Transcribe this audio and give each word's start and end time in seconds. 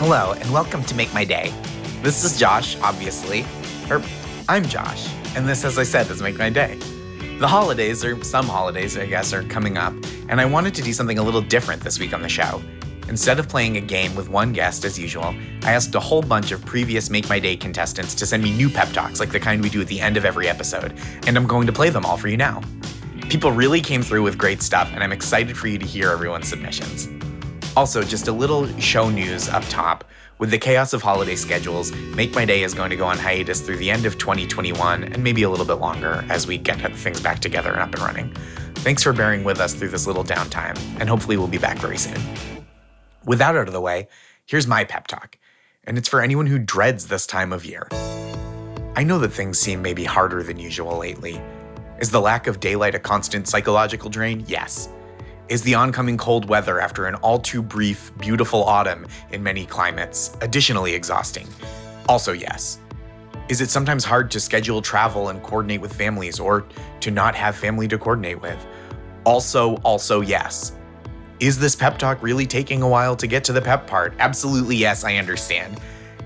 Hello, 0.00 0.32
and 0.32 0.48
welcome 0.52 0.84
to 0.84 0.94
Make 0.94 1.12
My 1.12 1.24
Day. 1.24 1.52
This 2.02 2.22
is 2.22 2.38
Josh, 2.38 2.80
obviously. 2.82 3.44
Or, 3.90 4.00
I'm 4.48 4.64
Josh, 4.64 5.12
and 5.34 5.46
this, 5.46 5.64
as 5.64 5.76
I 5.76 5.82
said, 5.82 6.08
is 6.08 6.22
Make 6.22 6.38
My 6.38 6.50
Day. 6.50 6.78
The 7.40 7.48
holidays, 7.48 8.04
or 8.04 8.22
some 8.22 8.46
holidays, 8.46 8.96
I 8.96 9.06
guess, 9.06 9.32
are 9.32 9.42
coming 9.42 9.76
up, 9.76 9.92
and 10.28 10.40
I 10.40 10.44
wanted 10.44 10.72
to 10.76 10.82
do 10.82 10.92
something 10.92 11.18
a 11.18 11.22
little 11.24 11.40
different 11.40 11.82
this 11.82 11.98
week 11.98 12.14
on 12.14 12.22
the 12.22 12.28
show. 12.28 12.62
Instead 13.08 13.40
of 13.40 13.48
playing 13.48 13.76
a 13.76 13.80
game 13.80 14.14
with 14.14 14.28
one 14.28 14.52
guest 14.52 14.84
as 14.84 14.96
usual, 14.96 15.34
I 15.64 15.72
asked 15.72 15.92
a 15.96 16.00
whole 16.00 16.22
bunch 16.22 16.52
of 16.52 16.64
previous 16.64 17.10
Make 17.10 17.28
My 17.28 17.40
Day 17.40 17.56
contestants 17.56 18.14
to 18.14 18.24
send 18.24 18.44
me 18.44 18.56
new 18.56 18.70
pep 18.70 18.90
talks 18.90 19.18
like 19.18 19.32
the 19.32 19.40
kind 19.40 19.60
we 19.60 19.68
do 19.68 19.80
at 19.80 19.88
the 19.88 20.00
end 20.00 20.16
of 20.16 20.24
every 20.24 20.48
episode, 20.48 20.96
and 21.26 21.36
I'm 21.36 21.48
going 21.48 21.66
to 21.66 21.72
play 21.72 21.90
them 21.90 22.06
all 22.06 22.16
for 22.16 22.28
you 22.28 22.36
now. 22.36 22.62
People 23.30 23.50
really 23.50 23.80
came 23.80 24.04
through 24.04 24.22
with 24.22 24.38
great 24.38 24.62
stuff, 24.62 24.88
and 24.94 25.02
I'm 25.02 25.12
excited 25.12 25.58
for 25.58 25.66
you 25.66 25.76
to 25.76 25.84
hear 25.84 26.10
everyone's 26.10 26.46
submissions. 26.46 27.08
Also, 27.78 28.02
just 28.02 28.26
a 28.26 28.32
little 28.32 28.66
show 28.80 29.08
news 29.08 29.48
up 29.48 29.62
top. 29.68 30.02
With 30.38 30.50
the 30.50 30.58
chaos 30.58 30.92
of 30.94 31.00
holiday 31.00 31.36
schedules, 31.36 31.92
Make 31.92 32.34
My 32.34 32.44
Day 32.44 32.64
is 32.64 32.74
going 32.74 32.90
to 32.90 32.96
go 32.96 33.06
on 33.06 33.18
hiatus 33.18 33.60
through 33.60 33.76
the 33.76 33.88
end 33.88 34.04
of 34.04 34.18
2021 34.18 35.04
and 35.04 35.22
maybe 35.22 35.44
a 35.44 35.48
little 35.48 35.64
bit 35.64 35.74
longer 35.74 36.24
as 36.28 36.44
we 36.44 36.58
get 36.58 36.92
things 36.96 37.20
back 37.20 37.38
together 37.38 37.70
and 37.70 37.78
up 37.78 37.94
and 37.94 38.00
running. 38.00 38.34
Thanks 38.78 39.04
for 39.04 39.12
bearing 39.12 39.44
with 39.44 39.60
us 39.60 39.74
through 39.74 39.90
this 39.90 40.08
little 40.08 40.24
downtime, 40.24 40.76
and 40.98 41.08
hopefully 41.08 41.36
we'll 41.36 41.46
be 41.46 41.56
back 41.56 41.78
very 41.78 41.98
soon. 41.98 42.20
With 43.24 43.38
that 43.38 43.54
out 43.54 43.68
of 43.68 43.72
the 43.72 43.80
way, 43.80 44.08
here's 44.44 44.66
my 44.66 44.82
pep 44.82 45.06
talk, 45.06 45.38
and 45.84 45.96
it's 45.96 46.08
for 46.08 46.20
anyone 46.20 46.48
who 46.48 46.58
dreads 46.58 47.06
this 47.06 47.28
time 47.28 47.52
of 47.52 47.64
year. 47.64 47.86
I 48.96 49.04
know 49.04 49.20
that 49.20 49.28
things 49.28 49.56
seem 49.56 49.82
maybe 49.82 50.02
harder 50.02 50.42
than 50.42 50.58
usual 50.58 50.98
lately, 50.98 51.40
is 52.00 52.10
the 52.10 52.20
lack 52.20 52.48
of 52.48 52.58
daylight 52.58 52.96
a 52.96 52.98
constant 52.98 53.46
psychological 53.46 54.10
drain? 54.10 54.44
Yes. 54.48 54.88
Is 55.48 55.62
the 55.62 55.76
oncoming 55.76 56.18
cold 56.18 56.46
weather 56.46 56.78
after 56.78 57.06
an 57.06 57.14
all 57.16 57.38
too 57.38 57.62
brief, 57.62 58.12
beautiful 58.18 58.62
autumn 58.64 59.06
in 59.30 59.42
many 59.42 59.64
climates 59.64 60.36
additionally 60.42 60.92
exhausting? 60.92 61.48
Also, 62.06 62.32
yes. 62.32 62.80
Is 63.48 63.62
it 63.62 63.70
sometimes 63.70 64.04
hard 64.04 64.30
to 64.32 64.40
schedule 64.40 64.82
travel 64.82 65.30
and 65.30 65.42
coordinate 65.42 65.80
with 65.80 65.94
families 65.94 66.38
or 66.38 66.66
to 67.00 67.10
not 67.10 67.34
have 67.34 67.56
family 67.56 67.88
to 67.88 67.96
coordinate 67.96 68.42
with? 68.42 68.66
Also, 69.24 69.76
also, 69.76 70.20
yes. 70.20 70.76
Is 71.40 71.58
this 71.58 71.74
pep 71.74 71.96
talk 71.96 72.22
really 72.22 72.44
taking 72.44 72.82
a 72.82 72.88
while 72.88 73.16
to 73.16 73.26
get 73.26 73.42
to 73.44 73.54
the 73.54 73.62
pep 73.62 73.86
part? 73.86 74.12
Absolutely, 74.18 74.76
yes, 74.76 75.02
I 75.02 75.16
understand. 75.16 75.80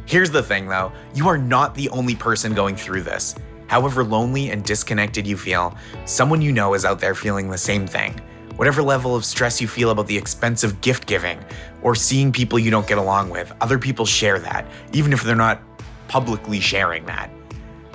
Here's 0.05 0.33
the 0.33 0.43
thing 0.43 0.67
though 0.67 0.91
you 1.15 1.29
are 1.29 1.39
not 1.39 1.77
the 1.77 1.89
only 1.91 2.17
person 2.17 2.55
going 2.55 2.75
through 2.75 3.03
this. 3.03 3.37
However 3.69 4.03
lonely 4.03 4.51
and 4.51 4.65
disconnected 4.65 5.29
you 5.29 5.37
feel, 5.37 5.77
someone 6.07 6.43
you 6.43 6.51
know 6.51 6.75
is 6.75 6.85
out 6.85 6.99
there 6.99 7.15
feeling 7.15 7.51
the 7.51 7.57
same 7.57 7.87
thing. 7.87 8.21
Whatever 8.63 8.81
level 8.81 9.17
of 9.17 9.25
stress 9.25 9.61
you 9.61 9.67
feel 9.67 9.91
about 9.91 10.07
the 10.07 10.17
expense 10.17 10.63
of 10.63 10.81
gift 10.81 11.07
giving 11.07 11.37
or 11.83 11.97
seeing 11.97 12.31
people 12.31 12.61
you 12.61 12.71
don't 12.71 12.87
get 12.87 12.97
along 12.97 13.29
with, 13.29 13.53
other 13.61 13.77
people 13.77 14.07
share 14.07 14.39
that, 14.39 14.65
even 14.93 15.13
if 15.13 15.25
they're 15.25 15.35
not 15.35 15.61
publicly 16.07 16.61
sharing 16.61 17.05
that. 17.07 17.29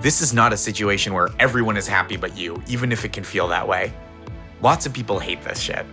This 0.01 0.21
is 0.21 0.33
not 0.33 0.51
a 0.51 0.57
situation 0.57 1.13
where 1.13 1.29
everyone 1.39 1.77
is 1.77 1.87
happy 1.87 2.17
but 2.17 2.37
you, 2.37 2.61
even 2.67 2.91
if 2.91 3.05
it 3.05 3.13
can 3.13 3.23
feel 3.23 3.47
that 3.47 3.65
way. 3.65 3.93
Lots 4.61 4.85
of 4.85 4.91
people 4.91 5.19
hate 5.19 5.41
this 5.41 5.57
shit, 5.57 5.85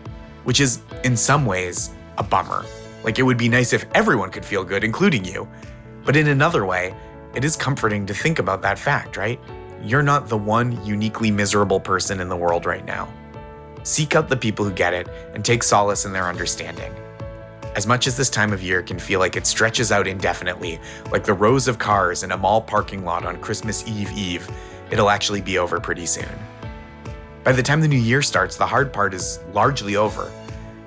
which 0.42 0.58
is, 0.58 0.82
in 1.04 1.16
some 1.16 1.46
ways, 1.46 1.90
a 2.18 2.24
bummer. 2.24 2.66
Like, 3.04 3.20
it 3.20 3.22
would 3.22 3.38
be 3.38 3.48
nice 3.48 3.72
if 3.72 3.84
everyone 3.94 4.32
could 4.32 4.44
feel 4.44 4.64
good, 4.64 4.82
including 4.82 5.24
you. 5.24 5.46
But 6.04 6.16
in 6.16 6.26
another 6.26 6.66
way, 6.66 6.96
it 7.32 7.44
is 7.44 7.54
comforting 7.54 8.06
to 8.06 8.12
think 8.12 8.40
about 8.40 8.60
that 8.62 8.80
fact, 8.80 9.16
right? 9.16 9.38
You're 9.84 10.02
not 10.02 10.28
the 10.28 10.36
one 10.36 10.84
uniquely 10.84 11.30
miserable 11.30 11.78
person 11.78 12.18
in 12.18 12.28
the 12.28 12.36
world 12.36 12.66
right 12.66 12.84
now. 12.84 13.08
Seek 13.84 14.16
out 14.16 14.30
the 14.30 14.36
people 14.36 14.64
who 14.64 14.72
get 14.72 14.94
it 14.94 15.08
and 15.34 15.44
take 15.44 15.62
solace 15.62 16.06
in 16.06 16.12
their 16.12 16.26
understanding. 16.26 16.90
As 17.76 17.86
much 17.86 18.06
as 18.06 18.16
this 18.16 18.30
time 18.30 18.50
of 18.50 18.62
year 18.62 18.82
can 18.82 18.98
feel 18.98 19.20
like 19.20 19.36
it 19.36 19.46
stretches 19.46 19.92
out 19.92 20.06
indefinitely, 20.06 20.80
like 21.12 21.24
the 21.24 21.34
rows 21.34 21.68
of 21.68 21.78
cars 21.78 22.22
in 22.22 22.32
a 22.32 22.36
mall 22.36 22.62
parking 22.62 23.04
lot 23.04 23.26
on 23.26 23.38
Christmas 23.40 23.86
Eve 23.86 24.10
Eve, 24.12 24.48
it'll 24.90 25.10
actually 25.10 25.42
be 25.42 25.58
over 25.58 25.78
pretty 25.80 26.06
soon. 26.06 26.28
By 27.42 27.52
the 27.52 27.62
time 27.62 27.82
the 27.82 27.88
new 27.88 27.98
year 27.98 28.22
starts, 28.22 28.56
the 28.56 28.66
hard 28.66 28.90
part 28.90 29.12
is 29.12 29.38
largely 29.52 29.96
over. 29.96 30.32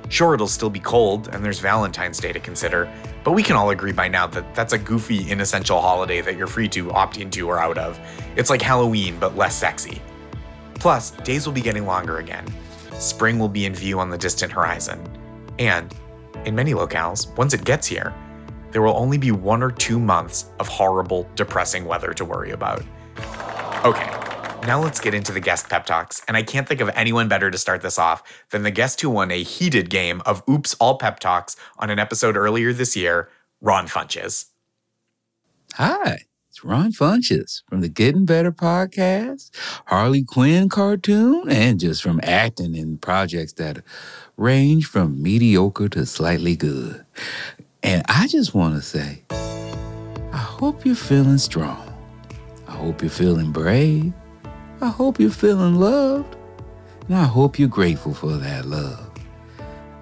Sure, 0.10 0.34
it'll 0.34 0.48
still 0.48 0.72
be 0.72 0.80
cold, 0.80 1.30
and 1.32 1.46
there's 1.46 1.60
Valentine's 1.60 2.18
Day 2.18 2.34
to 2.34 2.40
consider, 2.40 2.92
but 3.24 3.34
we 3.34 3.44
can 3.44 3.56
all 3.56 3.70
agree 3.70 3.92
by 3.92 4.08
now 4.08 4.26
that 4.26 4.56
that's 4.56 4.74
a 4.74 4.78
goofy, 4.80 5.30
inessential 5.30 5.80
holiday 5.80 6.22
that 6.22 6.36
you're 6.36 6.48
free 6.48 6.70
to 6.70 6.92
opt 6.94 7.18
into 7.18 7.48
or 7.48 7.60
out 7.60 7.78
of. 7.78 8.00
It's 8.36 8.50
like 8.50 8.62
Halloween, 8.62 9.20
but 9.20 9.36
less 9.36 9.56
sexy. 9.56 10.02
Plus, 10.76 11.12
days 11.12 11.46
will 11.46 11.54
be 11.54 11.62
getting 11.62 11.86
longer 11.86 12.18
again. 12.18 12.46
Spring 13.00 13.40
will 13.40 13.50
be 13.50 13.66
in 13.66 13.74
view 13.74 14.00
on 14.00 14.10
the 14.10 14.18
distant 14.18 14.52
horizon. 14.52 15.02
And, 15.60 15.94
in 16.46 16.56
many 16.56 16.74
locales, 16.74 17.36
once 17.38 17.54
it 17.54 17.64
gets 17.64 17.88
here, 17.88 18.14
there 18.72 18.82
will 18.82 18.98
only 18.98 19.18
be 19.18 19.32
one 19.32 19.64
or 19.64 19.72
two 19.72 20.00
months 20.00 20.52
of 20.60 20.68
horrible, 20.68 21.28
depressing 21.36 21.86
weather 21.86 22.14
to 22.14 22.26
worry 22.26 22.52
about. 22.52 22.84
Okay, 23.86 24.10
now 24.66 24.82
let's 24.82 25.00
get 25.00 25.14
into 25.14 25.32
the 25.32 25.40
guest 25.40 25.70
pep 25.70 25.86
talks, 25.86 26.22
and 26.28 26.36
I 26.36 26.44
can't 26.44 26.68
think 26.68 26.82
of 26.82 26.90
anyone 26.90 27.28
better 27.28 27.50
to 27.50 27.58
start 27.58 27.82
this 27.82 28.00
off 28.00 28.24
than 28.50 28.64
the 28.64 28.72
guest 28.72 29.00
who 29.02 29.10
won 29.10 29.32
a 29.32 29.44
heated 29.44 29.90
game 29.90 30.22
of 30.26 30.44
Oops 30.50 30.74
All 30.76 30.98
Pep 30.98 31.20
Talks 31.20 31.56
on 31.78 31.90
an 31.90 32.00
episode 32.00 32.36
earlier 32.36 32.74
this 32.74 32.96
year, 32.96 33.30
Ron 33.62 33.88
Funches. 33.88 34.46
Hi, 35.76 36.20
it's 36.58 36.64
Ron 36.64 36.92
Funches 36.92 37.62
from 37.70 37.82
the 37.82 37.88
Getting 37.88 38.26
Better 38.26 38.52
podcast, 38.52 39.52
Harley 39.86 40.24
Quinn 40.24 40.70
cartoon, 40.70 41.48
and 41.52 41.80
just 41.80 42.02
from 42.02 42.20
acting 42.24 42.74
in 42.74 42.98
projects 42.98 43.54
that 43.54 43.84
range 44.38 44.88
from 44.88 45.22
mediocre 45.22 45.88
to 45.90 46.04
slightly 46.08 46.56
good. 46.56 47.06
And 47.84 48.04
I 48.08 48.26
just 48.26 48.56
want 48.56 48.74
to 48.74 48.82
say, 48.82 49.22
I 49.30 50.38
hope 50.38 50.84
you're 50.84 50.96
feeling 50.96 51.38
strong. 51.38 51.94
I 52.68 52.72
hope 52.72 53.04
you're 53.04 53.12
feeling 53.12 53.52
brave. 53.52 54.12
I 54.82 54.90
hope 54.90 55.20
you're 55.20 55.30
feeling 55.30 55.76
loved. 55.76 56.36
And 57.08 57.18
I 57.18 57.26
hope 57.26 57.60
you're 57.60 57.70
grateful 57.70 58.16
for 58.16 58.36
that 58.36 58.66
love. 58.66 59.12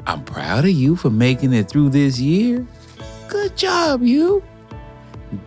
I'm 0.08 0.24
proud 0.24 0.64
of 0.64 0.72
you 0.72 0.96
for 0.96 1.10
making 1.10 1.52
it 1.52 1.68
through 1.68 1.90
this 1.90 2.18
year. 2.18 2.66
Good 3.28 3.58
job, 3.58 4.04
you. 4.04 4.42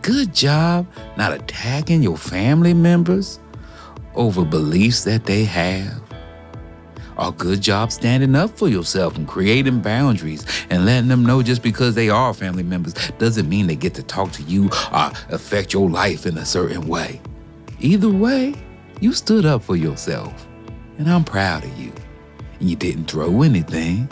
Good 0.01 0.33
job 0.33 0.87
not 1.17 1.33
attacking 1.33 2.03
your 2.03 2.17
family 2.17 2.73
members 2.73 3.39
over 4.15 4.43
beliefs 4.45 5.03
that 5.03 5.25
they 5.25 5.45
have. 5.45 6.01
A 7.17 7.31
good 7.33 7.59
job 7.59 7.91
standing 7.91 8.33
up 8.33 8.57
for 8.57 8.69
yourself 8.69 9.17
and 9.17 9.27
creating 9.27 9.81
boundaries 9.81 10.45
and 10.69 10.85
letting 10.85 11.09
them 11.09 11.25
know 11.25 11.43
just 11.43 11.61
because 11.61 11.93
they 11.93 12.09
are 12.09 12.33
family 12.33 12.63
members 12.63 12.93
doesn't 13.17 13.49
mean 13.49 13.67
they 13.67 13.75
get 13.75 13.93
to 13.95 14.03
talk 14.03 14.31
to 14.33 14.43
you 14.43 14.69
or 14.93 15.11
affect 15.29 15.73
your 15.73 15.89
life 15.89 16.25
in 16.25 16.37
a 16.37 16.45
certain 16.45 16.87
way. 16.87 17.19
Either 17.79 18.09
way, 18.09 18.55
you 19.01 19.11
stood 19.11 19.45
up 19.45 19.63
for 19.63 19.75
yourself, 19.75 20.47
and 20.97 21.09
I'm 21.09 21.23
proud 21.25 21.65
of 21.65 21.77
you. 21.77 21.91
And 22.59 22.69
you 22.69 22.75
didn't 22.75 23.05
throw 23.05 23.41
anything. 23.41 24.09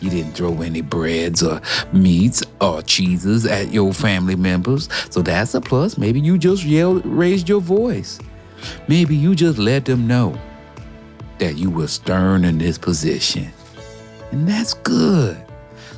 You 0.00 0.10
didn't 0.10 0.32
throw 0.32 0.62
any 0.62 0.80
breads 0.80 1.42
or 1.42 1.60
meats 1.92 2.42
or 2.60 2.82
cheeses 2.82 3.46
at 3.46 3.72
your 3.72 3.92
family 3.92 4.36
members, 4.36 4.88
so 5.10 5.22
that's 5.22 5.54
a 5.54 5.60
plus. 5.60 5.98
Maybe 5.98 6.20
you 6.20 6.38
just 6.38 6.64
yelled, 6.64 7.04
raised 7.04 7.48
your 7.48 7.60
voice. 7.60 8.18
Maybe 8.86 9.16
you 9.16 9.34
just 9.34 9.58
let 9.58 9.84
them 9.84 10.06
know 10.06 10.38
that 11.38 11.56
you 11.56 11.70
were 11.70 11.88
stern 11.88 12.44
in 12.44 12.58
this 12.58 12.78
position. 12.78 13.52
And 14.30 14.48
that's 14.48 14.74
good. 14.74 15.44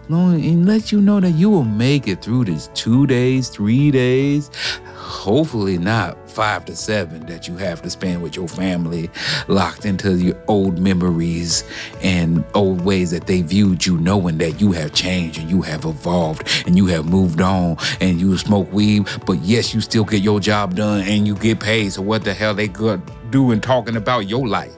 And 0.08 0.66
let 0.66 0.90
you 0.90 1.00
know 1.00 1.20
that 1.20 1.30
you 1.32 1.48
will 1.50 1.64
make 1.64 2.08
it 2.08 2.20
through 2.20 2.46
this 2.46 2.68
two 2.74 3.06
days, 3.06 3.48
three 3.48 3.92
days, 3.92 4.50
hopefully 4.96 5.78
not 5.78 6.19
five 6.30 6.64
to 6.66 6.76
seven 6.76 7.26
that 7.26 7.48
you 7.48 7.56
have 7.56 7.82
to 7.82 7.90
spend 7.90 8.22
with 8.22 8.36
your 8.36 8.48
family, 8.48 9.10
locked 9.48 9.84
into 9.84 10.16
your 10.16 10.36
old 10.48 10.78
memories 10.78 11.64
and 12.02 12.44
old 12.54 12.82
ways 12.82 13.10
that 13.10 13.26
they 13.26 13.42
viewed 13.42 13.84
you, 13.84 13.98
knowing 13.98 14.38
that 14.38 14.60
you 14.60 14.72
have 14.72 14.92
changed 14.92 15.38
and 15.38 15.50
you 15.50 15.62
have 15.62 15.84
evolved 15.84 16.48
and 16.66 16.76
you 16.76 16.86
have 16.86 17.06
moved 17.06 17.40
on 17.40 17.76
and 18.00 18.20
you 18.20 18.36
smoke 18.38 18.72
weed, 18.72 19.08
but 19.26 19.38
yes, 19.40 19.74
you 19.74 19.80
still 19.80 20.04
get 20.04 20.22
your 20.22 20.40
job 20.40 20.74
done 20.76 21.02
and 21.02 21.26
you 21.26 21.34
get 21.34 21.60
paid. 21.60 21.92
So 21.92 22.02
what 22.02 22.24
the 22.24 22.34
hell 22.34 22.54
they 22.54 22.68
good 22.68 23.02
doing 23.30 23.60
talking 23.60 23.96
about 23.96 24.28
your 24.28 24.46
life? 24.46 24.74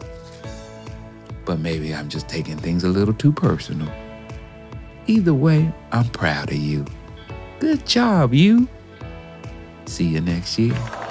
But 1.44 1.58
maybe 1.58 1.94
I'm 1.94 2.08
just 2.08 2.28
taking 2.28 2.56
things 2.56 2.84
a 2.84 2.88
little 2.88 3.14
too 3.14 3.32
personal. 3.32 3.92
Either 5.06 5.34
way, 5.34 5.72
I'm 5.90 6.08
proud 6.10 6.50
of 6.50 6.56
you. 6.56 6.84
Good 7.58 7.86
job, 7.86 8.32
you. 8.32 8.68
See 9.86 10.04
you 10.04 10.20
next 10.20 10.58
year. 10.58 11.01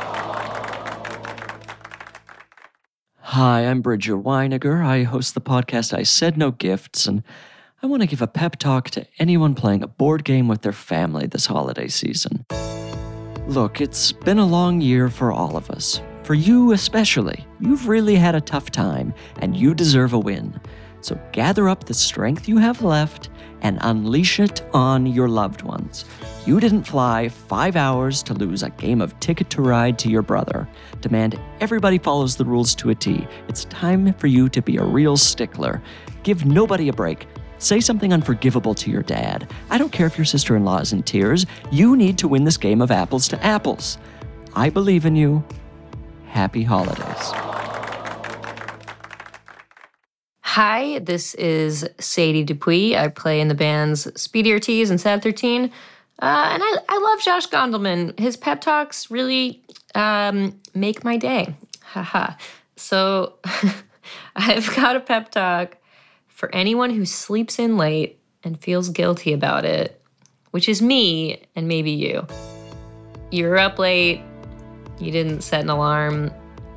Hi, 3.31 3.61
I'm 3.61 3.79
Bridger 3.79 4.17
Winegar. 4.17 4.85
I 4.85 5.03
host 5.03 5.35
the 5.35 5.39
podcast 5.39 5.97
I 5.97 6.03
Said 6.03 6.37
No 6.37 6.51
Gifts, 6.51 7.05
and 7.05 7.23
I 7.81 7.87
want 7.87 8.01
to 8.01 8.05
give 8.05 8.21
a 8.21 8.27
pep 8.27 8.57
talk 8.57 8.89
to 8.89 9.07
anyone 9.19 9.55
playing 9.55 9.83
a 9.83 9.87
board 9.87 10.25
game 10.25 10.49
with 10.49 10.63
their 10.63 10.73
family 10.73 11.27
this 11.27 11.45
holiday 11.45 11.87
season. 11.87 12.45
Look, 13.47 13.79
it's 13.79 14.11
been 14.11 14.37
a 14.37 14.45
long 14.45 14.81
year 14.81 15.07
for 15.07 15.31
all 15.31 15.55
of 15.55 15.69
us. 15.69 16.01
For 16.23 16.33
you 16.33 16.73
especially. 16.73 17.47
You've 17.61 17.87
really 17.87 18.15
had 18.15 18.35
a 18.35 18.41
tough 18.41 18.69
time, 18.69 19.13
and 19.37 19.55
you 19.55 19.73
deserve 19.73 20.11
a 20.11 20.19
win. 20.19 20.59
So 20.99 21.17
gather 21.31 21.69
up 21.69 21.85
the 21.85 21.93
strength 21.93 22.49
you 22.49 22.57
have 22.57 22.81
left 22.81 23.29
and 23.61 23.77
unleash 23.81 24.39
it 24.39 24.61
on 24.73 25.05
your 25.05 25.27
loved 25.27 25.61
ones. 25.61 26.05
You 26.45 26.59
didn't 26.59 26.83
fly 26.83 27.29
five 27.29 27.75
hours 27.75 28.23
to 28.23 28.33
lose 28.33 28.63
a 28.63 28.69
game 28.71 29.01
of 29.01 29.19
Ticket 29.19 29.49
to 29.51 29.61
Ride 29.61 29.99
to 29.99 30.09
your 30.09 30.21
brother. 30.21 30.67
Demand 31.01 31.39
everybody 31.59 31.97
follows 31.97 32.35
the 32.35 32.45
rules 32.45 32.73
to 32.75 32.89
a 32.89 32.95
T. 32.95 33.27
It's 33.47 33.65
time 33.65 34.13
for 34.13 34.27
you 34.27 34.49
to 34.49 34.61
be 34.61 34.77
a 34.77 34.83
real 34.83 35.17
stickler. 35.17 35.81
Give 36.23 36.45
nobody 36.45 36.87
a 36.89 36.93
break. 36.93 37.27
Say 37.59 37.79
something 37.79 38.11
unforgivable 38.11 38.73
to 38.75 38.89
your 38.89 39.03
dad. 39.03 39.51
I 39.69 39.77
don't 39.77 39.91
care 39.91 40.07
if 40.07 40.17
your 40.17 40.25
sister 40.25 40.55
in 40.55 40.65
law 40.65 40.79
is 40.79 40.93
in 40.93 41.03
tears. 41.03 41.45
You 41.71 41.95
need 41.95 42.17
to 42.17 42.27
win 42.27 42.43
this 42.43 42.57
game 42.57 42.81
of 42.81 42.89
apples 42.89 43.27
to 43.27 43.45
apples. 43.45 43.99
I 44.55 44.69
believe 44.69 45.05
in 45.05 45.15
you. 45.15 45.43
Happy 46.25 46.63
holidays. 46.63 47.40
Hi, 50.55 50.99
this 50.99 51.33
is 51.35 51.87
Sadie 51.97 52.43
Dupuis. 52.43 52.97
I 52.97 53.07
play 53.07 53.39
in 53.39 53.47
the 53.47 53.53
bands 53.55 54.05
Speedy 54.21 54.51
Ortiz 54.51 54.89
and 54.89 54.99
Sad 54.99 55.23
13. 55.23 55.63
Uh, 55.63 55.67
and 56.19 56.61
I, 56.61 56.77
I 56.89 56.97
love 56.97 57.21
Josh 57.21 57.47
Gondelman. 57.47 58.19
His 58.19 58.35
pep 58.35 58.59
talks 58.59 59.09
really 59.09 59.63
um, 59.95 60.59
make 60.73 61.05
my 61.05 61.15
day. 61.15 61.55
Haha. 61.83 62.33
so 62.75 63.35
I've 64.35 64.75
got 64.75 64.97
a 64.97 64.99
pep 64.99 65.31
talk 65.31 65.77
for 66.27 66.53
anyone 66.53 66.89
who 66.89 67.05
sleeps 67.05 67.57
in 67.57 67.77
late 67.77 68.19
and 68.43 68.59
feels 68.59 68.89
guilty 68.89 69.31
about 69.31 69.63
it, 69.63 70.01
which 70.49 70.67
is 70.67 70.81
me 70.81 71.45
and 71.55 71.69
maybe 71.69 71.91
you. 71.91 72.27
You're 73.31 73.57
up 73.57 73.79
late, 73.79 74.21
you 74.99 75.13
didn't 75.13 75.43
set 75.43 75.61
an 75.61 75.69
alarm, 75.69 76.29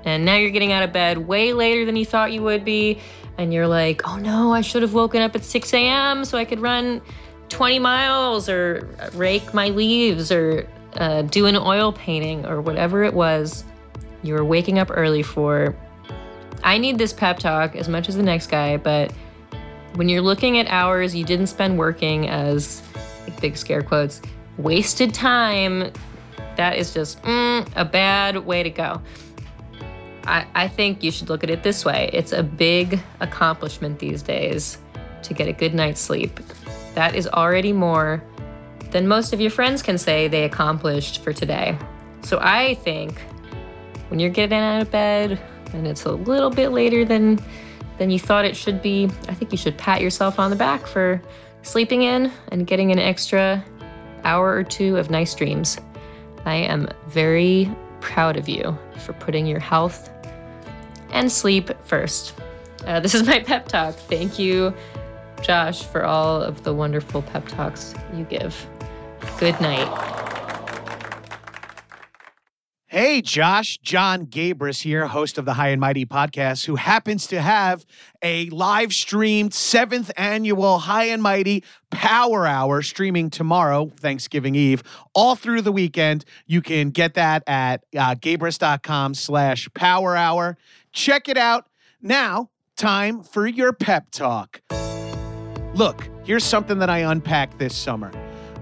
and 0.04 0.24
now 0.24 0.36
you're 0.36 0.50
getting 0.50 0.70
out 0.70 0.84
of 0.84 0.92
bed 0.92 1.18
way 1.18 1.52
later 1.52 1.84
than 1.84 1.96
you 1.96 2.04
thought 2.04 2.30
you 2.30 2.42
would 2.42 2.64
be 2.64 3.00
and 3.38 3.52
you're 3.52 3.66
like, 3.66 4.06
oh 4.06 4.16
no, 4.16 4.52
I 4.52 4.60
should 4.60 4.82
have 4.82 4.94
woken 4.94 5.22
up 5.22 5.34
at 5.34 5.44
6 5.44 5.74
a.m. 5.74 6.24
so 6.24 6.38
I 6.38 6.44
could 6.44 6.60
run 6.60 7.00
20 7.48 7.78
miles 7.78 8.48
or 8.48 8.88
rake 9.14 9.52
my 9.54 9.68
leaves 9.68 10.30
or 10.32 10.66
uh, 10.96 11.22
do 11.22 11.46
an 11.46 11.56
oil 11.56 11.92
painting 11.92 12.46
or 12.46 12.60
whatever 12.60 13.04
it 13.04 13.14
was 13.14 13.64
you 14.22 14.34
were 14.34 14.44
waking 14.44 14.78
up 14.78 14.88
early 14.90 15.22
for. 15.22 15.76
I 16.62 16.78
need 16.78 16.98
this 16.98 17.12
pep 17.12 17.38
talk 17.38 17.76
as 17.76 17.88
much 17.88 18.08
as 18.08 18.16
the 18.16 18.22
next 18.22 18.46
guy, 18.46 18.78
but 18.78 19.12
when 19.94 20.08
you're 20.08 20.22
looking 20.22 20.58
at 20.58 20.66
hours 20.68 21.14
you 21.14 21.24
didn't 21.24 21.48
spend 21.48 21.78
working 21.78 22.28
as 22.28 22.82
big 23.40 23.56
scare 23.56 23.82
quotes, 23.82 24.22
wasted 24.56 25.12
time, 25.12 25.92
that 26.56 26.78
is 26.78 26.94
just 26.94 27.20
mm, 27.22 27.68
a 27.76 27.84
bad 27.84 28.38
way 28.38 28.62
to 28.62 28.70
go. 28.70 29.00
I, 30.26 30.46
I 30.54 30.68
think 30.68 31.02
you 31.02 31.10
should 31.10 31.28
look 31.28 31.44
at 31.44 31.50
it 31.50 31.62
this 31.62 31.84
way 31.84 32.10
it's 32.12 32.32
a 32.32 32.42
big 32.42 33.00
accomplishment 33.20 33.98
these 33.98 34.22
days 34.22 34.78
to 35.22 35.34
get 35.34 35.48
a 35.48 35.52
good 35.52 35.74
night's 35.74 36.00
sleep. 36.00 36.40
That 36.94 37.14
is 37.14 37.26
already 37.26 37.72
more 37.72 38.22
than 38.90 39.08
most 39.08 39.32
of 39.32 39.40
your 39.40 39.50
friends 39.50 39.82
can 39.82 39.98
say 39.98 40.28
they 40.28 40.44
accomplished 40.44 41.22
for 41.22 41.32
today. 41.32 41.76
So 42.22 42.38
I 42.40 42.74
think 42.76 43.18
when 44.08 44.20
you're 44.20 44.30
getting 44.30 44.58
out 44.58 44.82
of 44.82 44.90
bed 44.90 45.40
and 45.72 45.86
it's 45.86 46.04
a 46.04 46.12
little 46.12 46.50
bit 46.50 46.68
later 46.68 47.04
than 47.04 47.40
than 47.98 48.10
you 48.10 48.18
thought 48.18 48.44
it 48.44 48.56
should 48.56 48.82
be, 48.82 49.08
I 49.28 49.34
think 49.34 49.52
you 49.52 49.58
should 49.58 49.78
pat 49.78 50.00
yourself 50.00 50.38
on 50.38 50.50
the 50.50 50.56
back 50.56 50.86
for 50.86 51.22
sleeping 51.62 52.02
in 52.02 52.32
and 52.48 52.66
getting 52.66 52.90
an 52.90 52.98
extra 52.98 53.64
hour 54.24 54.52
or 54.52 54.64
two 54.64 54.96
of 54.96 55.10
nice 55.10 55.34
dreams. 55.34 55.78
I 56.44 56.56
am 56.56 56.88
very 57.06 57.70
proud 58.00 58.36
of 58.36 58.48
you 58.48 58.76
for 58.98 59.12
putting 59.14 59.46
your 59.46 59.60
health 59.60 60.10
and 61.14 61.32
sleep 61.32 61.70
first. 61.84 62.34
Uh, 62.86 63.00
this 63.00 63.14
is 63.14 63.26
my 63.26 63.40
pep 63.40 63.66
talk. 63.66 63.94
Thank 63.94 64.38
you, 64.38 64.74
Josh, 65.40 65.82
for 65.82 66.04
all 66.04 66.42
of 66.42 66.62
the 66.64 66.74
wonderful 66.74 67.22
pep 67.22 67.48
talks 67.48 67.94
you 68.14 68.24
give. 68.24 68.66
Good 69.38 69.58
night. 69.60 69.88
Hey, 72.94 73.22
Josh, 73.22 73.78
Jon 73.78 74.26
Gabrus 74.26 74.82
here, 74.82 75.08
host 75.08 75.36
of 75.36 75.44
the 75.44 75.54
High 75.54 75.70
and 75.70 75.80
Mighty 75.80 76.06
podcast, 76.06 76.64
who 76.64 76.76
happens 76.76 77.26
to 77.26 77.40
have 77.40 77.84
a 78.22 78.48
live 78.50 78.92
streamed 78.92 79.52
seventh 79.52 80.12
annual 80.16 80.78
High 80.78 81.06
and 81.06 81.20
Mighty 81.20 81.64
Power 81.90 82.46
Hour 82.46 82.82
streaming 82.82 83.30
tomorrow, 83.30 83.90
Thanksgiving 83.98 84.54
Eve, 84.54 84.84
all 85.12 85.34
through 85.34 85.62
the 85.62 85.72
weekend. 85.72 86.24
You 86.46 86.62
can 86.62 86.90
get 86.90 87.14
that 87.14 87.42
at 87.48 87.82
uh, 87.96 88.14
gabrus.com 88.14 89.14
slash 89.14 89.68
power 89.74 90.14
hour. 90.14 90.56
Check 90.94 91.28
it 91.28 91.36
out. 91.36 91.66
Now, 92.00 92.50
time 92.76 93.24
for 93.24 93.48
your 93.48 93.72
pep 93.72 94.12
talk. 94.12 94.62
Look, 95.74 96.08
here's 96.22 96.44
something 96.44 96.78
that 96.78 96.88
I 96.88 96.98
unpacked 96.98 97.58
this 97.58 97.76
summer. 97.76 98.12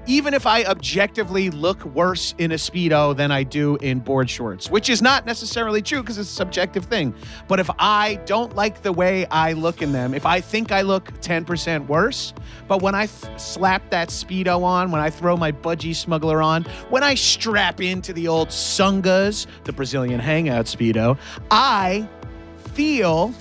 Even 0.07 0.33
if 0.35 0.47
I 0.47 0.65
objectively 0.65 1.51
look 1.51 1.85
worse 1.85 2.35
in 2.39 2.51
a 2.51 2.57
Speedo 2.57 3.15
than 3.15 3.31
I 3.31 3.43
do 3.45 3.77
in 3.77 4.01
board 4.01 4.29
shorts, 4.31 4.69
which 4.71 4.89
is 4.89 5.03
not 5.03 5.27
necessarily 5.27 5.83
true 5.83 6.01
because 6.01 6.19
it's 6.19 6.31
a 6.31 6.33
subjective 6.33 6.87
thing. 6.87 7.15
But 7.47 7.61
if 7.61 7.71
I 7.79 8.17
don't 8.25 8.57
like 8.57 8.83
the 8.83 8.93
way 8.93 9.27
I 9.27 9.53
look 9.53 9.83
in 9.83 9.93
them, 9.93 10.15
if 10.15 10.25
I 10.27 10.41
think 10.41 10.73
I 10.73 10.81
look 10.81 11.13
10% 11.21 11.87
worse, 11.87 12.33
but 12.67 12.83
when 12.83 12.95
I 12.97 13.07
th- 13.07 13.39
slap 13.39 13.91
that 13.91 14.09
Speedo 14.09 14.65
on, 14.65 14.91
when 14.91 15.03
I 15.03 15.11
throw 15.11 15.37
my 15.37 15.53
budgie 15.53 15.95
smuggler 15.95 16.43
on, 16.43 16.65
when 16.89 17.05
I 17.05 17.15
strap 17.15 17.81
into 17.81 18.13
the 18.13 18.27
old 18.27 18.49
Sungas, 18.49 19.47
the 19.65 19.73
Brazilian 19.73 20.19
hangout 20.19 20.65
Speedo, 20.65 21.17
I 21.51 22.09
feel 22.75 23.35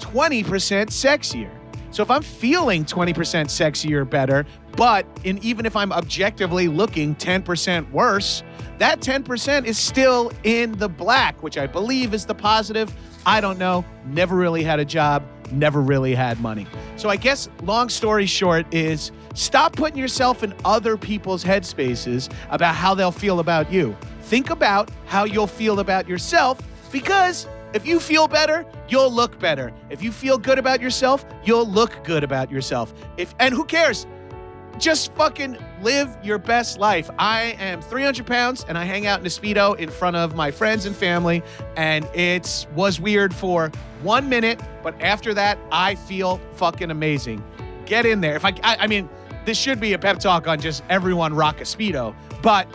20% 0.00 0.44
sexier. 0.44 1.50
So 1.92 2.02
if 2.02 2.10
I'm 2.10 2.22
feeling 2.22 2.84
20% 2.84 3.14
sexier 3.14 4.08
better, 4.08 4.46
but 4.76 5.06
in, 5.24 5.38
even 5.38 5.66
if 5.66 5.74
I'm 5.74 5.92
objectively 5.92 6.68
looking 6.68 7.16
10% 7.16 7.90
worse, 7.90 8.42
that 8.78 9.00
10% 9.00 9.66
is 9.66 9.76
still 9.76 10.32
in 10.44 10.72
the 10.72 10.88
black, 10.88 11.42
which 11.42 11.58
I 11.58 11.66
believe 11.66 12.14
is 12.14 12.24
the 12.24 12.34
positive. 12.34 12.94
I 13.26 13.40
don't 13.40 13.58
know. 13.58 13.84
Never 14.06 14.36
really 14.36 14.62
had 14.62 14.78
a 14.78 14.84
job, 14.84 15.24
never 15.50 15.80
really 15.82 16.14
had 16.14 16.40
money. 16.40 16.66
So 16.96 17.08
I 17.08 17.16
guess 17.16 17.48
long 17.64 17.88
story 17.88 18.26
short 18.26 18.72
is 18.72 19.10
stop 19.34 19.74
putting 19.74 19.98
yourself 19.98 20.42
in 20.42 20.54
other 20.64 20.96
people's 20.96 21.44
headspaces 21.44 22.32
about 22.50 22.74
how 22.74 22.94
they'll 22.94 23.12
feel 23.12 23.40
about 23.40 23.70
you. 23.72 23.96
Think 24.22 24.50
about 24.50 24.90
how 25.06 25.24
you'll 25.24 25.48
feel 25.48 25.80
about 25.80 26.08
yourself 26.08 26.60
because 26.92 27.46
if 27.72 27.86
you 27.86 28.00
feel 28.00 28.26
better, 28.26 28.66
you'll 28.88 29.12
look 29.12 29.38
better. 29.38 29.72
If 29.90 30.02
you 30.02 30.10
feel 30.12 30.38
good 30.38 30.58
about 30.58 30.80
yourself, 30.80 31.24
you'll 31.44 31.68
look 31.68 32.02
good 32.04 32.24
about 32.24 32.50
yourself. 32.50 32.92
If 33.16 33.34
and 33.38 33.54
who 33.54 33.64
cares? 33.64 34.06
Just 34.78 35.12
fucking 35.12 35.58
live 35.82 36.16
your 36.22 36.38
best 36.38 36.78
life. 36.78 37.10
I 37.18 37.56
am 37.58 37.82
300 37.82 38.26
pounds 38.26 38.64
and 38.66 38.78
I 38.78 38.84
hang 38.84 39.06
out 39.06 39.20
in 39.20 39.26
a 39.26 39.28
speedo 39.28 39.78
in 39.78 39.90
front 39.90 40.16
of 40.16 40.34
my 40.34 40.50
friends 40.50 40.86
and 40.86 40.96
family, 40.96 41.42
and 41.76 42.06
it 42.14 42.66
was 42.74 42.98
weird 42.98 43.34
for 43.34 43.70
one 44.02 44.28
minute, 44.28 44.60
but 44.82 45.00
after 45.02 45.34
that, 45.34 45.58
I 45.70 45.94
feel 45.96 46.40
fucking 46.54 46.90
amazing. 46.90 47.44
Get 47.84 48.06
in 48.06 48.20
there. 48.20 48.36
If 48.36 48.44
I, 48.44 48.54
I, 48.62 48.76
I 48.80 48.86
mean, 48.86 49.08
this 49.44 49.58
should 49.58 49.80
be 49.80 49.92
a 49.92 49.98
pep 49.98 50.18
talk 50.18 50.48
on 50.48 50.60
just 50.60 50.82
everyone 50.88 51.34
rock 51.34 51.60
a 51.60 51.64
speedo, 51.64 52.14
but 52.42 52.66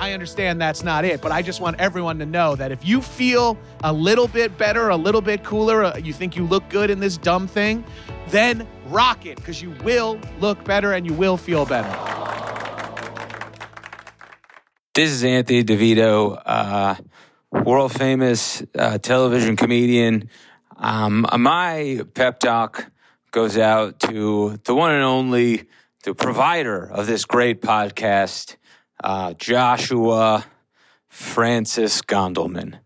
I 0.00 0.12
understand 0.12 0.60
that's 0.60 0.84
not 0.84 1.04
it, 1.04 1.20
but 1.20 1.32
I 1.32 1.42
just 1.42 1.60
want 1.60 1.80
everyone 1.80 2.20
to 2.20 2.26
know 2.26 2.54
that 2.54 2.70
if 2.70 2.86
you 2.86 3.02
feel 3.02 3.58
a 3.82 3.92
little 3.92 4.28
bit 4.28 4.56
better, 4.56 4.90
a 4.90 4.96
little 4.96 5.20
bit 5.20 5.42
cooler, 5.42 5.84
uh, 5.84 5.96
you 5.96 6.12
think 6.12 6.36
you 6.36 6.44
look 6.44 6.68
good 6.68 6.88
in 6.88 7.00
this 7.00 7.16
dumb 7.16 7.48
thing, 7.48 7.84
then 8.28 8.66
rock 8.86 9.26
it 9.26 9.36
because 9.36 9.60
you 9.60 9.70
will 9.82 10.20
look 10.38 10.64
better 10.64 10.92
and 10.92 11.04
you 11.04 11.12
will 11.14 11.36
feel 11.36 11.66
better. 11.66 11.88
This 14.94 15.10
is 15.10 15.24
Anthony 15.24 15.64
DeVito, 15.64 16.40
uh, 16.46 16.94
world 17.50 17.92
famous 17.92 18.62
uh, 18.76 18.98
television 18.98 19.56
comedian. 19.56 20.28
Um, 20.76 21.26
my 21.38 22.02
pep 22.14 22.38
talk 22.38 22.88
goes 23.32 23.58
out 23.58 23.98
to 24.00 24.58
the 24.64 24.74
one 24.76 24.92
and 24.92 25.02
only, 25.02 25.64
the 26.04 26.14
provider 26.14 26.84
of 26.84 27.08
this 27.08 27.24
great 27.24 27.60
podcast, 27.60 28.56
uh, 29.02 29.34
Joshua 29.34 30.44
Francis 31.08 32.02
Gondelman. 32.02 32.78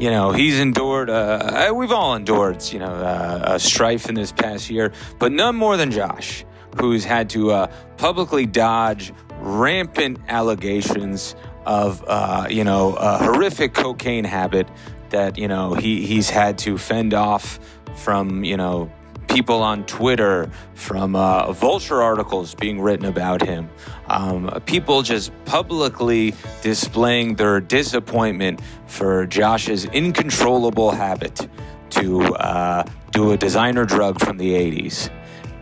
You 0.00 0.10
know, 0.10 0.30
he's 0.30 0.60
endured, 0.60 1.10
uh, 1.10 1.68
uh, 1.70 1.74
we've 1.74 1.90
all 1.90 2.14
endured, 2.14 2.62
you 2.72 2.78
know, 2.78 2.86
uh, 2.86 3.54
a 3.54 3.58
strife 3.58 4.08
in 4.08 4.14
this 4.14 4.30
past 4.30 4.70
year, 4.70 4.92
but 5.18 5.32
none 5.32 5.56
more 5.56 5.76
than 5.76 5.90
Josh, 5.90 6.44
who's 6.80 7.04
had 7.04 7.28
to 7.30 7.50
uh, 7.50 7.66
publicly 7.96 8.46
dodge 8.46 9.12
rampant 9.40 10.18
allegations 10.28 11.34
of, 11.66 12.04
uh, 12.06 12.46
you 12.48 12.62
know, 12.62 12.94
a 12.94 13.18
horrific 13.18 13.74
cocaine 13.74 14.24
habit 14.24 14.68
that, 15.10 15.36
you 15.36 15.48
know, 15.48 15.74
he, 15.74 16.06
he's 16.06 16.30
had 16.30 16.58
to 16.58 16.78
fend 16.78 17.12
off 17.12 17.58
from, 17.96 18.44
you 18.44 18.56
know, 18.56 18.90
people 19.28 19.62
on 19.62 19.84
Twitter, 19.84 20.50
from 20.74 21.14
uh, 21.14 21.52
vulture 21.52 22.02
articles 22.02 22.54
being 22.54 22.80
written 22.80 23.06
about 23.06 23.42
him, 23.42 23.68
um, 24.08 24.50
people 24.66 25.02
just 25.02 25.32
publicly 25.44 26.34
displaying 26.62 27.36
their 27.36 27.60
disappointment 27.60 28.60
for 28.86 29.26
Josh's 29.26 29.84
incontrollable 29.86 30.90
habit 30.90 31.48
to 31.90 32.22
uh, 32.36 32.84
do 33.12 33.32
a 33.32 33.36
designer 33.36 33.84
drug 33.84 34.20
from 34.20 34.38
the 34.38 34.54
80s. 34.54 35.10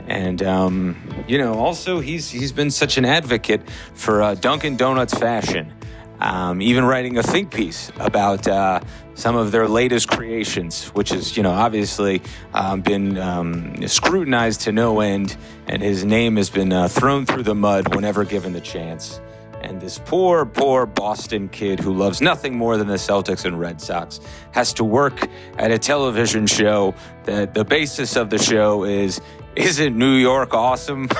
And 0.09 0.43
um, 0.43 0.97
you 1.27 1.39
know, 1.39 1.55
also 1.55 1.99
he's 1.99 2.31
he's 2.31 2.53
been 2.53 2.71
such 2.71 2.97
an 2.97 3.05
advocate 3.05 3.69
for 3.95 4.23
uh, 4.23 4.35
Dunkin' 4.37 4.77
Donuts 4.77 5.15
fashion, 5.15 5.73
um, 6.21 6.61
even 6.63 6.85
writing 6.85 7.19
a 7.19 7.23
think 7.23 7.53
piece 7.53 7.91
about 7.99 8.47
uh, 8.49 8.81
some 9.15 9.37
of 9.37 9.53
their 9.53 9.69
latest 9.69 10.09
creations, 10.09 10.89
which 10.89 11.11
has 11.11 11.37
you 11.37 11.43
know 11.43 11.53
obviously 11.53 12.23
um, 12.55 12.81
been 12.81 13.19
um, 13.19 13.87
scrutinized 13.87 14.63
to 14.63 14.73
no 14.73 15.01
end, 15.01 15.37
and 15.67 15.83
his 15.83 16.05
name 16.05 16.37
has 16.37 16.51
been 16.51 16.73
uh, 16.73 16.89
thrown 16.89 17.27
through 17.27 17.43
the 17.43 17.55
mud 17.55 17.95
whenever 17.95 18.25
given 18.25 18.53
the 18.53 18.61
chance. 18.61 19.21
And 19.63 19.81
this 19.81 19.99
poor, 19.99 20.47
poor 20.47 20.87
Boston 20.87 21.49
kid 21.49 21.81
who 21.81 21.93
loves 21.93 22.21
nothing 22.21 22.57
more 22.57 22.77
than 22.77 22.87
the 22.87 22.95
Celtics 22.95 23.45
and 23.45 23.59
Red 23.59 23.81
Sox 23.81 24.21
has 24.53 24.73
to 24.75 24.85
work 24.85 25.29
at 25.59 25.73
a 25.73 25.79
television 25.79 26.47
show 26.47 26.95
that 27.25 27.55
the 27.55 27.65
basis 27.65 28.17
of 28.17 28.31
the 28.31 28.39
show 28.39 28.85
is 28.85 29.21
Isn't 29.57 29.97
New 29.97 30.15
York 30.15 30.55
awesome? 30.55 31.09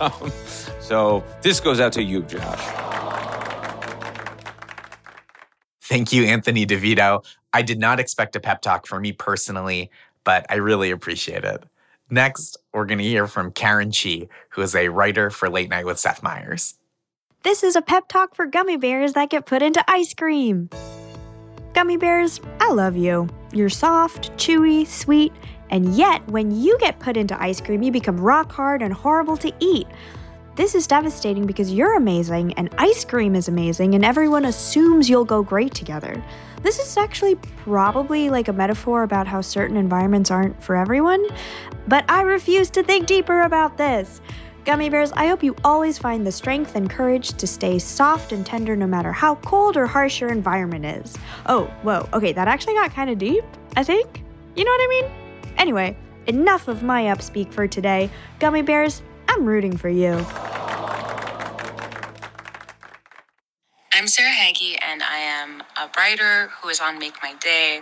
Um, 0.00 0.32
so 0.80 1.24
this 1.42 1.60
goes 1.60 1.78
out 1.78 1.92
to 1.92 2.02
you, 2.02 2.22
Josh. 2.22 3.13
Thank 5.84 6.14
you, 6.14 6.24
Anthony 6.24 6.64
DeVito. 6.64 7.22
I 7.52 7.60
did 7.60 7.78
not 7.78 8.00
expect 8.00 8.34
a 8.36 8.40
pep 8.40 8.62
talk 8.62 8.86
for 8.86 8.98
me 8.98 9.12
personally, 9.12 9.90
but 10.24 10.46
I 10.48 10.54
really 10.54 10.90
appreciate 10.90 11.44
it. 11.44 11.62
Next, 12.08 12.56
we're 12.72 12.86
going 12.86 12.98
to 12.98 13.04
hear 13.04 13.26
from 13.26 13.52
Karen 13.52 13.92
Chee, 13.92 14.30
who 14.48 14.62
is 14.62 14.74
a 14.74 14.88
writer 14.88 15.28
for 15.28 15.50
Late 15.50 15.68
Night 15.68 15.84
with 15.84 15.98
Seth 15.98 16.22
Meyers. 16.22 16.74
This 17.42 17.62
is 17.62 17.76
a 17.76 17.82
pep 17.82 18.08
talk 18.08 18.34
for 18.34 18.46
gummy 18.46 18.78
bears 18.78 19.12
that 19.12 19.28
get 19.28 19.44
put 19.44 19.62
into 19.62 19.84
ice 19.86 20.14
cream. 20.14 20.70
Gummy 21.74 21.98
bears, 21.98 22.40
I 22.60 22.72
love 22.72 22.96
you. 22.96 23.28
You're 23.52 23.68
soft, 23.68 24.32
chewy, 24.38 24.86
sweet, 24.86 25.34
and 25.68 25.94
yet 25.94 26.26
when 26.28 26.50
you 26.50 26.78
get 26.78 26.98
put 26.98 27.18
into 27.18 27.38
ice 27.40 27.60
cream, 27.60 27.82
you 27.82 27.92
become 27.92 28.18
rock 28.18 28.50
hard 28.50 28.80
and 28.80 28.94
horrible 28.94 29.36
to 29.36 29.52
eat. 29.60 29.86
This 30.56 30.76
is 30.76 30.86
devastating 30.86 31.46
because 31.46 31.72
you're 31.72 31.96
amazing 31.96 32.52
and 32.54 32.72
ice 32.78 33.04
cream 33.04 33.34
is 33.34 33.48
amazing 33.48 33.96
and 33.96 34.04
everyone 34.04 34.44
assumes 34.44 35.10
you'll 35.10 35.24
go 35.24 35.42
great 35.42 35.74
together. 35.74 36.22
This 36.62 36.78
is 36.78 36.96
actually 36.96 37.34
probably 37.34 38.30
like 38.30 38.46
a 38.46 38.52
metaphor 38.52 39.02
about 39.02 39.26
how 39.26 39.40
certain 39.40 39.76
environments 39.76 40.30
aren't 40.30 40.62
for 40.62 40.76
everyone, 40.76 41.26
but 41.88 42.04
I 42.08 42.22
refuse 42.22 42.70
to 42.70 42.84
think 42.84 43.08
deeper 43.08 43.42
about 43.42 43.76
this. 43.76 44.20
Gummy 44.64 44.88
bears, 44.88 45.10
I 45.12 45.26
hope 45.26 45.42
you 45.42 45.56
always 45.64 45.98
find 45.98 46.24
the 46.24 46.32
strength 46.32 46.76
and 46.76 46.88
courage 46.88 47.30
to 47.30 47.48
stay 47.48 47.80
soft 47.80 48.30
and 48.30 48.46
tender 48.46 48.76
no 48.76 48.86
matter 48.86 49.10
how 49.10 49.34
cold 49.36 49.76
or 49.76 49.86
harsh 49.86 50.20
your 50.20 50.30
environment 50.30 50.86
is. 50.86 51.16
Oh, 51.46 51.64
whoa, 51.82 52.08
okay, 52.12 52.32
that 52.32 52.46
actually 52.46 52.74
got 52.74 52.92
kind 52.92 53.10
of 53.10 53.18
deep, 53.18 53.44
I 53.76 53.82
think. 53.82 54.22
You 54.54 54.64
know 54.64 54.70
what 54.70 54.80
I 54.80 54.86
mean? 54.86 55.04
Anyway, 55.58 55.96
enough 56.28 56.68
of 56.68 56.84
my 56.84 57.02
upspeak 57.04 57.52
for 57.52 57.66
today. 57.66 58.08
Gummy 58.38 58.62
bears, 58.62 59.02
I'm 59.28 59.44
rooting 59.44 59.76
for 59.76 59.88
you. 59.88 60.24
I'm 63.92 64.08
Sarah 64.08 64.32
Hagi, 64.32 64.76
and 64.82 65.02
I 65.02 65.18
am 65.18 65.62
a 65.76 65.88
writer 65.96 66.48
who 66.60 66.68
is 66.68 66.80
on 66.80 66.98
Make 66.98 67.14
My 67.22 67.34
Day, 67.34 67.80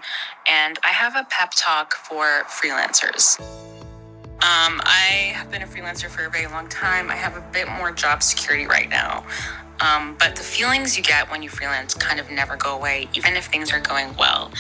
and 0.49 0.79
I 0.85 0.91
have 0.91 1.17
a 1.17 1.27
pep 1.31 1.53
talk 1.57 1.95
for 1.95 2.45
freelancers. 2.47 3.41
Um, 4.43 4.81
I 4.85 5.33
have 5.35 5.51
been 5.51 5.63
a 5.63 5.67
freelancer 5.67 6.09
for 6.09 6.25
a 6.25 6.31
very 6.31 6.47
long 6.47 6.69
time. 6.69 7.11
I 7.11 7.15
have 7.15 7.37
a 7.37 7.41
bit 7.53 7.69
more 7.69 7.93
job 7.93 8.23
security 8.23 8.67
right 8.67 8.89
now. 8.91 9.25
Um, 9.81 10.17
but 10.19 10.37
the 10.37 10.43
feelings 10.43 10.97
you 10.97 11.03
get 11.03 11.31
when 11.31 11.43
you 11.43 11.49
freelance 11.49 11.95
kind 11.95 12.21
of 12.21 12.31
never 12.31 12.57
go 12.57 12.77
away, 12.77 13.09
even 13.15 13.35
if 13.35 13.47
things 13.47 13.73
are 13.73 13.81
going 13.81 14.15
well. 14.17 14.53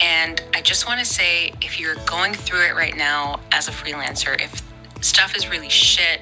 And 0.00 0.42
I 0.54 0.62
just 0.62 0.86
want 0.86 1.00
to 1.00 1.06
say 1.06 1.52
if 1.60 1.78
you're 1.78 1.96
going 2.06 2.32
through 2.34 2.66
it 2.66 2.74
right 2.74 2.96
now 2.96 3.40
as 3.52 3.68
a 3.68 3.70
freelancer, 3.70 4.40
if 4.40 4.62
stuff 5.00 5.36
is 5.36 5.48
really 5.48 5.68
shit, 5.68 6.20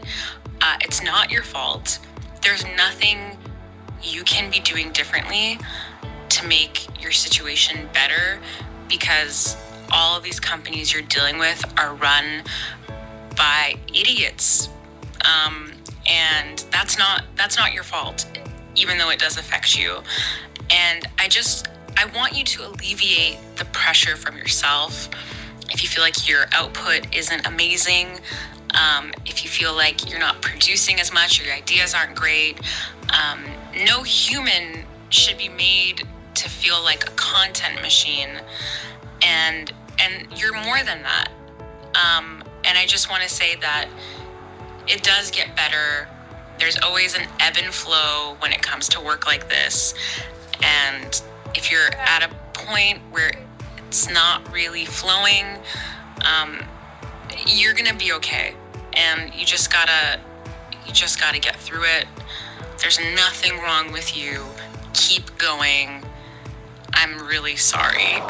uh, 0.61 0.76
it's 0.83 1.02
not 1.02 1.30
your 1.30 1.42
fault. 1.42 1.99
There's 2.42 2.64
nothing 2.76 3.37
you 4.02 4.23
can 4.25 4.50
be 4.50 4.61
doing 4.61 4.92
differently 4.92 5.59
to 6.28 6.47
make 6.47 6.87
your 7.02 7.12
situation 7.12 7.88
better 7.92 8.38
because 8.88 9.56
all 9.92 10.16
of 10.16 10.23
these 10.23 10.40
companies 10.40 10.92
you're 10.92 11.02
dealing 11.02 11.38
with 11.38 11.64
are 11.78 11.95
run 11.95 12.42
by 13.37 13.75
idiots. 13.88 14.68
Um, 15.25 15.73
and 16.09 16.64
that's 16.71 16.99
not 16.99 17.25
that's 17.37 17.56
not 17.59 17.73
your 17.73 17.83
fault 17.83 18.26
even 18.76 18.99
though 18.99 19.11
it 19.11 19.18
does 19.18 19.38
affect 19.38 19.76
you. 19.76 19.99
And 20.71 21.06
i 21.18 21.28
just 21.28 21.68
i 21.97 22.04
want 22.14 22.37
you 22.37 22.45
to 22.45 22.66
alleviate 22.66 23.38
the 23.56 23.64
pressure 23.66 24.16
from 24.16 24.37
yourself. 24.37 25.09
If 25.71 25.83
you 25.83 25.88
feel 25.88 26.02
like 26.02 26.28
your 26.28 26.47
output 26.52 27.14
isn't 27.14 27.47
amazing 27.47 28.21
um, 28.76 29.12
if 29.25 29.45
you 29.45 29.50
feel 29.50 29.75
like 29.75 30.09
you're 30.11 30.21
not 30.21 30.40
producing 30.42 31.00
as 31.00 31.12
much 31.12 31.40
or 31.40 31.45
your 31.45 31.54
ideas 31.54 31.95
aren't 31.95 32.14
great 32.14 32.61
um, 33.11 33.45
no 33.85 34.02
human 34.02 34.85
should 35.11 35.38
be 35.38 35.49
made 35.49 36.06
to 36.35 36.49
feel 36.49 36.83
like 36.83 37.04
a 37.04 37.12
content 37.12 37.80
machine. 37.83 38.40
And 39.23 39.73
and 39.99 40.26
you're 40.38 40.54
more 40.64 40.83
than 40.83 41.02
that. 41.02 41.28
Um, 41.95 42.42
and 42.66 42.76
i 42.76 42.85
just 42.85 43.09
want 43.09 43.23
to 43.23 43.28
say 43.28 43.56
that 43.56 43.88
it 44.87 45.02
does 45.02 45.30
get 45.30 45.56
better. 45.56 46.09
There's 46.59 46.78
always 46.83 47.16
an 47.16 47.26
ebb 47.40 47.54
and 47.59 47.73
flow 47.73 48.37
when 48.40 48.52
it 48.52 48.62
comes 48.62 48.88
to 48.90 49.00
work 49.00 49.26
like 49.26 49.49
this. 49.49 49.95
And 50.62 51.23
if 51.54 51.73
you're 51.73 51.92
at 51.95 52.23
a 52.23 52.35
point 52.52 53.00
where 53.11 53.33
it's 53.88 54.11
not 54.11 54.52
really 54.52 54.85
flowing 54.85 55.47
um, 56.25 56.59
you're 57.47 57.75
gonna 57.75 57.95
be 57.95 58.12
okay 58.12 58.54
and 58.97 59.35
you 59.35 59.45
just 59.45 59.71
gotta 59.73 60.19
you 60.87 60.93
just 60.93 61.21
gotta 61.21 61.38
get 61.38 61.57
through 61.57 61.85
it 61.85 62.07
there's 62.81 62.99
nothing 63.15 63.59
wrong 63.59 63.93
with 63.93 64.17
you 64.17 64.43
keep 64.95 65.37
going 65.38 66.03
i'm 66.95 67.19
really 67.26 67.57
sorry 67.57 68.21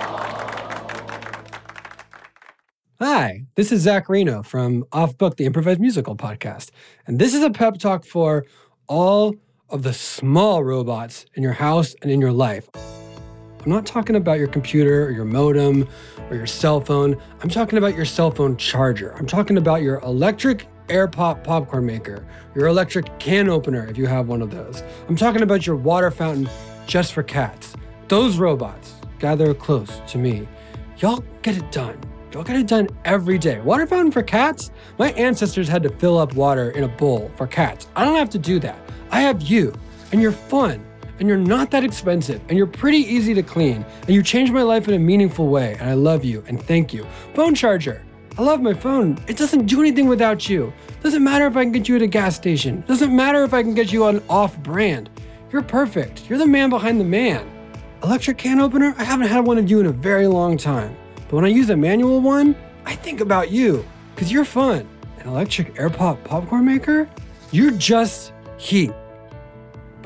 Hi, 2.99 3.43
this 3.57 3.73
is 3.73 3.83
Zach 3.83 4.09
Reino 4.09 4.43
from 4.43 4.87
Off 4.91 5.19
Book, 5.19 5.37
the 5.37 5.45
improvised 5.45 5.81
musical 5.81 6.17
podcast. 6.17 6.71
And 7.07 7.19
this 7.19 7.35
is 7.35 7.43
a 7.43 7.51
pep 7.51 7.77
talk 7.77 8.07
for 8.07 8.47
all 8.87 9.35
of 9.69 9.83
the 9.83 9.93
small 9.93 10.65
robots 10.65 11.27
in 11.35 11.43
your 11.43 11.53
house 11.53 11.95
and 12.01 12.11
in 12.11 12.23
your 12.23 12.33
life. 12.33 12.71
I'm 13.67 13.73
not 13.73 13.85
talking 13.85 14.15
about 14.15 14.39
your 14.39 14.47
computer 14.47 15.07
or 15.07 15.11
your 15.11 15.25
modem 15.25 15.89
or 16.31 16.37
your 16.37 16.47
cell 16.47 16.81
phone. 16.81 17.21
I'm 17.41 17.49
talking 17.49 17.79
about 17.79 17.97
your 17.97 18.05
cell 18.05 18.31
phone 18.31 18.57
charger. 18.57 19.11
I'm 19.19 19.27
talking 19.27 19.59
about 19.59 19.83
your 19.83 19.99
electric 20.05 20.69
air 20.89 21.09
pop 21.09 21.43
popcorn 21.43 21.85
maker, 21.85 22.25
your 22.55 22.69
electric 22.69 23.19
can 23.19 23.49
opener 23.49 23.85
if 23.89 23.99
you 23.99 24.07
have 24.07 24.29
one 24.29 24.41
of 24.41 24.53
those. 24.53 24.85
I'm 25.09 25.17
talking 25.17 25.43
about 25.43 25.67
your 25.67 25.75
water 25.75 26.13
fountain 26.13 26.49
just 26.87 27.13
for 27.13 27.25
cats. 27.25 27.75
Those 28.07 28.39
robots 28.39 28.95
gather 29.19 29.53
close 29.53 30.01
to 30.07 30.19
me. 30.19 30.47
Y'all 30.99 31.25
get 31.43 31.57
it 31.57 31.73
done. 31.73 31.99
Y'all 32.33 32.45
get 32.45 32.55
it 32.55 32.69
done 32.69 32.89
every 33.05 33.37
day. 33.37 33.59
Water 33.59 33.89
fountain 33.89 34.13
for 34.13 34.23
cats? 34.23 34.71
My 34.97 35.11
ancestors 35.15 35.67
had 35.67 35.83
to 35.83 35.89
fill 35.89 36.19
up 36.19 36.35
water 36.35 36.71
in 36.71 36.85
a 36.85 36.89
bowl 36.89 37.33
for 37.35 37.49
cats. 37.49 37.89
I 37.97 38.05
don't 38.05 38.15
have 38.15 38.31
to 38.31 38.39
do 38.39 38.61
that. 38.61 38.79
I 39.11 39.23
have 39.23 39.43
you, 39.43 39.75
and 40.13 40.23
you're 40.23 40.31
fun, 40.31 40.86
and 41.19 41.29
you're 41.29 41.37
not 41.37 41.71
that 41.71 41.85
expensive, 41.85 42.41
and 42.49 42.57
you're 42.57 42.67
pretty 42.67 42.99
easy 42.99 43.35
to 43.35 43.43
clean, 43.43 43.85
and 44.03 44.11
you 44.11 44.23
changed 44.23 44.53
my 44.53 44.63
life 44.63 44.89
in 44.89 44.95
a 44.95 44.99
meaningful 44.99 45.49
way, 45.49 45.77
and 45.81 45.89
I 45.89 45.95
love 45.95 46.25
you, 46.25 46.45
and 46.49 46.63
thank 46.63 46.93
you. 46.93 47.07
Phone 47.35 47.55
charger. 47.55 48.05
I 48.39 48.43
love 48.43 48.61
my 48.61 48.75
phone. 48.75 49.19
It 49.29 49.39
doesn't 49.39 49.65
do 49.65 49.81
anything 49.81 50.09
without 50.09 50.49
you. 50.49 50.73
Doesn't 51.03 51.25
matter 51.25 51.47
if 51.47 51.57
I 51.57 51.63
can 51.65 51.73
get 51.73 51.89
you 51.89 51.97
at 51.97 52.03
a 52.03 52.07
gas 52.07 52.37
station. 52.37 52.83
Doesn't 52.87 53.15
matter 53.15 53.45
if 53.45 53.55
I 53.55 53.63
can 53.63 53.73
get 53.73 53.93
you 53.93 54.05
on 54.05 54.23
off 54.29 54.59
brand. 54.59 55.09
You're 55.51 55.63
perfect. 55.63 56.29
You're 56.29 56.39
the 56.39 56.47
man 56.47 56.69
behind 56.69 57.01
the 57.01 57.05
man. 57.05 57.51
Electric 58.03 58.37
can 58.37 58.61
opener? 58.61 58.95
I 58.99 59.05
haven't 59.05 59.29
had 59.29 59.47
one 59.47 59.57
of 59.57 59.71
you 59.71 59.81
in 59.81 59.87
a 59.87 59.93
very 59.93 60.27
long 60.27 60.59
time. 60.59 60.95
But 61.29 61.37
when 61.37 61.45
I 61.47 61.49
use 61.49 61.71
a 61.71 61.77
manual 61.77 62.21
one, 62.21 62.55
I 62.85 62.95
think 62.95 63.21
about 63.21 63.51
you 63.51 63.87
because 64.15 64.31
you're 64.31 64.45
fun. 64.45 64.87
An 65.19 65.29
electric 65.29 65.79
air 65.79 65.89
pop 65.89 66.23
popcorn 66.23 66.67
maker? 66.67 67.09
You're 67.53 67.71
just 67.71 68.33
heat. 68.59 68.93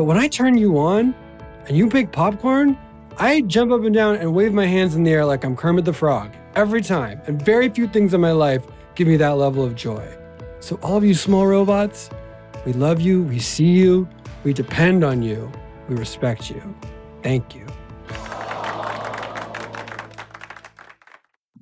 But 0.01 0.05
when 0.05 0.17
I 0.17 0.29
turn 0.29 0.57
you 0.57 0.79
on 0.79 1.15
and 1.69 1.77
you 1.77 1.87
make 1.89 2.11
popcorn, 2.11 2.79
I 3.19 3.43
jump 3.43 3.71
up 3.71 3.83
and 3.83 3.95
down 3.95 4.17
and 4.17 4.35
wave 4.35 4.55
my 4.55 4.65
hands 4.65 4.95
in 4.95 5.03
the 5.05 5.11
air 5.11 5.27
like 5.27 5.45
I'm 5.45 5.55
Kermit 5.55 5.85
the 5.85 5.93
Frog 5.93 6.33
every 6.55 6.81
time. 6.81 7.21
And 7.27 7.43
very 7.43 7.69
few 7.69 7.87
things 7.87 8.15
in 8.15 8.21
my 8.23 8.33
life 8.33 8.65
give 8.95 9.07
me 9.09 9.19
that 9.19 9.33
level 9.33 9.63
of 9.63 9.75
joy. 9.75 10.09
So, 10.61 10.77
all 10.83 10.97
of 10.97 11.05
you 11.05 11.13
small 11.13 11.47
robots, 11.47 12.09
we 12.65 12.73
love 12.73 13.03
you, 13.03 13.25
we 13.25 13.41
see 13.41 13.73
you, 13.73 14.09
we 14.43 14.55
depend 14.55 15.05
on 15.05 15.23
you, 15.23 15.53
we 15.91 15.97
respect 15.97 16.49
you. 16.49 16.63
Thank 17.23 17.55
you. 17.55 17.67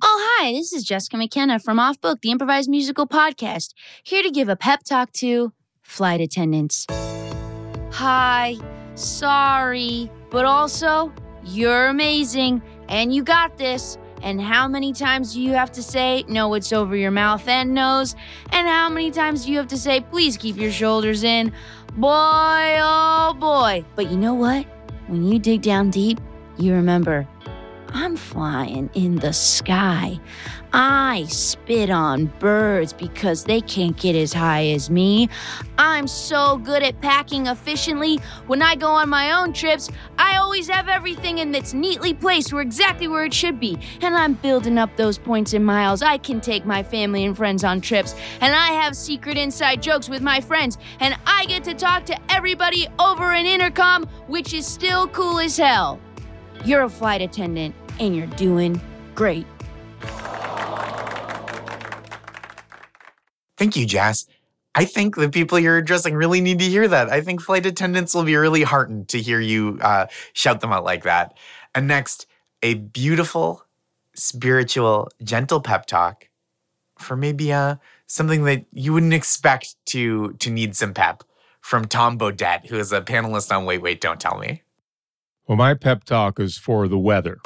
Oh, 0.01 0.37
hi, 0.39 0.53
this 0.53 0.71
is 0.71 0.85
Jessica 0.85 1.17
McKenna 1.17 1.59
from 1.59 1.77
Off 1.77 1.99
Book, 1.99 2.21
the 2.21 2.31
improvised 2.31 2.69
musical 2.69 3.05
podcast, 3.05 3.73
here 4.01 4.23
to 4.23 4.31
give 4.31 4.47
a 4.47 4.55
pep 4.55 4.83
talk 4.85 5.11
to 5.11 5.51
flight 5.81 6.21
attendants. 6.21 6.87
Hi, 7.91 8.55
sorry, 8.95 10.11
but 10.29 10.45
also, 10.45 11.11
you're 11.43 11.87
amazing 11.87 12.61
and 12.87 13.13
you 13.13 13.23
got 13.23 13.57
this. 13.57 13.97
And 14.21 14.39
how 14.41 14.67
many 14.67 14.91
times 14.93 15.33
do 15.33 15.41
you 15.41 15.53
have 15.53 15.71
to 15.71 15.81
say, 15.81 16.25
no, 16.27 16.53
it's 16.53 16.73
over 16.73 16.95
your 16.95 17.11
mouth 17.11 17.47
and 17.47 17.73
nose? 17.73 18.15
And 18.51 18.67
how 18.67 18.89
many 18.89 19.11
times 19.11 19.45
do 19.45 19.51
you 19.51 19.57
have 19.57 19.67
to 19.67 19.77
say, 19.77 20.01
please 20.01 20.37
keep 20.37 20.57
your 20.57 20.71
shoulders 20.71 21.23
in? 21.23 21.53
Boy, 21.95 22.77
oh 22.79 23.35
boy. 23.39 23.85
But 23.95 24.11
you 24.11 24.17
know 24.17 24.33
what? 24.33 24.65
When 25.07 25.25
you 25.25 25.39
dig 25.39 25.61
down 25.61 25.89
deep, 25.89 26.19
you 26.57 26.73
remember, 26.73 27.27
I'm 27.91 28.15
flying 28.15 28.89
in 28.93 29.15
the 29.15 29.33
sky. 29.33 30.19
I 30.71 31.25
spit 31.27 31.89
on 31.89 32.27
birds 32.37 32.93
because 32.93 33.43
they 33.43 33.61
can't 33.61 33.97
get 33.97 34.15
as 34.15 34.31
high 34.31 34.67
as 34.67 34.91
me. 34.91 35.27
I'm 35.79 36.05
so 36.05 36.57
good 36.57 36.83
at 36.83 37.01
packing 37.01 37.47
efficiently. 37.47 38.17
When 38.45 38.61
I 38.61 38.75
go 38.75 38.91
on 38.91 39.09
my 39.09 39.31
own 39.31 39.53
trips, 39.53 39.89
I 40.19 40.37
always 40.37 40.69
have 40.69 40.87
everything 40.87 41.39
in 41.39 41.51
that's 41.51 41.73
neatly 41.73 42.13
placed 42.13 42.53
where 42.53 42.61
exactly 42.61 43.07
where 43.07 43.25
it 43.25 43.33
should 43.33 43.59
be. 43.59 43.79
And 44.01 44.15
I'm 44.15 44.33
building 44.33 44.77
up 44.77 44.95
those 44.95 45.17
points 45.17 45.53
and 45.53 45.65
miles. 45.65 46.03
I 46.03 46.19
can 46.19 46.39
take 46.41 46.65
my 46.65 46.83
family 46.83 47.25
and 47.25 47.35
friends 47.35 47.63
on 47.63 47.81
trips, 47.81 48.13
and 48.41 48.53
I 48.53 48.67
have 48.67 48.95
secret 48.95 49.37
inside 49.37 49.81
jokes 49.81 50.09
with 50.09 50.21
my 50.21 50.39
friends, 50.39 50.77
and 50.99 51.17
I 51.25 51.45
get 51.47 51.63
to 51.63 51.73
talk 51.73 52.05
to 52.05 52.17
everybody 52.31 52.87
over 52.99 53.33
an 53.33 53.47
intercom, 53.47 54.05
which 54.27 54.53
is 54.53 54.67
still 54.67 55.07
cool 55.07 55.39
as 55.39 55.57
hell. 55.57 55.99
You're 56.65 56.83
a 56.83 56.89
flight 56.89 57.21
attendant, 57.21 57.73
and 57.99 58.15
you're 58.15 58.27
doing 58.27 58.81
great. 59.15 59.45
Thank 63.57 63.75
you, 63.75 63.85
Jazz. 63.85 64.25
I 64.75 64.85
think 64.85 65.15
the 65.15 65.29
people 65.29 65.59
you're 65.59 65.77
addressing 65.77 66.15
really 66.15 66.39
need 66.39 66.59
to 66.59 66.65
hear 66.65 66.87
that. 66.87 67.09
I 67.09 67.21
think 67.21 67.41
flight 67.41 67.65
attendants 67.65 68.13
will 68.13 68.23
be 68.23 68.35
really 68.35 68.63
heartened 68.63 69.09
to 69.09 69.19
hear 69.19 69.39
you 69.39 69.77
uh, 69.81 70.07
shout 70.33 70.61
them 70.61 70.71
out 70.71 70.83
like 70.85 71.03
that. 71.03 71.37
And 71.75 71.87
next, 71.87 72.27
a 72.63 72.75
beautiful, 72.75 73.65
spiritual, 74.15 75.09
gentle 75.23 75.59
pep 75.59 75.85
talk 75.85 76.29
for 76.97 77.17
maybe 77.17 77.51
uh, 77.51 77.75
something 78.07 78.43
that 78.45 78.65
you 78.71 78.93
wouldn't 78.93 79.13
expect 79.13 79.75
to 79.87 80.33
to 80.33 80.49
need 80.49 80.75
some 80.75 80.93
pep 80.93 81.23
from 81.61 81.85
Tom 81.85 82.17
Bodett, 82.17 82.67
who 82.67 82.77
is 82.77 82.93
a 82.93 83.01
panelist 83.01 83.55
on 83.55 83.65
Wait, 83.65 83.81
Wait, 83.81 84.01
Don't 84.01 84.19
Tell 84.19 84.37
Me. 84.37 84.63
Well, 85.47 85.57
my 85.57 85.73
pep 85.73 86.03
talk 86.03 86.39
is 86.39 86.57
for 86.57 86.87
the 86.87 86.97
weather. 86.97 87.39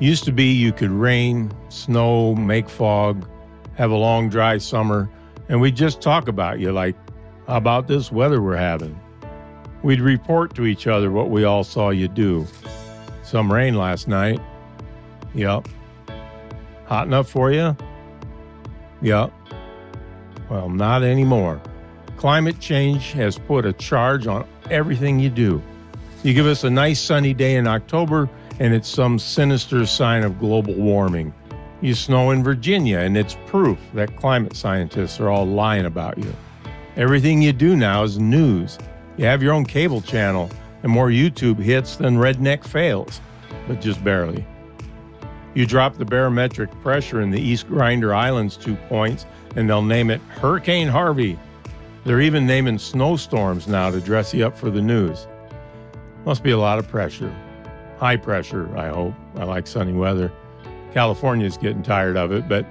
Used 0.00 0.24
to 0.24 0.32
be 0.32 0.52
you 0.52 0.72
could 0.72 0.90
rain, 0.90 1.52
snow, 1.70 2.34
make 2.34 2.68
fog, 2.68 3.28
have 3.74 3.90
a 3.90 3.96
long 3.96 4.28
dry 4.28 4.58
summer, 4.58 5.10
and 5.48 5.60
we'd 5.60 5.76
just 5.76 6.00
talk 6.00 6.28
about 6.28 6.60
you 6.60 6.72
like, 6.72 6.96
about 7.48 7.88
this 7.88 8.12
weather 8.12 8.40
we're 8.40 8.56
having? 8.56 8.98
We'd 9.82 10.00
report 10.00 10.54
to 10.56 10.66
each 10.66 10.86
other 10.86 11.10
what 11.10 11.30
we 11.30 11.44
all 11.44 11.64
saw 11.64 11.90
you 11.90 12.08
do. 12.08 12.46
Some 13.22 13.52
rain 13.52 13.74
last 13.74 14.08
night. 14.08 14.40
Yup. 15.34 15.68
Hot 16.86 17.06
enough 17.06 17.28
for 17.28 17.52
you? 17.52 17.76
Yup. 19.02 19.32
Well, 20.48 20.68
not 20.68 21.02
anymore. 21.02 21.60
Climate 22.16 22.58
change 22.58 23.12
has 23.12 23.38
put 23.38 23.66
a 23.66 23.72
charge 23.72 24.26
on 24.26 24.46
everything 24.70 25.20
you 25.20 25.30
do. 25.30 25.62
You 26.22 26.34
give 26.34 26.46
us 26.46 26.64
a 26.64 26.70
nice 26.70 27.00
sunny 27.00 27.34
day 27.34 27.54
in 27.56 27.66
October, 27.66 28.28
and 28.58 28.74
it's 28.74 28.88
some 28.88 29.18
sinister 29.18 29.86
sign 29.86 30.24
of 30.24 30.38
global 30.38 30.74
warming. 30.74 31.32
You 31.80 31.94
snow 31.94 32.32
in 32.32 32.42
Virginia, 32.42 32.98
and 32.98 33.16
it's 33.16 33.36
proof 33.46 33.78
that 33.94 34.16
climate 34.16 34.56
scientists 34.56 35.20
are 35.20 35.28
all 35.28 35.46
lying 35.46 35.86
about 35.86 36.18
you. 36.18 36.34
Everything 36.96 37.40
you 37.40 37.52
do 37.52 37.76
now 37.76 38.02
is 38.02 38.18
news. 38.18 38.78
You 39.16 39.26
have 39.26 39.42
your 39.42 39.52
own 39.52 39.64
cable 39.64 40.00
channel 40.00 40.50
and 40.82 40.90
more 40.90 41.08
YouTube 41.08 41.58
hits 41.58 41.96
than 41.96 42.18
Redneck 42.18 42.64
fails, 42.64 43.20
but 43.66 43.80
just 43.80 44.02
barely. 44.02 44.44
You 45.54 45.66
drop 45.66 45.96
the 45.96 46.04
barometric 46.04 46.70
pressure 46.82 47.20
in 47.20 47.30
the 47.30 47.40
East 47.40 47.68
Grinder 47.68 48.14
Islands 48.14 48.56
two 48.56 48.76
points, 48.88 49.26
and 49.56 49.68
they'll 49.68 49.82
name 49.82 50.10
it 50.10 50.20
Hurricane 50.40 50.88
Harvey. 50.88 51.38
They're 52.04 52.20
even 52.20 52.46
naming 52.46 52.78
snowstorms 52.78 53.68
now 53.68 53.90
to 53.90 54.00
dress 54.00 54.32
you 54.34 54.46
up 54.46 54.56
for 54.56 54.70
the 54.70 54.82
news. 54.82 55.26
Must 56.24 56.42
be 56.42 56.50
a 56.50 56.58
lot 56.58 56.78
of 56.78 56.88
pressure. 56.88 57.34
High 57.98 58.16
pressure, 58.16 58.70
I 58.76 58.88
hope. 58.88 59.14
I 59.36 59.44
like 59.44 59.66
sunny 59.66 59.92
weather. 59.92 60.32
California's 60.92 61.56
getting 61.56 61.82
tired 61.82 62.16
of 62.16 62.32
it, 62.32 62.48
but 62.48 62.66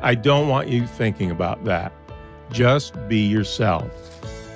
I 0.00 0.14
don't 0.14 0.48
want 0.48 0.68
you 0.68 0.86
thinking 0.86 1.30
about 1.30 1.64
that. 1.64 1.92
Just 2.52 2.94
be 3.08 3.26
yourself. 3.26 3.90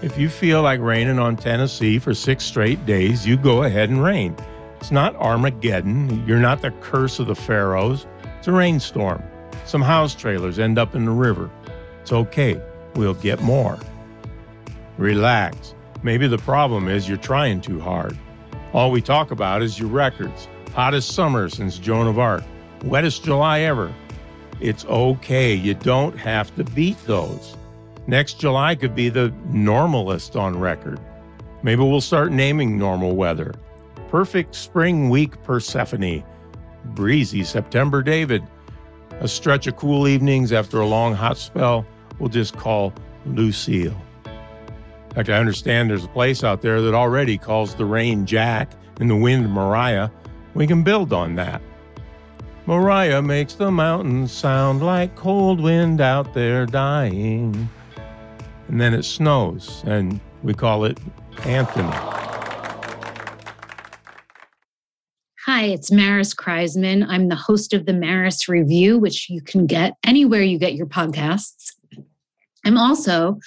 If 0.02 0.18
you 0.18 0.28
feel 0.28 0.62
like 0.62 0.80
raining 0.80 1.18
on 1.18 1.36
Tennessee 1.36 1.98
for 1.98 2.14
six 2.14 2.44
straight 2.44 2.84
days, 2.86 3.26
you 3.26 3.36
go 3.36 3.62
ahead 3.62 3.90
and 3.90 4.02
rain. 4.02 4.36
It's 4.78 4.90
not 4.90 5.16
Armageddon. 5.16 6.26
You're 6.26 6.38
not 6.38 6.62
the 6.62 6.70
curse 6.82 7.18
of 7.18 7.26
the 7.26 7.34
pharaohs. 7.34 8.06
It's 8.38 8.48
a 8.48 8.52
rainstorm. 8.52 9.22
Some 9.64 9.82
house 9.82 10.14
trailers 10.14 10.58
end 10.58 10.78
up 10.78 10.94
in 10.94 11.06
the 11.06 11.10
river. 11.10 11.50
It's 12.02 12.12
okay. 12.12 12.60
We'll 12.94 13.14
get 13.14 13.40
more. 13.40 13.78
Relax. 14.98 15.74
Maybe 16.02 16.26
the 16.26 16.38
problem 16.38 16.88
is 16.88 17.08
you're 17.08 17.16
trying 17.16 17.62
too 17.62 17.80
hard. 17.80 18.16
All 18.74 18.90
we 18.90 19.00
talk 19.00 19.30
about 19.30 19.62
is 19.62 19.78
your 19.78 19.88
records. 19.88 20.48
Hottest 20.74 21.14
summer 21.14 21.48
since 21.48 21.78
Joan 21.78 22.08
of 22.08 22.18
Arc. 22.18 22.42
Wettest 22.80 23.22
July 23.22 23.60
ever. 23.60 23.94
It's 24.60 24.84
okay. 24.86 25.54
You 25.54 25.74
don't 25.74 26.18
have 26.18 26.52
to 26.56 26.64
beat 26.64 26.98
those. 27.06 27.56
Next 28.08 28.40
July 28.40 28.74
could 28.74 28.96
be 28.96 29.08
the 29.08 29.32
normalest 29.46 30.34
on 30.34 30.58
record. 30.58 30.98
Maybe 31.62 31.82
we'll 31.82 32.00
start 32.00 32.32
naming 32.32 32.76
normal 32.76 33.14
weather. 33.14 33.54
Perfect 34.10 34.56
spring 34.56 35.08
week 35.08 35.40
Persephone. 35.44 36.24
Breezy 36.86 37.44
September 37.44 38.02
David. 38.02 38.42
A 39.20 39.28
stretch 39.28 39.68
of 39.68 39.76
cool 39.76 40.08
evenings 40.08 40.52
after 40.52 40.80
a 40.80 40.86
long 40.86 41.14
hot 41.14 41.38
spell 41.38 41.86
we'll 42.18 42.28
just 42.28 42.56
call 42.56 42.92
Lucille. 43.26 43.96
Fact, 45.14 45.28
I 45.28 45.34
understand 45.34 45.90
there's 45.90 46.04
a 46.04 46.08
place 46.08 46.42
out 46.42 46.60
there 46.60 46.80
that 46.80 46.92
already 46.92 47.38
calls 47.38 47.76
the 47.76 47.84
rain 47.84 48.26
Jack 48.26 48.72
and 48.98 49.08
the 49.08 49.14
wind 49.14 49.48
Mariah. 49.48 50.10
We 50.54 50.66
can 50.66 50.82
build 50.82 51.12
on 51.12 51.36
that. 51.36 51.62
Mariah 52.66 53.22
makes 53.22 53.54
the 53.54 53.70
mountains 53.70 54.32
sound 54.32 54.82
like 54.82 55.14
cold 55.14 55.60
wind 55.60 56.00
out 56.00 56.34
there 56.34 56.66
dying. 56.66 57.68
And 58.66 58.80
then 58.80 58.92
it 58.92 59.04
snows, 59.04 59.84
and 59.86 60.18
we 60.42 60.52
call 60.52 60.84
it 60.84 60.98
Anthony. 61.44 61.92
Hi, 65.46 65.64
it's 65.64 65.92
Maris 65.92 66.34
Kreisman. 66.34 67.06
I'm 67.08 67.28
the 67.28 67.36
host 67.36 67.72
of 67.72 67.86
the 67.86 67.92
Maris 67.92 68.48
Review, 68.48 68.98
which 68.98 69.30
you 69.30 69.42
can 69.42 69.66
get 69.66 69.94
anywhere 70.02 70.42
you 70.42 70.58
get 70.58 70.74
your 70.74 70.86
podcasts. 70.86 71.70
I'm 72.64 72.78
also 72.78 73.38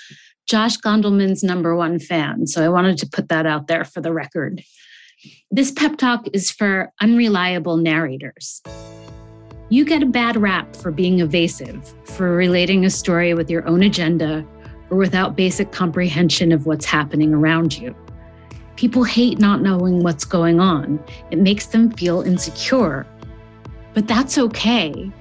Josh 0.47 0.77
Gondelman's 0.77 1.43
number 1.43 1.75
one 1.75 1.99
fan, 1.99 2.47
so 2.47 2.63
I 2.63 2.69
wanted 2.69 2.97
to 2.99 3.05
put 3.05 3.27
that 3.27 3.45
out 3.45 3.67
there 3.67 3.83
for 3.83 3.99
the 3.99 4.13
record. 4.13 4.63
This 5.51 5.71
pep 5.71 5.97
talk 5.97 6.25
is 6.31 6.49
for 6.49 6.93
unreliable 7.01 7.75
narrators. 7.75 8.61
You 9.67 9.83
get 9.83 10.03
a 10.03 10.05
bad 10.05 10.37
rap 10.37 10.73
for 10.73 10.89
being 10.89 11.19
evasive, 11.19 11.93
for 12.05 12.33
relating 12.33 12.85
a 12.85 12.89
story 12.89 13.33
with 13.33 13.49
your 13.49 13.67
own 13.67 13.83
agenda 13.83 14.47
or 14.89 14.95
without 14.95 15.35
basic 15.35 15.73
comprehension 15.73 16.53
of 16.53 16.65
what's 16.65 16.85
happening 16.85 17.33
around 17.33 17.77
you. 17.77 17.93
People 18.77 19.03
hate 19.03 19.39
not 19.39 19.61
knowing 19.61 20.01
what's 20.01 20.23
going 20.23 20.61
on. 20.61 21.03
It 21.29 21.39
makes 21.39 21.65
them 21.65 21.91
feel 21.91 22.21
insecure. 22.21 23.05
But 23.93 24.07
that's 24.07 24.37
okay. 24.37 25.11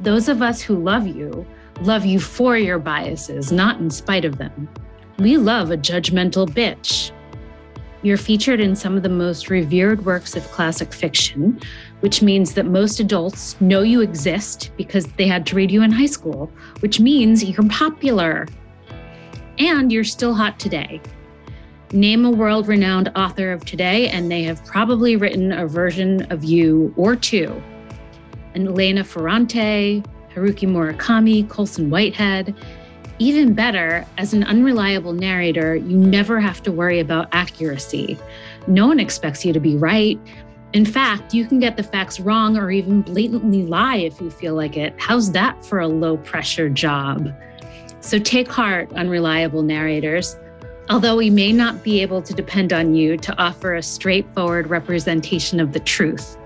Those 0.00 0.28
of 0.28 0.40
us 0.40 0.62
who 0.62 0.82
love 0.82 1.06
you 1.06 1.46
love 1.80 2.04
you 2.04 2.20
for 2.20 2.56
your 2.56 2.78
biases, 2.78 3.50
not 3.50 3.80
in 3.80 3.90
spite 3.90 4.24
of 4.24 4.38
them. 4.38 4.68
We 5.18 5.36
love 5.36 5.70
a 5.70 5.76
judgmental 5.76 6.48
bitch. 6.48 7.12
You're 8.02 8.16
featured 8.16 8.60
in 8.60 8.74
some 8.74 8.96
of 8.96 9.04
the 9.04 9.08
most 9.08 9.48
revered 9.48 10.04
works 10.04 10.36
of 10.36 10.50
classic 10.50 10.92
fiction, 10.92 11.60
which 12.00 12.20
means 12.20 12.54
that 12.54 12.66
most 12.66 12.98
adults 12.98 13.60
know 13.60 13.82
you 13.82 14.00
exist 14.00 14.72
because 14.76 15.06
they 15.12 15.28
had 15.28 15.46
to 15.46 15.54
read 15.54 15.70
you 15.70 15.82
in 15.82 15.92
high 15.92 16.06
school, 16.06 16.50
which 16.80 16.98
means 16.98 17.44
you're 17.44 17.68
popular. 17.68 18.48
And 19.58 19.92
you're 19.92 20.02
still 20.02 20.34
hot 20.34 20.58
today. 20.58 21.00
Name 21.92 22.24
a 22.24 22.30
world 22.30 22.66
renowned 22.66 23.12
author 23.14 23.52
of 23.52 23.64
today, 23.64 24.08
and 24.08 24.30
they 24.30 24.42
have 24.42 24.64
probably 24.64 25.14
written 25.14 25.52
a 25.52 25.66
version 25.66 26.22
of 26.32 26.42
you 26.42 26.92
or 26.96 27.14
two. 27.14 27.62
And 28.54 28.66
Elena 28.66 29.04
Ferrante, 29.04 30.02
Haruki 30.34 30.68
Murakami, 30.68 31.48
Colson 31.48 31.90
Whitehead. 31.90 32.54
Even 33.18 33.54
better, 33.54 34.06
as 34.18 34.32
an 34.32 34.42
unreliable 34.44 35.12
narrator, 35.12 35.76
you 35.76 35.96
never 35.96 36.40
have 36.40 36.62
to 36.62 36.72
worry 36.72 36.98
about 36.98 37.28
accuracy. 37.32 38.18
No 38.66 38.86
one 38.86 38.98
expects 38.98 39.44
you 39.44 39.52
to 39.52 39.60
be 39.60 39.76
right. 39.76 40.18
In 40.72 40.86
fact, 40.86 41.34
you 41.34 41.44
can 41.46 41.58
get 41.58 41.76
the 41.76 41.82
facts 41.82 42.18
wrong 42.18 42.56
or 42.56 42.70
even 42.70 43.02
blatantly 43.02 43.64
lie 43.64 43.96
if 43.96 44.20
you 44.20 44.30
feel 44.30 44.54
like 44.54 44.76
it. 44.76 44.94
How's 44.98 45.30
that 45.32 45.64
for 45.64 45.80
a 45.80 45.88
low 45.88 46.16
pressure 46.16 46.68
job? 46.68 47.30
So 48.00 48.18
take 48.18 48.48
heart, 48.48 48.90
unreliable 48.94 49.62
narrators. 49.62 50.36
Although 50.88 51.16
we 51.16 51.30
may 51.30 51.52
not 51.52 51.82
be 51.84 52.00
able 52.00 52.22
to 52.22 52.34
depend 52.34 52.72
on 52.72 52.94
you 52.94 53.16
to 53.18 53.38
offer 53.38 53.74
a 53.74 53.82
straightforward 53.82 54.66
representation 54.68 55.60
of 55.60 55.72
the 55.72 55.80
truth, 55.80 56.36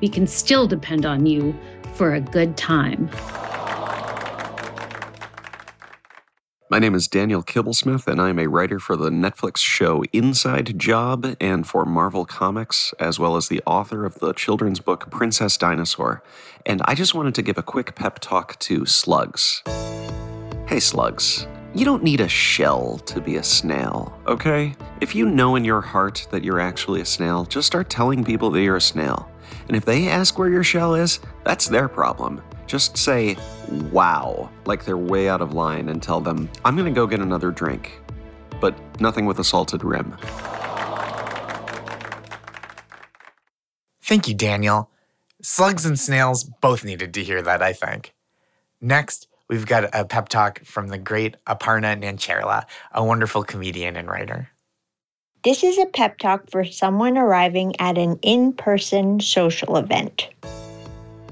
we 0.00 0.08
can 0.08 0.26
still 0.26 0.66
depend 0.66 1.04
on 1.04 1.26
you 1.26 1.58
for 2.00 2.14
a 2.14 2.20
good 2.22 2.56
time. 2.56 3.10
My 6.70 6.78
name 6.78 6.94
is 6.94 7.06
Daniel 7.06 7.42
Kibblesmith, 7.42 8.06
and 8.06 8.18
I'm 8.18 8.38
a 8.38 8.46
writer 8.46 8.78
for 8.78 8.96
the 8.96 9.10
Netflix 9.10 9.58
show 9.58 10.02
Inside 10.10 10.78
Job 10.78 11.36
and 11.38 11.68
for 11.68 11.84
Marvel 11.84 12.24
Comics, 12.24 12.94
as 12.98 13.18
well 13.18 13.36
as 13.36 13.48
the 13.48 13.60
author 13.66 14.06
of 14.06 14.14
the 14.14 14.32
children's 14.32 14.80
book 14.80 15.10
Princess 15.10 15.58
Dinosaur. 15.58 16.22
And 16.64 16.80
I 16.86 16.94
just 16.94 17.14
wanted 17.14 17.34
to 17.34 17.42
give 17.42 17.58
a 17.58 17.62
quick 17.62 17.94
pep 17.96 18.18
talk 18.20 18.58
to 18.60 18.86
slugs. 18.86 19.62
Hey, 20.66 20.80
slugs. 20.80 21.46
You 21.74 21.84
don't 21.84 22.02
need 22.02 22.22
a 22.22 22.28
shell 22.28 22.96
to 23.04 23.20
be 23.20 23.36
a 23.36 23.42
snail, 23.42 24.18
okay? 24.26 24.74
If 25.02 25.14
you 25.14 25.26
know 25.26 25.54
in 25.54 25.66
your 25.66 25.82
heart 25.82 26.26
that 26.30 26.44
you're 26.44 26.60
actually 26.60 27.02
a 27.02 27.04
snail, 27.04 27.44
just 27.44 27.66
start 27.66 27.90
telling 27.90 28.24
people 28.24 28.50
that 28.52 28.62
you're 28.62 28.76
a 28.76 28.80
snail. 28.80 29.29
And 29.68 29.76
if 29.76 29.84
they 29.84 30.08
ask 30.08 30.38
where 30.38 30.48
your 30.48 30.64
shell 30.64 30.94
is, 30.94 31.20
that's 31.44 31.68
their 31.68 31.88
problem. 31.88 32.42
Just 32.66 32.96
say, 32.96 33.36
wow, 33.90 34.50
like 34.64 34.84
they're 34.84 34.96
way 34.96 35.28
out 35.28 35.40
of 35.40 35.54
line 35.54 35.88
and 35.88 36.02
tell 36.02 36.20
them, 36.20 36.48
I'm 36.64 36.76
gonna 36.76 36.90
go 36.90 37.06
get 37.06 37.20
another 37.20 37.50
drink. 37.50 38.00
But 38.60 38.76
nothing 39.00 39.26
with 39.26 39.38
a 39.38 39.44
salted 39.44 39.82
rim. 39.84 40.16
Thank 44.02 44.28
you, 44.28 44.34
Daniel. 44.34 44.90
Slugs 45.42 45.86
and 45.86 45.98
snails 45.98 46.44
both 46.44 46.84
needed 46.84 47.14
to 47.14 47.24
hear 47.24 47.40
that, 47.42 47.62
I 47.62 47.72
think. 47.72 48.12
Next, 48.80 49.28
we've 49.48 49.66
got 49.66 49.88
a 49.94 50.04
pep 50.04 50.28
talk 50.28 50.64
from 50.64 50.88
the 50.88 50.98
great 50.98 51.36
Aparna 51.46 52.00
Nancherla, 52.00 52.64
a 52.92 53.04
wonderful 53.04 53.44
comedian 53.44 53.96
and 53.96 54.08
writer. 54.08 54.50
This 55.42 55.64
is 55.64 55.78
a 55.78 55.86
pep 55.86 56.18
talk 56.18 56.50
for 56.50 56.66
someone 56.66 57.16
arriving 57.16 57.74
at 57.80 57.96
an 57.96 58.18
in 58.20 58.52
person 58.52 59.20
social 59.20 59.78
event. 59.78 60.28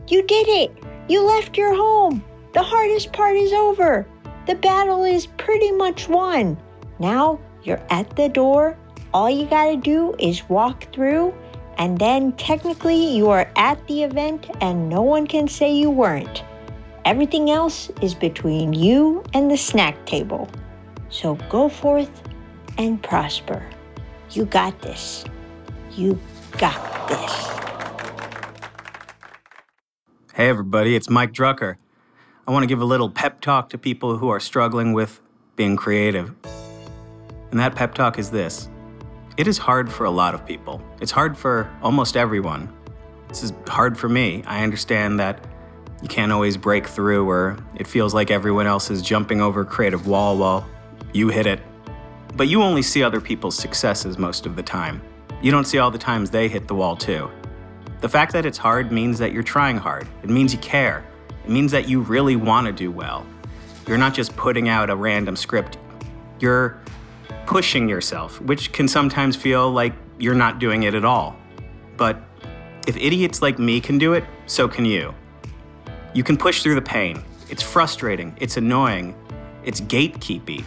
You 0.09 0.23
did 0.23 0.49
it! 0.49 0.73
You 1.11 1.21
left 1.21 1.59
your 1.59 1.75
home! 1.75 2.25
The 2.55 2.63
hardest 2.63 3.13
part 3.13 3.37
is 3.37 3.53
over! 3.53 4.07
The 4.47 4.55
battle 4.55 5.05
is 5.05 5.27
pretty 5.27 5.73
much 5.73 6.09
won. 6.09 6.57
Now 6.99 7.39
you're 7.65 7.85
at 7.91 8.17
the 8.17 8.31
door. 8.31 8.79
All 9.13 9.29
you 9.29 9.45
gotta 9.45 9.77
do 9.77 10.15
is 10.19 10.49
walk 10.49 10.91
through, 10.95 11.35
and 11.77 11.99
then 11.99 12.33
technically 12.33 13.15
you 13.15 13.29
are 13.29 13.51
at 13.57 13.87
the 13.89 14.05
event 14.05 14.49
and 14.63 14.89
no 14.89 15.03
one 15.03 15.27
can 15.27 15.47
say 15.49 15.71
you 15.71 15.91
weren't. 15.91 16.43
Everything 17.05 17.51
else 17.51 17.91
is 18.01 18.15
between 18.15 18.73
you 18.73 19.23
and 19.35 19.51
the 19.51 19.59
snack 19.59 20.07
table. 20.07 20.49
So 21.11 21.35
go 21.51 21.69
forth 21.69 22.23
and 22.79 23.03
prosper. 23.03 23.63
You 24.31 24.45
got 24.45 24.83
this. 24.83 25.25
You 25.97 26.21
got 26.59 27.09
this. 27.09 27.33
Hey, 30.35 30.51
everybody, 30.51 30.95
it's 30.95 31.09
Mike 31.09 31.33
Drucker. 31.33 31.77
I 32.47 32.53
want 32.53 32.63
to 32.63 32.67
give 32.67 32.83
a 32.83 32.85
little 32.85 33.09
pep 33.09 33.41
talk 33.41 33.71
to 33.71 33.79
people 33.79 34.19
who 34.19 34.29
are 34.29 34.39
struggling 34.39 34.93
with 34.93 35.21
being 35.57 35.77
creative. 35.77 36.35
And 37.51 37.59
that 37.59 37.75
pep 37.75 37.95
talk 37.95 38.19
is 38.19 38.31
this 38.31 38.69
it 39.39 39.49
is 39.49 39.57
hard 39.57 39.91
for 39.91 40.05
a 40.05 40.11
lot 40.11 40.35
of 40.35 40.45
people, 40.45 40.83
it's 41.01 41.13
hard 41.13 41.39
for 41.39 41.71
almost 41.83 42.15
everyone. 42.15 42.71
This 43.29 43.43
is 43.43 43.55
hard 43.67 43.97
for 43.97 44.11
me. 44.11 44.43
I 44.47 44.63
understand 44.63 45.21
that 45.21 45.43
you 46.03 46.09
can't 46.09 46.33
always 46.33 46.59
break 46.59 46.87
through, 46.87 47.29
or 47.29 47.57
it 47.77 47.87
feels 47.87 48.13
like 48.13 48.31
everyone 48.31 48.67
else 48.67 48.91
is 48.91 49.01
jumping 49.01 49.41
over 49.41 49.63
a 49.63 49.67
creative 49.67 50.07
wall 50.07 50.37
while 50.37 50.69
you 51.15 51.29
hit 51.29 51.47
it. 51.47 51.61
But 52.39 52.47
you 52.47 52.63
only 52.63 52.83
see 52.83 53.03
other 53.03 53.21
people's 53.21 53.57
successes 53.57 54.17
most 54.17 54.47
of 54.47 54.55
the 54.55 54.63
time. 54.63 55.03
You 55.43 55.51
don't 55.51 55.65
see 55.65 55.79
all 55.79 55.91
the 55.91 55.99
times 55.99 56.31
they 56.31 56.47
hit 56.47 56.69
the 56.69 56.75
wall, 56.77 56.95
too. 56.95 57.29
The 58.01 58.09
fact 58.09 58.33
that 58.33 58.47
it's 58.47 58.57
hard 58.57 58.93
means 58.93 59.19
that 59.19 59.33
you're 59.33 59.43
trying 59.43 59.77
hard. 59.77 60.07
It 60.23 60.31
means 60.31 60.53
you 60.53 60.61
care. 60.61 61.05
It 61.45 61.51
means 61.51 61.73
that 61.73 61.89
you 61.89 62.01
really 62.01 62.37
want 62.37 62.69
to 62.69 62.73
do 62.73 62.93
well. 62.93 63.27
You're 63.89 63.99
not 63.99 64.15
just 64.15 64.37
putting 64.37 64.69
out 64.69 64.89
a 64.89 64.95
random 64.95 65.35
script, 65.35 65.79
you're 66.39 66.79
pushing 67.47 67.89
yourself, 67.89 68.41
which 68.41 68.71
can 68.71 68.87
sometimes 68.87 69.35
feel 69.35 69.69
like 69.73 69.95
you're 70.21 70.37
not 70.37 70.61
doing 70.61 70.85
it 70.85 70.95
at 70.95 71.05
all. 71.05 71.37
But 71.97 72.21
if 72.87 72.97
idiots 72.97 73.43
like 73.43 73.59
me 73.59 73.81
can 73.81 73.99
do 73.99 74.13
it, 74.13 74.25
so 74.47 74.69
can 74.69 74.85
you. 74.85 75.13
You 76.15 76.23
can 76.23 76.37
push 76.37 76.63
through 76.63 76.77
the 76.77 76.83
pain. 76.83 77.21
It's 77.51 77.65
frustrating, 77.65 78.37
it's 78.39 78.57
annoying, 78.57 79.17
it's 79.65 79.81
gatekeepy, 79.81 80.65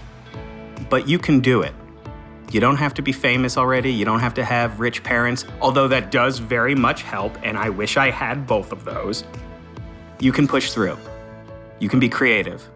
but 0.92 1.08
you 1.08 1.18
can 1.18 1.40
do 1.40 1.62
it. 1.62 1.74
You 2.52 2.60
don't 2.60 2.76
have 2.76 2.94
to 2.96 3.02
be 3.02 3.14
famous 3.14 3.58
already. 3.58 3.94
You 3.94 4.04
don't 4.04 4.20
have 4.20 4.34
to 4.34 4.44
have 4.44 4.82
rich 4.82 5.04
parents, 5.04 5.46
although 5.62 5.88
that 5.88 6.12
does 6.12 6.38
very 6.38 6.76
much 6.76 7.02
help, 7.02 7.38
and 7.44 7.58
I 7.58 7.70
wish 7.70 7.96
I 7.96 8.12
had 8.12 8.46
both 8.46 8.74
of 8.74 8.84
those. 8.84 9.24
You 10.20 10.34
can 10.34 10.50
push 10.50 10.74
through. 10.74 10.98
You 11.80 11.88
can 11.88 12.02
be 12.02 12.10
creative. 12.10 12.70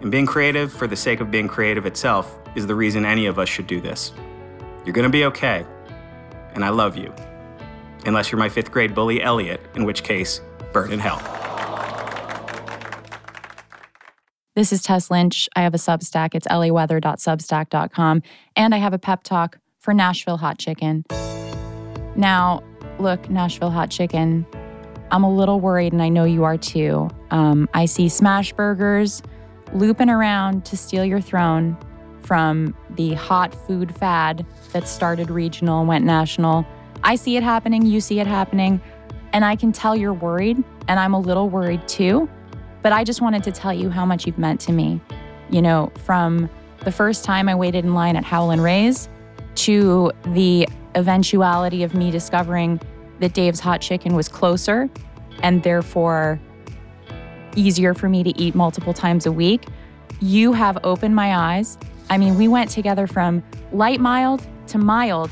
And 0.00 0.10
being 0.10 0.24
creative 0.24 0.72
for 0.72 0.86
the 0.86 0.96
sake 0.96 1.20
of 1.20 1.30
being 1.30 1.48
creative 1.48 1.84
itself 1.84 2.34
is 2.56 2.66
the 2.66 2.74
reason 2.74 3.04
any 3.04 3.26
of 3.26 3.38
us 3.38 3.50
should 3.50 3.66
do 3.66 3.78
this. 3.78 4.12
You're 4.86 4.94
gonna 4.94 5.10
be 5.10 5.26
okay, 5.26 5.66
and 6.54 6.64
I 6.64 6.70
love 6.70 6.96
you. 6.96 7.12
Unless 8.06 8.32
you're 8.32 8.38
my 8.38 8.48
fifth 8.48 8.72
grade 8.72 8.94
bully, 8.94 9.22
Elliot, 9.22 9.60
in 9.74 9.84
which 9.84 10.02
case, 10.02 10.40
burn 10.72 10.92
in 10.92 10.98
hell. 10.98 11.49
This 14.60 14.74
is 14.74 14.82
Tess 14.82 15.10
Lynch. 15.10 15.48
I 15.56 15.62
have 15.62 15.72
a 15.72 15.78
Substack. 15.78 16.34
It's 16.34 16.46
laweather.substack.com. 16.46 18.22
And 18.56 18.74
I 18.74 18.76
have 18.76 18.92
a 18.92 18.98
pep 18.98 19.22
talk 19.22 19.58
for 19.78 19.94
Nashville 19.94 20.36
Hot 20.36 20.58
Chicken. 20.58 21.06
Now, 22.14 22.62
look, 22.98 23.30
Nashville 23.30 23.70
Hot 23.70 23.90
Chicken, 23.90 24.44
I'm 25.10 25.24
a 25.24 25.34
little 25.34 25.60
worried, 25.60 25.94
and 25.94 26.02
I 26.02 26.10
know 26.10 26.24
you 26.24 26.44
are 26.44 26.58
too. 26.58 27.08
Um, 27.30 27.70
I 27.72 27.86
see 27.86 28.10
smash 28.10 28.52
burgers 28.52 29.22
looping 29.72 30.10
around 30.10 30.66
to 30.66 30.76
steal 30.76 31.06
your 31.06 31.22
throne 31.22 31.78
from 32.20 32.76
the 32.90 33.14
hot 33.14 33.54
food 33.66 33.96
fad 33.96 34.44
that 34.74 34.86
started 34.86 35.30
regional 35.30 35.78
and 35.78 35.88
went 35.88 36.04
national. 36.04 36.66
I 37.02 37.14
see 37.14 37.38
it 37.38 37.42
happening, 37.42 37.86
you 37.86 38.02
see 38.02 38.20
it 38.20 38.26
happening, 38.26 38.82
and 39.32 39.42
I 39.42 39.56
can 39.56 39.72
tell 39.72 39.96
you're 39.96 40.12
worried, 40.12 40.62
and 40.86 41.00
I'm 41.00 41.14
a 41.14 41.18
little 41.18 41.48
worried 41.48 41.88
too. 41.88 42.28
But 42.82 42.92
I 42.92 43.04
just 43.04 43.20
wanted 43.20 43.42
to 43.44 43.52
tell 43.52 43.72
you 43.72 43.90
how 43.90 44.06
much 44.06 44.26
you've 44.26 44.38
meant 44.38 44.60
to 44.62 44.72
me. 44.72 45.00
You 45.50 45.62
know, 45.62 45.92
from 46.04 46.48
the 46.84 46.92
first 46.92 47.24
time 47.24 47.48
I 47.48 47.54
waited 47.54 47.84
in 47.84 47.94
line 47.94 48.16
at 48.16 48.24
Howlin' 48.24 48.60
Ray's 48.60 49.08
to 49.56 50.12
the 50.26 50.68
eventuality 50.94 51.82
of 51.82 51.94
me 51.94 52.10
discovering 52.10 52.80
that 53.20 53.34
Dave's 53.34 53.60
Hot 53.60 53.80
Chicken 53.80 54.14
was 54.14 54.28
closer 54.28 54.88
and 55.42 55.62
therefore 55.62 56.40
easier 57.56 57.94
for 57.94 58.08
me 58.08 58.22
to 58.22 58.38
eat 58.38 58.54
multiple 58.54 58.94
times 58.94 59.26
a 59.26 59.32
week. 59.32 59.66
You 60.20 60.52
have 60.52 60.78
opened 60.84 61.14
my 61.14 61.36
eyes. 61.36 61.78
I 62.08 62.18
mean, 62.18 62.36
we 62.36 62.48
went 62.48 62.70
together 62.70 63.06
from 63.06 63.42
light 63.72 64.00
mild 64.00 64.46
to 64.68 64.78
mild 64.78 65.30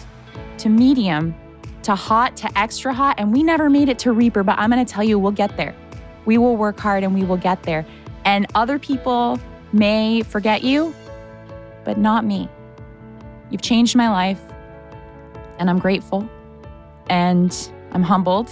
to 0.58 0.68
medium 0.68 1.34
to 1.82 1.94
hot 1.94 2.36
to 2.36 2.58
extra 2.58 2.92
hot, 2.92 3.18
and 3.18 3.32
we 3.32 3.42
never 3.42 3.70
made 3.70 3.88
it 3.88 3.98
to 4.00 4.12
Reaper, 4.12 4.42
but 4.42 4.58
I'm 4.58 4.68
gonna 4.68 4.84
tell 4.84 5.04
you, 5.04 5.18
we'll 5.18 5.32
get 5.32 5.56
there. 5.56 5.74
We 6.28 6.36
will 6.36 6.58
work 6.58 6.78
hard 6.78 7.04
and 7.04 7.14
we 7.14 7.24
will 7.24 7.38
get 7.38 7.62
there. 7.62 7.86
And 8.26 8.46
other 8.54 8.78
people 8.78 9.40
may 9.72 10.20
forget 10.20 10.62
you, 10.62 10.94
but 11.86 11.96
not 11.96 12.22
me. 12.22 12.50
You've 13.48 13.62
changed 13.62 13.96
my 13.96 14.10
life, 14.10 14.38
and 15.58 15.70
I'm 15.70 15.78
grateful 15.78 16.28
and 17.08 17.72
I'm 17.92 18.02
humbled, 18.02 18.50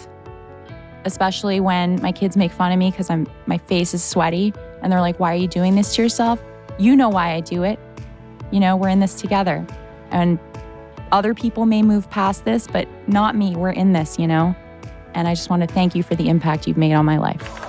especially 1.04 1.60
when 1.60 2.00
my 2.00 2.12
kids 2.12 2.34
make 2.34 2.50
fun 2.50 2.72
of 2.72 2.78
me 2.78 2.90
because 2.90 3.10
I'm 3.10 3.26
my 3.44 3.58
face 3.58 3.92
is 3.92 4.02
sweaty 4.02 4.54
and 4.80 4.90
they're 4.90 5.02
like, 5.02 5.20
"Why 5.20 5.34
are 5.34 5.36
you 5.36 5.46
doing 5.46 5.74
this 5.74 5.94
to 5.96 6.02
yourself?" 6.02 6.40
You 6.78 6.96
know 6.96 7.10
why 7.10 7.34
I 7.34 7.40
do 7.40 7.62
it. 7.62 7.78
You 8.52 8.60
know, 8.60 8.74
we're 8.76 8.88
in 8.88 9.00
this 9.00 9.20
together. 9.20 9.66
And 10.10 10.38
other 11.12 11.34
people 11.34 11.66
may 11.66 11.82
move 11.82 12.08
past 12.08 12.46
this, 12.46 12.66
but 12.66 12.88
not 13.06 13.36
me. 13.36 13.54
We're 13.54 13.76
in 13.82 13.92
this, 13.92 14.18
you 14.18 14.26
know? 14.26 14.56
And 15.12 15.28
I 15.28 15.34
just 15.34 15.50
want 15.50 15.60
to 15.60 15.66
thank 15.66 15.94
you 15.94 16.02
for 16.02 16.14
the 16.14 16.30
impact 16.30 16.66
you've 16.66 16.78
made 16.78 16.94
on 16.94 17.04
my 17.04 17.18
life. 17.18 17.65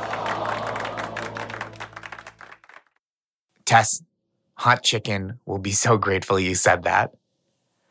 Tess, 3.67 4.01
Hot 4.55 4.81
Chicken 4.81 5.39
will 5.45 5.57
be 5.57 5.73
so 5.73 5.97
grateful 5.97 6.39
you 6.39 6.55
said 6.55 6.83
that. 6.83 7.13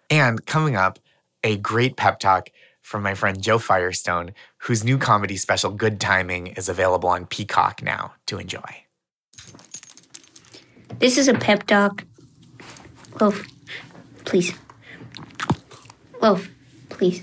And 0.08 0.44
coming 0.46 0.74
up, 0.74 0.98
a 1.44 1.58
great 1.58 1.96
pep 1.96 2.18
talk 2.18 2.48
from 2.80 3.02
my 3.02 3.14
friend 3.14 3.42
Joe 3.42 3.58
Firestone, 3.58 4.32
whose 4.58 4.82
new 4.82 4.96
comedy 4.96 5.36
special, 5.36 5.70
Good 5.70 6.00
Timing, 6.00 6.46
is 6.48 6.70
available 6.70 7.10
on 7.10 7.26
Peacock 7.26 7.82
now 7.82 8.14
to 8.24 8.38
enjoy. 8.38 8.84
This 10.98 11.18
is 11.18 11.28
a 11.28 11.34
pep 11.34 11.66
talk. 11.66 12.04
Loaf, 13.20 13.44
please. 14.24 14.54
Loaf, 16.22 16.48
please. 16.88 17.22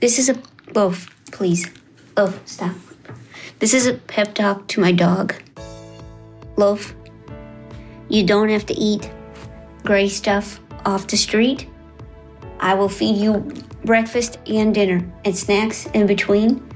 This 0.00 0.18
is 0.18 0.30
a 0.30 0.40
loaf, 0.74 1.14
please. 1.32 1.70
Loaf, 2.16 2.40
stop. 2.46 2.76
This 3.58 3.74
is 3.74 3.86
a 3.86 3.94
pep 3.94 4.34
talk 4.34 4.68
to 4.68 4.80
my 4.80 4.92
dog. 4.92 5.34
Loaf, 6.56 6.94
you 8.10 8.24
don't 8.24 8.50
have 8.50 8.66
to 8.66 8.74
eat 8.74 9.10
gray 9.84 10.08
stuff 10.08 10.60
off 10.84 11.06
the 11.06 11.16
street. 11.16 11.68
I 12.58 12.74
will 12.74 12.88
feed 12.88 13.16
you 13.16 13.50
breakfast 13.84 14.38
and 14.46 14.74
dinner 14.74 15.10
and 15.24 15.36
snacks 15.36 15.86
in 15.94 16.06
between. 16.06 16.68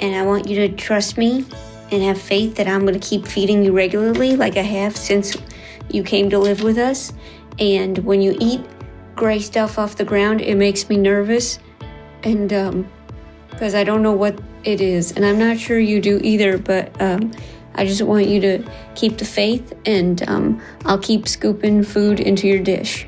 And 0.00 0.14
I 0.14 0.22
want 0.22 0.48
you 0.48 0.56
to 0.56 0.74
trust 0.74 1.16
me 1.16 1.46
and 1.90 2.02
have 2.02 2.20
faith 2.20 2.56
that 2.56 2.66
I'm 2.66 2.80
going 2.80 2.98
to 2.98 3.08
keep 3.08 3.26
feeding 3.26 3.64
you 3.64 3.72
regularly, 3.72 4.36
like 4.36 4.56
I 4.56 4.62
have 4.62 4.96
since 4.96 5.36
you 5.90 6.02
came 6.02 6.28
to 6.30 6.38
live 6.38 6.62
with 6.62 6.78
us. 6.78 7.12
And 7.58 7.96
when 7.98 8.20
you 8.20 8.36
eat 8.40 8.60
gray 9.14 9.38
stuff 9.38 9.78
off 9.78 9.96
the 9.96 10.04
ground, 10.04 10.40
it 10.40 10.56
makes 10.56 10.88
me 10.88 10.96
nervous. 10.96 11.60
And, 12.24 12.52
um, 12.52 12.90
because 13.50 13.76
I 13.76 13.84
don't 13.84 14.02
know 14.02 14.12
what 14.12 14.38
it 14.64 14.80
is. 14.80 15.12
And 15.12 15.24
I'm 15.24 15.38
not 15.38 15.58
sure 15.58 15.78
you 15.78 16.00
do 16.00 16.18
either, 16.24 16.58
but, 16.58 17.00
um, 17.00 17.30
I 17.76 17.84
just 17.84 18.02
want 18.02 18.26
you 18.26 18.40
to 18.40 18.64
keep 18.94 19.18
the 19.18 19.24
faith, 19.24 19.72
and 19.84 20.26
um, 20.28 20.62
I'll 20.84 20.98
keep 20.98 21.26
scooping 21.26 21.82
food 21.82 22.20
into 22.20 22.46
your 22.46 22.62
dish. 22.62 23.06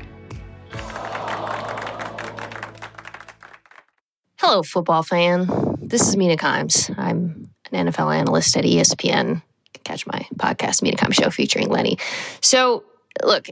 Hello, 4.37 4.63
football 4.63 5.03
fan. 5.03 5.47
This 5.81 6.07
is 6.07 6.17
Mina 6.17 6.35
Kimes. 6.35 6.93
I'm 6.97 7.49
an 7.71 7.87
NFL 7.87 8.15
analyst 8.15 8.57
at 8.57 8.65
ESPN. 8.65 9.41
Catch 9.83 10.05
my 10.05 10.27
podcast, 10.35 10.81
Mina 10.81 10.97
Kimes 10.97 11.15
Show, 11.15 11.29
featuring 11.29 11.69
Lenny. 11.69 11.97
So, 12.41 12.83
look, 13.23 13.47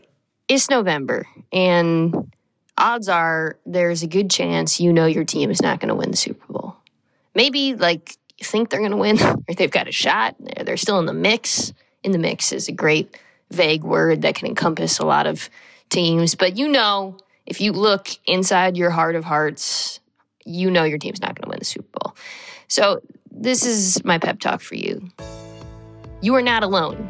it's 0.49 0.69
November, 0.69 1.27
and 1.53 2.33
odds 2.77 3.07
are 3.07 3.57
there's 3.65 4.03
a 4.03 4.07
good 4.07 4.29
chance 4.29 4.81
you 4.81 4.91
know 4.91 5.05
your 5.05 5.23
team 5.23 5.49
is 5.49 5.61
not 5.61 5.79
going 5.79 5.89
to 5.89 5.95
win 5.95 6.11
the 6.11 6.17
Super 6.17 6.45
Bowl. 6.51 6.75
Maybe, 7.33 7.73
like, 7.73 8.17
think 8.43 8.69
they're 8.69 8.79
going 8.79 8.91
to 8.91 8.97
win, 8.97 9.21
or 9.21 9.53
they've 9.55 9.71
got 9.71 9.87
a 9.87 9.91
shot. 9.91 10.35
They're, 10.39 10.77
still 10.77 10.99
in 10.99 11.05
the 11.05 11.13
mix. 11.13 11.73
In 12.03 12.11
the 12.11 12.17
mix 12.17 12.51
is 12.51 12.67
a 12.67 12.71
great 12.71 13.17
vague 13.51 13.83
word 13.83 14.23
that 14.23 14.35
can 14.35 14.47
encompass 14.47 14.99
a 14.99 15.05
lot 15.05 15.27
of 15.27 15.49
teams, 15.89 16.35
but 16.35 16.57
you 16.57 16.67
know, 16.67 17.17
if 17.45 17.61
you 17.61 17.71
look 17.71 18.09
inside 18.25 18.75
your 18.75 18.89
heart 18.89 19.15
of 19.15 19.23
hearts, 19.23 19.99
you 20.45 20.71
know 20.71 20.83
your 20.83 20.97
team's 20.97 21.21
not 21.21 21.35
going 21.35 21.43
to 21.43 21.49
win 21.49 21.59
the 21.59 21.65
Super 21.65 21.87
Bowl. 21.99 22.15
So, 22.67 23.01
this 23.31 23.65
is 23.65 24.03
my 24.03 24.17
pep 24.17 24.39
talk 24.39 24.61
for 24.61 24.75
you. 24.75 25.09
You 26.21 26.35
are 26.35 26.41
not 26.41 26.63
alone. 26.63 27.09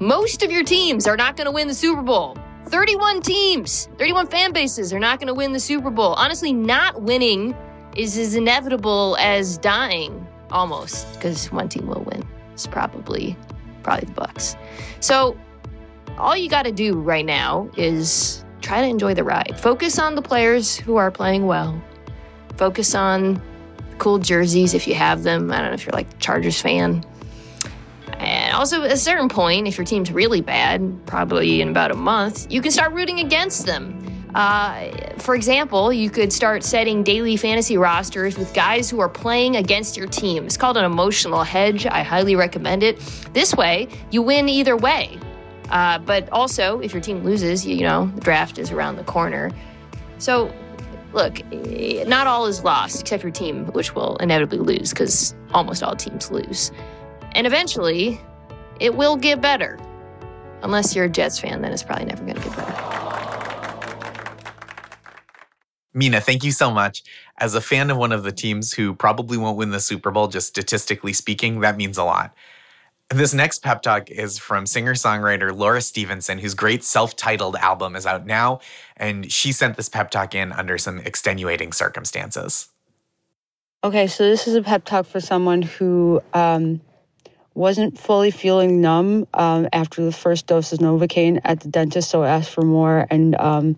Most 0.00 0.42
of 0.42 0.50
your 0.50 0.64
teams 0.64 1.06
are 1.06 1.16
not 1.16 1.36
going 1.36 1.46
to 1.46 1.50
win 1.50 1.68
the 1.68 1.74
Super 1.74 2.02
Bowl. 2.02 2.36
31 2.66 3.22
teams, 3.22 3.88
31 3.98 4.26
fan 4.26 4.52
bases 4.52 4.92
are 4.92 4.98
not 4.98 5.18
going 5.18 5.28
to 5.28 5.34
win 5.34 5.52
the 5.52 5.60
Super 5.60 5.90
Bowl. 5.90 6.12
Honestly, 6.14 6.52
not 6.52 7.02
winning 7.02 7.56
is 7.96 8.18
as 8.18 8.34
inevitable 8.34 9.16
as 9.18 9.56
dying 9.58 10.27
almost 10.50 11.12
because 11.14 11.50
one 11.52 11.68
team 11.68 11.86
will 11.86 12.02
win. 12.02 12.26
It's 12.52 12.66
probably 12.66 13.36
probably 13.82 14.06
the 14.06 14.12
Bucks. 14.12 14.56
So, 15.00 15.38
all 16.18 16.36
you 16.36 16.48
got 16.50 16.64
to 16.64 16.72
do 16.72 16.94
right 16.94 17.24
now 17.24 17.70
is 17.76 18.44
try 18.60 18.80
to 18.80 18.86
enjoy 18.86 19.14
the 19.14 19.24
ride. 19.24 19.58
Focus 19.58 19.98
on 19.98 20.14
the 20.14 20.22
players 20.22 20.76
who 20.76 20.96
are 20.96 21.10
playing 21.10 21.46
well. 21.46 21.80
Focus 22.56 22.94
on 22.94 23.40
cool 23.98 24.18
jerseys 24.18 24.74
if 24.74 24.86
you 24.86 24.94
have 24.94 25.22
them. 25.22 25.50
I 25.50 25.58
don't 25.58 25.68
know 25.68 25.74
if 25.74 25.86
you're 25.86 25.92
like 25.92 26.18
Chargers 26.18 26.60
fan. 26.60 27.04
And 28.18 28.54
also, 28.54 28.82
at 28.82 28.90
a 28.90 28.96
certain 28.96 29.28
point, 29.28 29.68
if 29.68 29.78
your 29.78 29.84
team's 29.84 30.10
really 30.10 30.40
bad, 30.40 31.06
probably 31.06 31.60
in 31.60 31.68
about 31.68 31.92
a 31.92 31.94
month, 31.94 32.50
you 32.50 32.60
can 32.60 32.72
start 32.72 32.92
rooting 32.92 33.20
against 33.20 33.64
them. 33.64 33.97
Uh, 34.34 34.90
for 35.18 35.34
example, 35.34 35.92
you 35.92 36.10
could 36.10 36.32
start 36.32 36.62
setting 36.62 37.02
daily 37.02 37.36
fantasy 37.36 37.76
rosters 37.76 38.36
with 38.36 38.52
guys 38.54 38.90
who 38.90 39.00
are 39.00 39.08
playing 39.08 39.56
against 39.56 39.96
your 39.96 40.06
team. 40.06 40.44
It's 40.44 40.56
called 40.56 40.76
an 40.76 40.84
emotional 40.84 41.42
hedge. 41.42 41.86
I 41.86 42.02
highly 42.02 42.36
recommend 42.36 42.82
it. 42.82 42.98
This 43.32 43.54
way, 43.54 43.88
you 44.10 44.22
win 44.22 44.48
either 44.48 44.76
way. 44.76 45.18
Uh, 45.70 45.98
but 45.98 46.30
also, 46.30 46.80
if 46.80 46.92
your 46.92 47.02
team 47.02 47.24
loses, 47.24 47.66
you, 47.66 47.76
you 47.76 47.82
know, 47.82 48.06
the 48.14 48.20
draft 48.20 48.58
is 48.58 48.70
around 48.70 48.96
the 48.96 49.04
corner. 49.04 49.50
So, 50.18 50.52
look, 51.12 51.40
eh, 51.52 52.04
not 52.04 52.26
all 52.26 52.46
is 52.46 52.64
lost 52.64 53.00
except 53.00 53.22
your 53.22 53.32
team, 53.32 53.66
which 53.68 53.94
will 53.94 54.16
inevitably 54.16 54.58
lose 54.58 54.90
because 54.90 55.34
almost 55.52 55.82
all 55.82 55.96
teams 55.96 56.30
lose. 56.30 56.70
And 57.32 57.46
eventually, 57.46 58.20
it 58.80 58.94
will 58.94 59.16
get 59.16 59.40
better. 59.40 59.78
Unless 60.62 60.96
you're 60.96 61.04
a 61.04 61.10
Jets 61.10 61.38
fan, 61.38 61.62
then 61.62 61.72
it's 61.72 61.82
probably 61.82 62.06
never 62.06 62.24
going 62.24 62.36
to 62.36 62.42
get 62.42 62.56
better. 62.56 63.07
Mina, 65.98 66.20
thank 66.20 66.44
you 66.44 66.52
so 66.52 66.70
much. 66.70 67.02
As 67.38 67.56
a 67.56 67.60
fan 67.60 67.90
of 67.90 67.96
one 67.96 68.12
of 68.12 68.22
the 68.22 68.30
teams 68.30 68.72
who 68.72 68.94
probably 68.94 69.36
won't 69.36 69.56
win 69.56 69.72
the 69.72 69.80
Super 69.80 70.12
Bowl, 70.12 70.28
just 70.28 70.46
statistically 70.46 71.12
speaking, 71.12 71.58
that 71.58 71.76
means 71.76 71.98
a 71.98 72.04
lot. 72.04 72.32
This 73.10 73.34
next 73.34 73.64
pep 73.64 73.82
talk 73.82 74.08
is 74.08 74.38
from 74.38 74.64
singer 74.64 74.94
songwriter 74.94 75.52
Laura 75.52 75.80
Stevenson, 75.80 76.38
whose 76.38 76.54
great 76.54 76.84
self 76.84 77.16
titled 77.16 77.56
album 77.56 77.96
is 77.96 78.06
out 78.06 78.26
now. 78.26 78.60
And 78.96 79.32
she 79.32 79.50
sent 79.50 79.76
this 79.76 79.88
pep 79.88 80.12
talk 80.12 80.36
in 80.36 80.52
under 80.52 80.78
some 80.78 81.00
extenuating 81.00 81.72
circumstances. 81.72 82.68
Okay, 83.82 84.06
so 84.06 84.22
this 84.22 84.46
is 84.46 84.54
a 84.54 84.62
pep 84.62 84.84
talk 84.84 85.04
for 85.04 85.18
someone 85.18 85.62
who 85.62 86.22
um, 86.32 86.80
wasn't 87.54 87.98
fully 87.98 88.30
feeling 88.30 88.80
numb 88.80 89.26
um, 89.34 89.68
after 89.72 90.04
the 90.04 90.12
first 90.12 90.46
dose 90.46 90.72
of 90.72 90.78
Novocaine 90.78 91.40
at 91.42 91.58
the 91.60 91.68
dentist, 91.68 92.10
so 92.10 92.22
asked 92.22 92.50
for 92.50 92.62
more. 92.62 93.08
And 93.10 93.34
um, 93.34 93.76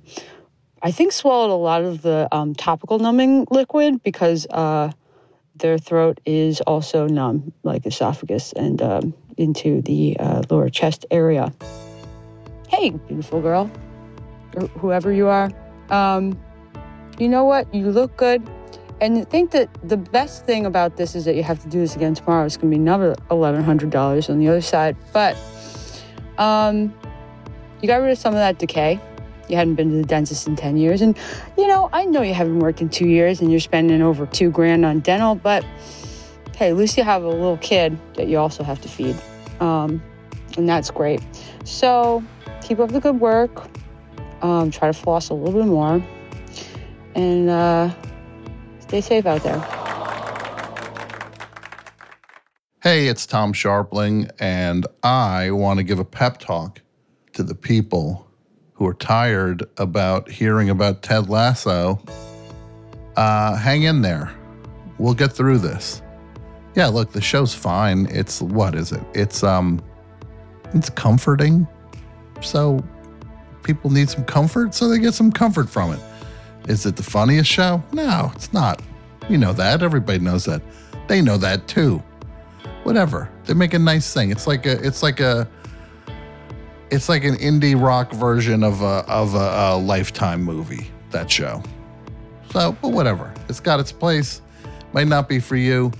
I 0.82 0.92
think 0.92 1.12
swallowed 1.12 1.50
a 1.50 1.60
lot 1.60 1.82
of 1.82 2.00
the 2.00 2.26
um, 2.32 2.54
topical 2.54 2.98
numbing 2.98 3.46
liquid 3.50 4.02
because 4.02 4.46
uh, 4.46 4.92
their 5.56 5.76
throat 5.76 6.20
is 6.24 6.62
also 6.62 7.06
numb, 7.06 7.52
like 7.64 7.84
esophagus 7.84 8.54
and 8.54 8.80
um, 8.80 9.14
into 9.36 9.82
the 9.82 10.16
uh, 10.18 10.42
lower 10.48 10.70
chest 10.70 11.04
area. 11.10 11.52
Hey, 12.68 12.90
beautiful 12.90 13.42
girl, 13.42 13.70
or 14.56 14.68
whoever 14.68 15.12
you 15.12 15.26
are. 15.26 15.50
Um, 15.90 16.40
you 17.18 17.28
know 17.28 17.44
what? 17.44 17.72
You 17.74 17.90
look 17.90 18.16
good. 18.16 18.48
And 19.02 19.18
I 19.18 19.24
think 19.24 19.50
that 19.50 19.68
the 19.86 19.96
best 19.98 20.46
thing 20.46 20.64
about 20.64 20.96
this 20.96 21.14
is 21.14 21.26
that 21.26 21.34
you 21.34 21.42
have 21.42 21.60
to 21.62 21.68
do 21.68 21.80
this 21.80 21.94
again 21.94 22.14
tomorrow. 22.14 22.46
It's 22.46 22.56
going 22.56 22.70
to 22.70 22.76
be 22.76 22.80
another 22.80 23.14
$1,100 23.30 24.30
on 24.30 24.38
the 24.38 24.48
other 24.48 24.60
side. 24.60 24.96
But 25.12 25.36
um, 26.38 26.94
you 27.82 27.88
got 27.88 27.96
rid 27.96 28.12
of 28.12 28.18
some 28.18 28.32
of 28.32 28.38
that 28.38 28.58
decay. 28.58 29.00
You 29.50 29.56
hadn't 29.56 29.74
been 29.74 29.90
to 29.90 29.96
the 29.96 30.04
dentist 30.04 30.46
in 30.46 30.54
10 30.54 30.76
years. 30.76 31.02
And, 31.02 31.18
you 31.58 31.66
know, 31.66 31.90
I 31.92 32.04
know 32.04 32.22
you 32.22 32.34
haven't 32.34 32.60
worked 32.60 32.80
in 32.80 32.88
two 32.88 33.08
years 33.08 33.40
and 33.40 33.50
you're 33.50 33.60
spending 33.60 34.00
over 34.00 34.26
two 34.26 34.50
grand 34.50 34.84
on 34.84 35.00
dental, 35.00 35.34
but 35.34 35.64
hey, 36.56 36.68
at 36.68 36.76
least 36.76 36.96
you 36.96 37.02
have 37.02 37.24
a 37.24 37.28
little 37.28 37.56
kid 37.58 37.98
that 38.14 38.28
you 38.28 38.38
also 38.38 38.62
have 38.62 38.80
to 38.82 38.88
feed. 38.88 39.16
Um, 39.58 40.02
and 40.56 40.68
that's 40.68 40.90
great. 40.90 41.20
So 41.64 42.22
keep 42.62 42.78
up 42.78 42.90
the 42.90 43.00
good 43.00 43.18
work. 43.18 43.66
Um, 44.42 44.70
try 44.70 44.88
to 44.88 44.94
floss 44.94 45.30
a 45.30 45.34
little 45.34 45.60
bit 45.60 45.66
more. 45.66 46.02
And 47.14 47.50
uh, 47.50 47.90
stay 48.78 49.00
safe 49.00 49.26
out 49.26 49.42
there. 49.42 49.58
Hey, 52.82 53.08
it's 53.08 53.26
Tom 53.26 53.52
Scharpling, 53.52 54.30
and 54.38 54.86
I 55.02 55.50
want 55.50 55.78
to 55.78 55.82
give 55.82 55.98
a 55.98 56.04
pep 56.04 56.38
talk 56.38 56.80
to 57.34 57.42
the 57.42 57.54
people 57.54 58.29
who 58.80 58.86
are 58.86 58.94
tired 58.94 59.62
about 59.76 60.28
hearing 60.28 60.70
about 60.70 61.02
Ted 61.02 61.28
Lasso. 61.28 62.02
Uh, 63.14 63.54
hang 63.54 63.82
in 63.82 64.00
there. 64.00 64.34
We'll 64.98 65.12
get 65.12 65.32
through 65.32 65.58
this. 65.58 66.00
Yeah, 66.74 66.86
look, 66.86 67.12
the 67.12 67.20
show's 67.20 67.54
fine. 67.54 68.06
It's 68.10 68.40
what 68.40 68.74
is 68.74 68.90
it? 68.90 69.02
It's 69.12 69.44
um 69.44 69.82
it's 70.72 70.88
comforting. 70.88 71.68
So 72.40 72.82
people 73.64 73.90
need 73.90 74.08
some 74.08 74.24
comfort, 74.24 74.74
so 74.74 74.88
they 74.88 74.98
get 74.98 75.12
some 75.12 75.30
comfort 75.30 75.68
from 75.68 75.92
it. 75.92 76.00
Is 76.66 76.86
it 76.86 76.96
the 76.96 77.02
funniest 77.02 77.50
show? 77.50 77.82
No, 77.92 78.32
it's 78.34 78.50
not. 78.54 78.80
You 79.28 79.36
know 79.36 79.52
that. 79.52 79.82
Everybody 79.82 80.20
knows 80.20 80.46
that. 80.46 80.62
They 81.06 81.20
know 81.20 81.36
that 81.36 81.68
too. 81.68 82.02
Whatever. 82.84 83.30
They 83.44 83.52
make 83.52 83.74
a 83.74 83.78
nice 83.78 84.14
thing. 84.14 84.30
It's 84.30 84.46
like 84.46 84.64
a 84.64 84.82
it's 84.82 85.02
like 85.02 85.20
a 85.20 85.46
it's 86.90 87.08
like 87.08 87.24
an 87.24 87.36
indie 87.36 87.80
rock 87.80 88.12
version 88.12 88.62
of 88.62 88.82
a 88.82 89.04
of 89.08 89.34
a, 89.34 89.38
a 89.38 89.76
lifetime 89.76 90.42
movie, 90.42 90.88
that 91.10 91.30
show. 91.30 91.62
So, 92.52 92.76
but 92.82 92.88
whatever. 92.88 93.32
It's 93.48 93.60
got 93.60 93.80
its 93.80 93.92
place. 93.92 94.42
Might 94.92 95.06
not 95.06 95.28
be 95.28 95.38
for 95.38 95.56
you. 95.56 95.92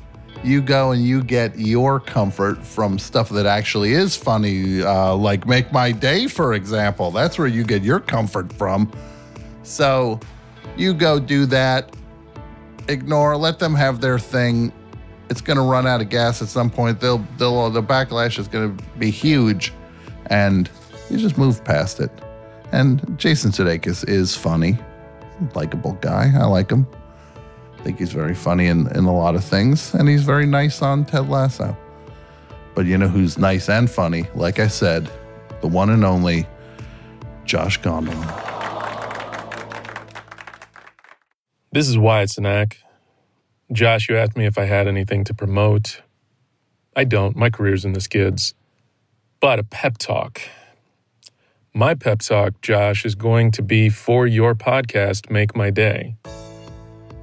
You 0.43 0.63
go 0.63 0.91
and 0.93 1.05
you 1.05 1.23
get 1.23 1.59
your 1.59 2.01
comfort 2.01 2.65
from 2.65 2.99
stuff 2.99 3.29
that 3.31 3.47
actually 3.47 3.93
is 3.93 4.17
funny, 4.17 4.83
uh, 4.83 5.15
like 5.15 5.47
Make 5.47 5.71
My 5.71 5.93
Day, 5.93 6.27
for 6.27 6.55
example. 6.55 7.11
That's 7.11 7.39
where 7.39 7.47
you 7.47 7.63
get 7.63 7.83
your 7.83 8.01
comfort 8.01 8.53
from. 8.55 8.91
So 9.63 10.19
you 10.77 10.95
go 10.95 11.21
do 11.21 11.47
that. 11.47 11.95
Ignore, 12.89 13.37
let 13.37 13.59
them 13.59 13.75
have 13.75 14.01
their 14.01 14.19
thing. 14.19 14.73
It's 15.29 15.43
going 15.43 15.59
to 15.59 15.63
run 15.63 15.87
out 15.87 16.01
of 16.01 16.09
gas 16.09 16.43
at 16.43 16.49
some 16.49 16.71
point. 16.71 17.01
They'll, 17.01 17.25
they'll, 17.37 17.71
the 17.71 17.83
backlash 17.83 18.39
is 18.39 18.49
going 18.49 18.77
to 18.77 18.85
be 18.99 19.11
huge, 19.11 19.73
and 20.27 20.69
you 21.11 21.19
just 21.19 21.37
move 21.37 21.65
past 21.65 22.01
it. 22.01 22.11
And 22.73 23.19
Jason 23.19 23.51
Sudeikis 23.51 24.09
is 24.09 24.37
funny, 24.37 24.79
likable 25.55 25.95
guy. 26.01 26.31
I 26.35 26.45
like 26.45 26.71
him. 26.71 26.87
I 27.79 27.83
think 27.83 27.99
he's 27.99 28.13
very 28.13 28.35
funny 28.35 28.67
in, 28.67 28.87
in 28.97 29.05
a 29.05 29.15
lot 29.15 29.35
of 29.35 29.43
things, 29.43 29.95
and 29.95 30.09
he's 30.09 30.23
very 30.23 30.47
nice 30.47 30.83
on 30.83 31.05
Ted 31.05 31.29
Lasso. 31.29 31.77
But 32.75 32.87
you 32.87 32.97
know 32.97 33.09
who's 33.09 33.39
nice 33.39 33.69
and 33.69 33.91
funny? 33.91 34.27
Like 34.35 34.59
I 34.59 34.69
said, 34.69 35.11
the 35.61 35.69
one 35.69 35.91
and 35.91 36.05
only 36.05 36.47
Josh 37.45 37.81
Gondelman. 37.81 38.51
This 41.73 41.89
is 41.89 41.99
Wyatt 41.99 42.31
Cenac. 42.31 42.77
Josh, 43.73 44.09
you 44.09 44.17
asked 44.17 44.37
me 44.37 44.45
if 44.45 44.59
I 44.59 44.65
had 44.65 44.89
anything 44.89 45.25
to 45.25 45.35
promote. 45.35 46.03
I 46.95 47.05
don't. 47.05 47.37
My 47.37 47.51
career's 47.51 47.85
in 47.85 47.93
the 47.93 48.01
skids. 48.01 48.55
But 49.41 49.59
a 49.59 49.65
pep 49.65 49.97
talk. 49.97 50.41
My 51.73 51.95
pep 51.95 52.19
talk, 52.19 52.61
Josh, 52.63 53.05
is 53.05 53.15
going 53.15 53.53
to 53.53 53.63
be 53.63 53.91
for 53.91 54.27
your 54.27 54.57
podcast, 54.57 55.31
Make 55.31 55.55
My 55.55 55.71
Day. 55.71 56.17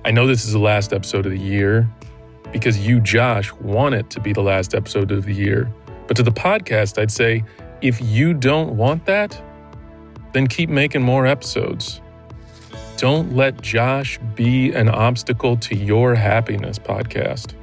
I 0.05 0.11
know 0.11 0.25
this 0.25 0.45
is 0.45 0.53
the 0.53 0.59
last 0.59 0.93
episode 0.93 1.25
of 1.25 1.33
the 1.33 1.37
year 1.37 1.85
because 2.53 2.77
you, 2.77 3.01
Josh, 3.01 3.51
want 3.55 3.95
it 3.95 4.09
to 4.11 4.21
be 4.21 4.31
the 4.31 4.41
last 4.41 4.73
episode 4.73 5.11
of 5.11 5.25
the 5.25 5.33
year. 5.33 5.69
But 6.07 6.15
to 6.15 6.23
the 6.23 6.31
podcast, 6.31 6.97
I'd 6.97 7.11
say 7.11 7.43
if 7.81 8.01
you 8.01 8.33
don't 8.33 8.77
want 8.77 9.05
that, 9.05 9.37
then 10.31 10.47
keep 10.47 10.69
making 10.69 11.01
more 11.01 11.27
episodes. 11.27 11.99
Don't 12.95 13.35
let 13.35 13.61
Josh 13.61 14.17
be 14.35 14.71
an 14.71 14.87
obstacle 14.87 15.57
to 15.57 15.75
your 15.75 16.15
happiness, 16.15 16.79
podcast. 16.79 17.53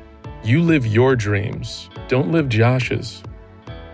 You 0.45 0.61
live 0.61 0.87
your 0.87 1.17
dreams, 1.17 1.89
don't 2.09 2.31
live 2.31 2.51
Josh's. 2.51 3.23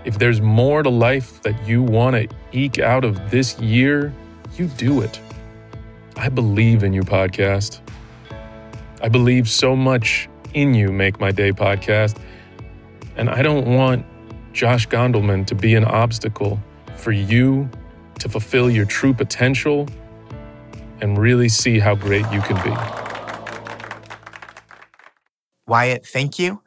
If 0.05 0.19
there's 0.19 0.41
more 0.41 0.83
to 0.83 0.91
life 0.91 1.43
that 1.43 1.67
you 1.67 1.83
want 1.83 2.17
to 2.17 2.37
eke 2.53 2.79
out 2.79 3.05
of 3.05 3.31
this 3.31 3.59
year, 3.61 4.15
you 4.57 4.67
do 4.69 5.03
it. 5.03 5.21
I 6.17 6.29
believe 6.29 6.83
in 6.83 6.93
you, 6.93 7.03
podcast. 7.03 7.81
I 9.03 9.09
believe 9.09 9.49
so 9.49 9.77
much 9.77 10.29
in 10.55 10.75
you, 10.75 10.91
Make 10.93 11.21
My 11.21 11.33
Day 11.33 11.53
podcast. 11.53 12.19
And 13.17 13.29
I 13.29 13.43
don't 13.43 13.67
want 13.75 14.07
Josh 14.53 14.89
Gondelman 14.89 15.47
to 15.47 15.55
be 15.55 15.75
an 15.75 15.85
obstacle 15.85 16.59
for 16.97 17.13
you 17.13 17.69
to 18.19 18.29
fulfill 18.29 18.71
your 18.71 18.85
true 18.85 19.15
potential 19.15 19.89
and 21.01 21.19
really 21.19 21.49
see 21.49 21.79
how 21.79 21.95
great 21.95 22.31
you 22.31 22.41
can 22.43 22.57
be. 22.63 22.77
Wyatt, 25.67 26.07
thank 26.07 26.39
you. 26.39 26.63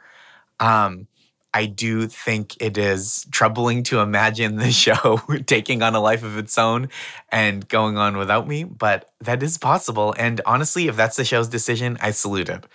Um, 0.60 1.08
I 1.54 1.68
do 1.68 2.08
think 2.08 2.58
it 2.60 2.78
is 2.78 3.28
troubling 3.32 3.84
to 3.84 4.00
imagine 4.00 4.56
the 4.56 4.72
show 4.72 5.22
taking 5.46 5.84
on 5.84 5.94
a 5.94 6.00
life 6.00 6.24
of 6.24 6.38
its 6.38 6.58
own 6.58 6.90
and 7.30 7.68
going 7.68 7.98
on 7.98 8.18
without 8.18 8.48
me, 8.48 8.64
but 8.64 9.12
that 9.22 9.44
is 9.44 9.58
possible. 9.58 10.16
And 10.18 10.42
honestly, 10.46 10.88
if 10.88 10.96
that's 10.96 11.16
the 11.16 11.26
show's 11.26 11.48
decision, 11.48 11.98
I 12.02 12.12
salute 12.12 12.50
it. 12.50 12.66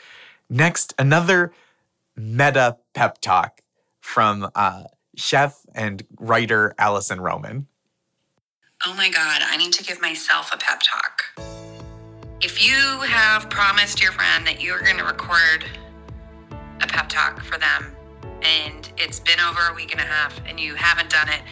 Next, 0.49 0.95
another 0.99 1.53
meta 2.17 2.79
pep 2.95 3.21
talk 3.21 3.61
from 4.01 4.49
uh, 4.55 4.85
chef 5.17 5.61
and 5.75 6.05
writer 6.19 6.75
Alison 6.79 7.21
Roman. 7.21 7.67
Oh 8.87 8.95
my 8.95 9.11
God, 9.11 9.43
I 9.45 9.57
need 9.57 9.73
to 9.73 9.85
give 9.85 10.01
myself 10.01 10.55
a 10.55 10.57
pep 10.57 10.81
talk. 10.83 11.25
If 12.41 12.65
you 12.65 13.01
have 13.01 13.51
promised 13.51 14.01
your 14.01 14.13
friend 14.13 14.47
that 14.47 14.63
you 14.63 14.73
are 14.73 14.81
going 14.81 14.99
to 14.99 15.05
record 15.05 15.65
a 16.81 16.87
pep 16.87 17.09
talk 17.09 17.43
for 17.43 17.59
them 17.59 17.98
and 18.43 18.91
it's 18.97 19.21
been 19.21 19.41
over 19.41 19.61
a 19.71 19.75
week 19.75 19.93
and 19.93 20.01
a 20.01 20.05
half 20.05 20.41
and 20.47 20.59
you 20.59 20.75
haven't 20.75 21.11
done 21.11 21.29
it, 21.29 21.43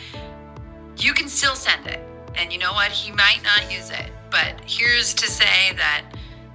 you 0.97 1.13
can 1.13 1.29
still 1.29 1.55
send 1.55 1.87
it. 1.87 2.01
And 2.37 2.53
you 2.53 2.59
know 2.59 2.73
what? 2.73 2.91
He 2.91 3.13
might 3.13 3.41
not 3.43 3.73
use 3.73 3.91
it. 3.91 4.11
But 4.31 4.61
here's 4.67 5.15
to 5.15 5.31
say 5.31 5.73
that 5.77 6.05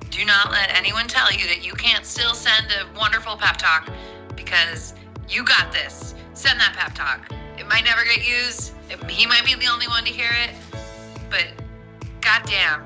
do 0.10 0.26
not 0.26 0.52
let 0.52 0.76
anyone 0.76 1.08
tell 1.08 1.32
you 1.32 1.48
that 1.48 1.65
you 1.65 1.74
can't 1.74 2.06
still 2.06 2.34
send 2.34 2.67
a 2.72 3.00
wonderful 3.00 3.38
pep 3.38 3.58
talk 3.58 3.89
because 4.36 4.94
you 5.30 5.44
got 5.44 5.72
this. 5.72 6.13
Send 6.34 6.60
that 6.60 6.76
pep 6.78 6.94
talk. 6.94 7.32
It 7.58 7.67
might 7.67 7.86
never 7.86 8.04
get 8.04 8.28
used. 8.28 8.74
It, 8.89 9.02
he 9.10 9.26
might 9.26 9.46
be 9.46 9.56
the 9.56 9.67
only 9.72 9.88
one 9.88 10.04
to 10.04 10.12
hear 10.12 10.30
it. 10.44 10.52
But 11.30 11.48
goddamn, 12.20 12.86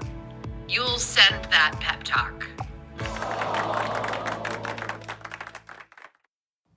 you'll 0.70 1.00
send 1.00 1.44
that 1.46 1.76
pep 1.80 2.04
talk. 2.04 2.46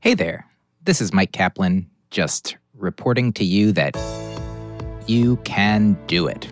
Hey 0.00 0.14
there, 0.14 0.47
this 0.88 1.03
is 1.03 1.12
Mike 1.12 1.33
Kaplan, 1.33 1.87
just 2.11 2.57
reporting 2.72 3.31
to 3.35 3.44
you 3.44 3.72
that 3.72 3.94
you 5.07 5.37
can 5.44 5.98
do 6.07 6.27
it. 6.27 6.46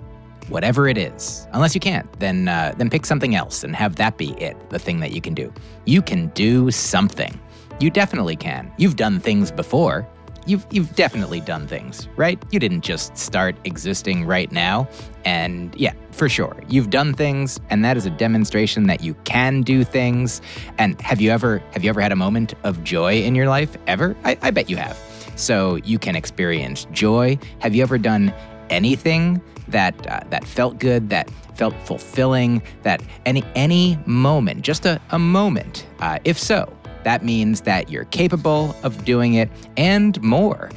Whatever 0.51 0.89
it 0.89 0.99
is. 0.99 1.49
Unless 1.55 1.75
you 1.75 1.81
can't, 1.81 2.07
then, 2.21 2.47
uh, 2.47 2.75
then 2.77 2.91
pick 2.91 3.07
something 3.07 3.35
else 3.35 3.65
and 3.65 3.75
have 3.75 3.97
that 3.97 4.19
be 4.19 4.33
it, 4.33 4.55
the 4.69 4.79
thing 4.79 5.01
that 5.01 5.13
you 5.13 5.23
can 5.23 5.33
do. 5.33 5.51
You 5.87 6.03
can 6.03 6.27
do 6.35 6.71
something. 6.71 7.41
You 7.81 7.89
definitely 7.89 8.37
can. 8.37 8.71
You've 8.77 8.97
done 8.97 9.21
things 9.21 9.51
before. 9.51 10.07
You've, 10.47 10.67
you've 10.71 10.95
definitely 10.95 11.41
done 11.41 11.67
things, 11.67 12.09
right? 12.17 12.43
You 12.51 12.61
didn't 12.61 12.83
just 12.83 13.17
start 13.17 13.57
existing 13.65 14.25
right 14.27 14.51
now. 14.53 14.89
And 15.25 15.75
yeah, 15.77 15.93
for 16.13 16.29
sure, 16.29 16.57
you've 16.69 16.91
done 16.91 17.13
things, 17.15 17.59
and 17.69 17.85
that 17.85 17.97
is 17.97 18.07
a 18.07 18.11
demonstration 18.11 18.87
that 18.87 19.03
you 19.03 19.15
can 19.25 19.63
do 19.63 19.83
things. 19.83 20.41
And 20.79 21.01
have 21.01 21.21
you 21.21 21.31
ever 21.31 21.61
have 21.73 21.83
you 21.83 21.91
ever 21.91 22.01
had 22.01 22.13
a 22.13 22.17
moment 22.17 22.55
of 22.63 22.85
joy 22.85 23.23
in 23.23 23.35
your 23.35 23.49
life? 23.49 23.77
Ever? 23.87 24.17
I, 24.25 24.39
I 24.41 24.51
bet 24.53 24.71
you 24.71 24.77
have. 24.77 24.97
So 25.35 25.77
you 25.77 25.99
can 25.99 26.17
experience 26.17 26.87
joy. 26.93 27.39
Have 27.59 27.75
you 27.75 27.83
ever 27.83 27.99
done 27.99 28.33
anything 28.71 29.43
that 29.69 29.95
uh, 30.07 30.21
that 30.31 30.45
felt 30.45 30.79
good, 30.79 31.11
that 31.11 31.29
felt 31.55 31.75
fulfilling, 31.85 32.63
that 32.83 33.03
any 33.25 33.43
any 33.55 33.99
moment, 34.07 34.63
just 34.63 34.87
a, 34.87 35.01
a 35.11 35.19
moment? 35.19 35.87
Uh, 35.99 36.19
if 36.25 36.39
so, 36.39 36.73
that 37.07 37.25
means 37.25 37.61
that 37.61 37.89
you're 37.89 38.07
capable 38.07 38.75
of 38.83 39.05
doing 39.05 39.35
it 39.35 39.49
and 39.77 40.21
more, 40.23 40.71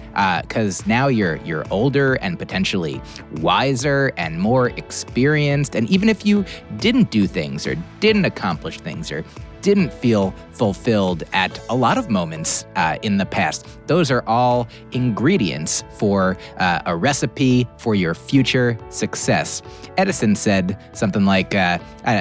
because 0.44 0.82
uh, 0.82 0.84
now 0.86 1.08
you're 1.08 1.38
you're 1.38 1.66
older 1.72 2.14
and 2.22 2.38
potentially 2.38 3.02
wiser 3.38 4.14
and 4.16 4.40
more 4.40 4.70
experienced. 4.70 5.74
And 5.74 5.90
even 5.90 6.08
if 6.08 6.28
you 6.28 6.46
didn't 6.78 7.10
do 7.10 7.26
things 7.26 7.66
or 7.66 7.74
didn't 8.00 8.26
accomplish 8.26 8.80
things 8.80 9.12
or 9.12 9.26
didn't 9.62 9.92
feel 9.94 10.34
fulfilled 10.54 11.24
at 11.34 11.60
a 11.70 11.76
lot 11.76 11.98
of 11.98 12.10
moments 12.10 12.66
uh, 12.76 12.98
in 13.02 13.18
the 13.18 13.26
past. 13.26 13.66
Those 13.88 14.12
are 14.12 14.24
all 14.28 14.68
ingredients 14.92 15.84
for 15.98 16.38
uh, 16.58 16.82
a 16.86 16.96
recipe 16.96 17.68
for 17.78 17.96
your 17.96 18.14
future 18.14 18.78
success. 18.90 19.62
Edison 19.98 20.36
said 20.36 20.78
something 20.94 21.26
like, 21.26 21.56
uh, 21.56 21.80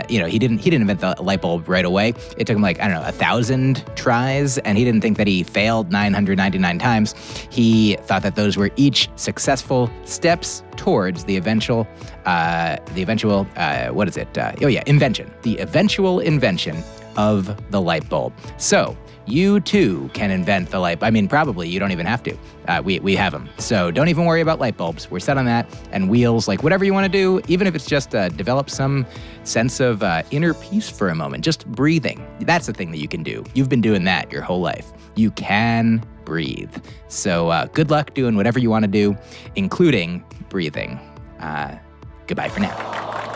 you 0.09 0.21
know, 0.21 0.27
he 0.27 0.39
didn't 0.39 0.59
he 0.59 0.71
didn't 0.71 0.89
invent 0.89 1.01
the 1.01 1.23
light 1.23 1.43
bulb 1.43 1.69
right 1.69 1.85
away. 1.85 2.15
It 2.37 2.47
took 2.47 2.57
him 2.57 2.63
like 2.63 2.81
I 2.81 2.89
don't 2.89 3.03
know 3.03 3.09
a 3.09 3.13
thousand 3.13 3.85
tries, 3.97 4.59
and 4.59 4.79
he 4.79 4.85
didn't 4.85 5.01
think 5.01 5.17
that 5.19 5.27
he 5.27 5.43
failed 5.43 5.91
999 5.91 6.79
times. 6.79 7.15
He 7.51 7.97
thought 8.03 8.23
that 8.23 8.37
those 8.37 8.57
were 8.57 8.71
each 8.77 9.09
successful 9.17 9.91
steps 10.05 10.63
towards 10.77 11.25
the 11.25 11.37
eventual, 11.37 11.87
uh, 12.25 12.77
the 12.95 13.03
eventual, 13.03 13.47
uh, 13.57 13.89
what 13.89 14.09
is 14.09 14.17
it? 14.17 14.39
Uh, 14.39 14.53
oh 14.63 14.69
yeah, 14.69 14.83
invention. 14.87 15.31
The 15.43 15.59
eventual 15.59 16.21
invention 16.21 16.83
of 17.19 17.71
the 17.71 17.81
light 17.83 18.09
bulb. 18.09 18.33
So 18.57 18.97
you 19.27 19.61
too 19.61 20.09
can 20.15 20.31
invent 20.31 20.71
the 20.71 20.79
light. 20.79 21.03
I 21.03 21.11
mean, 21.11 21.29
probably 21.29 21.69
you 21.69 21.79
don't 21.79 21.93
even 21.93 22.07
have 22.07 22.23
to. 22.23 22.39
Uh, 22.67 22.81
we 22.83 22.99
we 23.01 23.15
have 23.17 23.33
them. 23.33 23.51
So 23.59 23.91
don't 23.91 24.09
even 24.09 24.25
worry 24.25 24.41
about 24.41 24.59
light 24.59 24.79
bulbs. 24.79 25.11
We're 25.11 25.21
set 25.21 25.37
on 25.37 25.45
that 25.45 25.69
and 25.93 26.09
wheels. 26.09 26.49
Like 26.49 26.63
whatever 26.63 26.85
you 26.85 26.95
want 26.95 27.05
to 27.05 27.13
do, 27.13 27.43
even 27.47 27.67
if 27.67 27.75
it's 27.75 27.85
just 27.85 28.15
uh, 28.15 28.31
develop 28.31 28.71
some 28.71 29.05
sense 29.45 29.81
of 29.81 30.03
uh, 30.03 30.23
inner 30.31 30.55
peace 30.55 30.89
for 30.89 31.09
a 31.09 31.15
moment, 31.15 31.45
just 31.45 31.67
breathing. 31.67 32.27
That's 32.41 32.67
the 32.67 32.73
thing 32.73 32.91
that 32.93 32.99
you 32.99 33.09
can 33.09 33.23
do. 33.23 33.45
You've 33.53 33.69
been 33.69 33.83
doing 33.83 34.05
that 34.05 34.33
your 34.33 34.43
whole 34.43 34.61
life. 34.61 34.91
You 35.15 35.31
can 35.33 36.03
breathe. 36.25 36.75
So 37.09 37.49
uh, 37.49 37.67
good 37.67 37.91
luck 37.91 38.15
doing 38.15 38.37
whatever 38.37 38.59
you 38.59 38.71
want 38.71 38.85
to 38.85 38.91
do, 38.91 39.17
including 39.57 40.25
breathing. 40.49 40.99
Uh, 41.41 41.79
goodbye 42.27 42.49
for 42.49 42.61
now. 42.61 43.28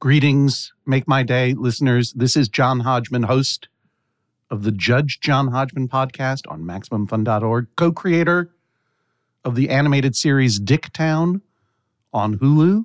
Greetings, 0.00 0.72
Make 0.86 1.08
My 1.08 1.24
Day 1.24 1.54
listeners. 1.54 2.12
This 2.12 2.36
is 2.36 2.48
John 2.48 2.80
Hodgman, 2.80 3.24
host 3.24 3.66
of 4.48 4.62
the 4.62 4.70
Judge 4.70 5.18
John 5.18 5.48
Hodgman 5.48 5.88
podcast 5.88 6.42
on 6.48 6.62
MaximumFun.org, 6.62 7.66
co 7.74 7.90
creator 7.90 8.54
of 9.44 9.56
the 9.56 9.68
animated 9.70 10.14
series 10.14 10.60
Dicktown 10.60 11.40
on 12.12 12.38
Hulu. 12.38 12.84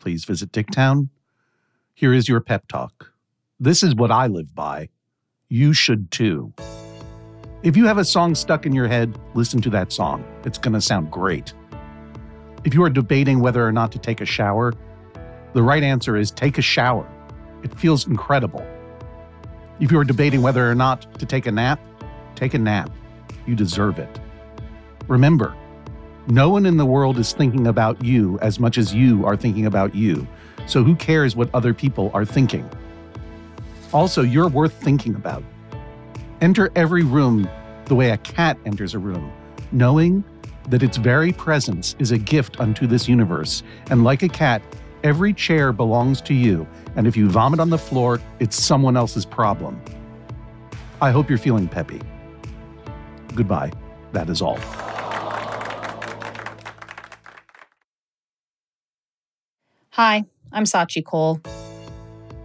Please 0.00 0.24
visit 0.24 0.50
Dicktown. 0.50 1.10
Here 1.94 2.12
is 2.12 2.28
your 2.28 2.40
pep 2.40 2.66
talk. 2.66 3.12
This 3.60 3.84
is 3.84 3.94
what 3.94 4.10
I 4.10 4.26
live 4.26 4.52
by. 4.52 4.88
You 5.48 5.72
should 5.72 6.10
too. 6.10 6.52
If 7.62 7.76
you 7.76 7.86
have 7.86 7.98
a 7.98 8.04
song 8.04 8.34
stuck 8.34 8.66
in 8.66 8.72
your 8.72 8.88
head, 8.88 9.16
listen 9.34 9.60
to 9.60 9.70
that 9.70 9.92
song. 9.92 10.24
It's 10.44 10.58
going 10.58 10.74
to 10.74 10.80
sound 10.80 11.12
great. 11.12 11.54
If 12.64 12.74
you 12.74 12.82
are 12.82 12.90
debating 12.90 13.38
whether 13.38 13.64
or 13.64 13.70
not 13.70 13.92
to 13.92 14.00
take 14.00 14.20
a 14.20 14.26
shower, 14.26 14.74
the 15.52 15.62
right 15.62 15.82
answer 15.82 16.16
is 16.16 16.30
take 16.30 16.58
a 16.58 16.62
shower. 16.62 17.08
It 17.62 17.78
feels 17.78 18.06
incredible. 18.06 18.66
If 19.80 19.90
you 19.90 19.98
are 19.98 20.04
debating 20.04 20.42
whether 20.42 20.70
or 20.70 20.74
not 20.74 21.18
to 21.18 21.26
take 21.26 21.46
a 21.46 21.52
nap, 21.52 21.80
take 22.34 22.54
a 22.54 22.58
nap. 22.58 22.90
You 23.46 23.54
deserve 23.54 23.98
it. 23.98 24.20
Remember, 25.08 25.56
no 26.28 26.50
one 26.50 26.66
in 26.66 26.76
the 26.76 26.86
world 26.86 27.18
is 27.18 27.32
thinking 27.32 27.66
about 27.66 28.04
you 28.04 28.38
as 28.40 28.60
much 28.60 28.78
as 28.78 28.94
you 28.94 29.24
are 29.26 29.36
thinking 29.36 29.66
about 29.66 29.94
you. 29.94 30.26
So 30.66 30.84
who 30.84 30.94
cares 30.94 31.34
what 31.34 31.50
other 31.54 31.74
people 31.74 32.10
are 32.14 32.24
thinking? 32.24 32.68
Also, 33.92 34.22
you're 34.22 34.48
worth 34.48 34.74
thinking 34.74 35.14
about. 35.16 35.42
Enter 36.40 36.70
every 36.76 37.02
room 37.02 37.48
the 37.86 37.94
way 37.94 38.10
a 38.10 38.18
cat 38.18 38.56
enters 38.64 38.94
a 38.94 38.98
room, 38.98 39.32
knowing 39.72 40.22
that 40.68 40.82
its 40.82 40.96
very 40.96 41.32
presence 41.32 41.96
is 41.98 42.12
a 42.12 42.18
gift 42.18 42.60
unto 42.60 42.86
this 42.86 43.08
universe. 43.08 43.62
And 43.90 44.04
like 44.04 44.22
a 44.22 44.28
cat, 44.28 44.62
Every 45.02 45.32
chair 45.32 45.72
belongs 45.72 46.20
to 46.22 46.34
you, 46.34 46.66
and 46.94 47.06
if 47.06 47.16
you 47.16 47.30
vomit 47.30 47.58
on 47.58 47.70
the 47.70 47.78
floor, 47.78 48.20
it's 48.38 48.62
someone 48.62 48.96
else's 48.98 49.24
problem. 49.24 49.80
I 51.00 51.10
hope 51.10 51.30
you're 51.30 51.38
feeling 51.38 51.68
peppy. 51.68 52.00
Goodbye. 53.34 53.72
That 54.12 54.28
is 54.28 54.42
all. 54.42 54.58
Hi, 59.90 60.24
I'm 60.52 60.64
Sachi 60.64 61.04
Cole. 61.04 61.40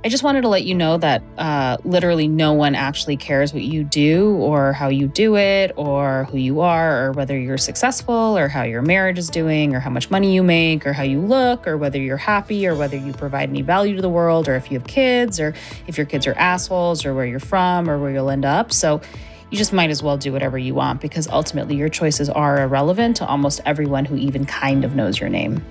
I 0.05 0.07
just 0.07 0.21
wanted 0.21 0.41
to 0.41 0.49
let 0.49 0.65
you 0.65 0.75
know 0.75 0.97
that 0.97 1.23
uh, 1.35 1.77
literally 1.83 2.27
no 2.27 2.53
one 2.53 2.75
actually 2.75 3.17
cares 3.17 3.55
what 3.55 3.63
you 3.63 3.83
do 3.83 4.35
or 4.35 4.71
how 4.71 4.87
you 4.87 5.07
do 5.07 5.35
it 5.35 5.71
or 5.77 6.25
who 6.25 6.37
you 6.37 6.61
are 6.61 7.07
or 7.07 7.11
whether 7.13 7.35
you're 7.35 7.57
successful 7.57 8.37
or 8.37 8.47
how 8.47 8.61
your 8.61 8.83
marriage 8.83 9.17
is 9.17 9.31
doing 9.31 9.73
or 9.73 9.79
how 9.79 9.89
much 9.89 10.11
money 10.11 10.35
you 10.35 10.43
make 10.43 10.85
or 10.85 10.93
how 10.93 11.01
you 11.01 11.19
look 11.19 11.67
or 11.67 11.75
whether 11.75 11.97
you're 11.97 12.17
happy 12.17 12.67
or 12.67 12.75
whether 12.75 12.95
you 12.95 13.13
provide 13.13 13.49
any 13.49 13.63
value 13.63 13.95
to 13.95 14.01
the 14.03 14.09
world 14.09 14.47
or 14.47 14.55
if 14.55 14.71
you 14.71 14.77
have 14.77 14.87
kids 14.87 15.39
or 15.39 15.55
if 15.87 15.97
your 15.97 16.05
kids 16.05 16.27
are 16.27 16.35
assholes 16.35 17.03
or 17.03 17.15
where 17.15 17.25
you're 17.25 17.39
from 17.39 17.89
or 17.89 17.97
where 17.97 18.11
you'll 18.11 18.29
end 18.29 18.45
up. 18.45 18.71
So 18.71 19.01
you 19.49 19.57
just 19.57 19.73
might 19.73 19.89
as 19.89 20.03
well 20.03 20.17
do 20.17 20.31
whatever 20.31 20.59
you 20.59 20.75
want 20.75 21.01
because 21.01 21.27
ultimately 21.29 21.77
your 21.77 21.89
choices 21.89 22.29
are 22.29 22.61
irrelevant 22.61 23.15
to 23.17 23.25
almost 23.25 23.59
everyone 23.65 24.05
who 24.05 24.17
even 24.17 24.45
kind 24.45 24.85
of 24.85 24.95
knows 24.95 25.19
your 25.19 25.29
name. 25.29 25.65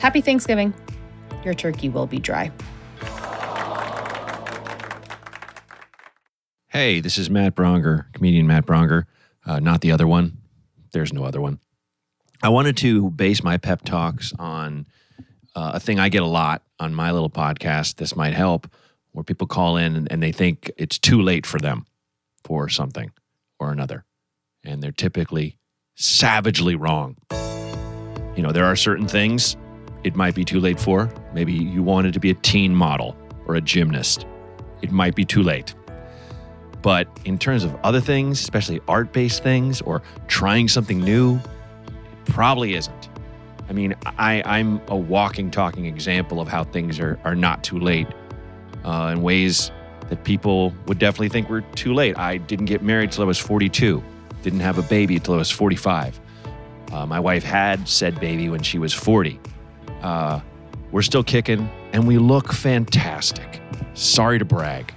Happy 0.00 0.20
Thanksgiving. 0.20 0.74
Your 1.44 1.54
turkey 1.54 1.88
will 1.88 2.08
be 2.08 2.18
dry. 2.18 2.50
Hey, 6.72 7.00
this 7.00 7.18
is 7.18 7.28
Matt 7.28 7.54
Braunger, 7.54 8.10
comedian 8.14 8.46
Matt 8.46 8.64
Braunger, 8.64 9.04
uh, 9.44 9.60
not 9.60 9.82
the 9.82 9.92
other 9.92 10.06
one. 10.06 10.38
There's 10.92 11.12
no 11.12 11.22
other 11.22 11.38
one. 11.38 11.58
I 12.42 12.48
wanted 12.48 12.78
to 12.78 13.10
base 13.10 13.42
my 13.42 13.58
pep 13.58 13.82
talks 13.82 14.32
on 14.38 14.86
uh, 15.54 15.72
a 15.74 15.80
thing 15.80 16.00
I 16.00 16.08
get 16.08 16.22
a 16.22 16.26
lot 16.26 16.62
on 16.80 16.94
my 16.94 17.10
little 17.10 17.28
podcast. 17.28 17.96
This 17.96 18.16
might 18.16 18.32
help, 18.32 18.72
where 19.10 19.22
people 19.22 19.46
call 19.46 19.76
in 19.76 19.96
and, 19.96 20.10
and 20.10 20.22
they 20.22 20.32
think 20.32 20.70
it's 20.78 20.98
too 20.98 21.20
late 21.20 21.44
for 21.44 21.58
them 21.60 21.84
for 22.42 22.70
something 22.70 23.12
or 23.60 23.70
another. 23.70 24.06
And 24.64 24.82
they're 24.82 24.92
typically 24.92 25.58
savagely 25.94 26.74
wrong. 26.74 27.18
You 28.34 28.42
know, 28.42 28.50
there 28.50 28.64
are 28.64 28.76
certain 28.76 29.06
things 29.06 29.58
it 30.04 30.16
might 30.16 30.34
be 30.34 30.42
too 30.42 30.58
late 30.58 30.80
for. 30.80 31.12
Maybe 31.34 31.52
you 31.52 31.82
wanted 31.82 32.14
to 32.14 32.20
be 32.20 32.30
a 32.30 32.34
teen 32.36 32.74
model 32.74 33.14
or 33.44 33.56
a 33.56 33.60
gymnast. 33.60 34.24
It 34.80 34.90
might 34.90 35.14
be 35.14 35.26
too 35.26 35.42
late. 35.42 35.74
But 36.82 37.08
in 37.24 37.38
terms 37.38 37.64
of 37.64 37.74
other 37.84 38.00
things, 38.00 38.40
especially 38.40 38.80
art 38.88 39.12
based 39.12 39.42
things 39.42 39.80
or 39.80 40.02
trying 40.26 40.68
something 40.68 41.00
new, 41.00 41.36
it 41.36 42.26
probably 42.26 42.74
isn't. 42.74 43.08
I 43.68 43.72
mean, 43.72 43.94
I, 44.04 44.42
I'm 44.44 44.80
a 44.88 44.96
walking, 44.96 45.50
talking 45.50 45.86
example 45.86 46.40
of 46.40 46.48
how 46.48 46.64
things 46.64 46.98
are, 46.98 47.18
are 47.24 47.36
not 47.36 47.62
too 47.62 47.78
late 47.78 48.08
uh, 48.84 49.10
in 49.12 49.22
ways 49.22 49.70
that 50.08 50.24
people 50.24 50.74
would 50.86 50.98
definitely 50.98 51.28
think 51.28 51.48
were 51.48 51.62
too 51.62 51.94
late. 51.94 52.18
I 52.18 52.36
didn't 52.36 52.66
get 52.66 52.82
married 52.82 53.12
till 53.12 53.22
I 53.22 53.26
was 53.26 53.38
42, 53.38 54.02
didn't 54.42 54.60
have 54.60 54.76
a 54.76 54.82
baby 54.82 55.18
till 55.18 55.34
I 55.34 55.38
was 55.38 55.50
45. 55.50 56.20
Uh, 56.92 57.06
my 57.06 57.18
wife 57.18 57.44
had 57.44 57.88
said 57.88 58.20
baby 58.20 58.48
when 58.48 58.62
she 58.62 58.78
was 58.78 58.92
40. 58.92 59.40
Uh, 60.02 60.40
we're 60.90 61.02
still 61.02 61.24
kicking 61.24 61.70
and 61.92 62.06
we 62.06 62.18
look 62.18 62.52
fantastic. 62.52 63.62
Sorry 63.94 64.38
to 64.38 64.44
brag. 64.44 64.92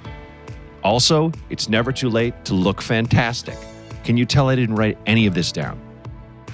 Also, 0.85 1.31
it's 1.49 1.67
never 1.67 1.91
too 1.91 2.11
late 2.11 2.45
to 2.45 2.53
look 2.53 2.79
fantastic. 2.79 3.57
Can 4.03 4.17
you 4.17 4.25
tell 4.25 4.49
I 4.49 4.55
didn't 4.55 4.75
write 4.75 4.99
any 5.07 5.25
of 5.25 5.33
this 5.33 5.51
down? 5.51 5.81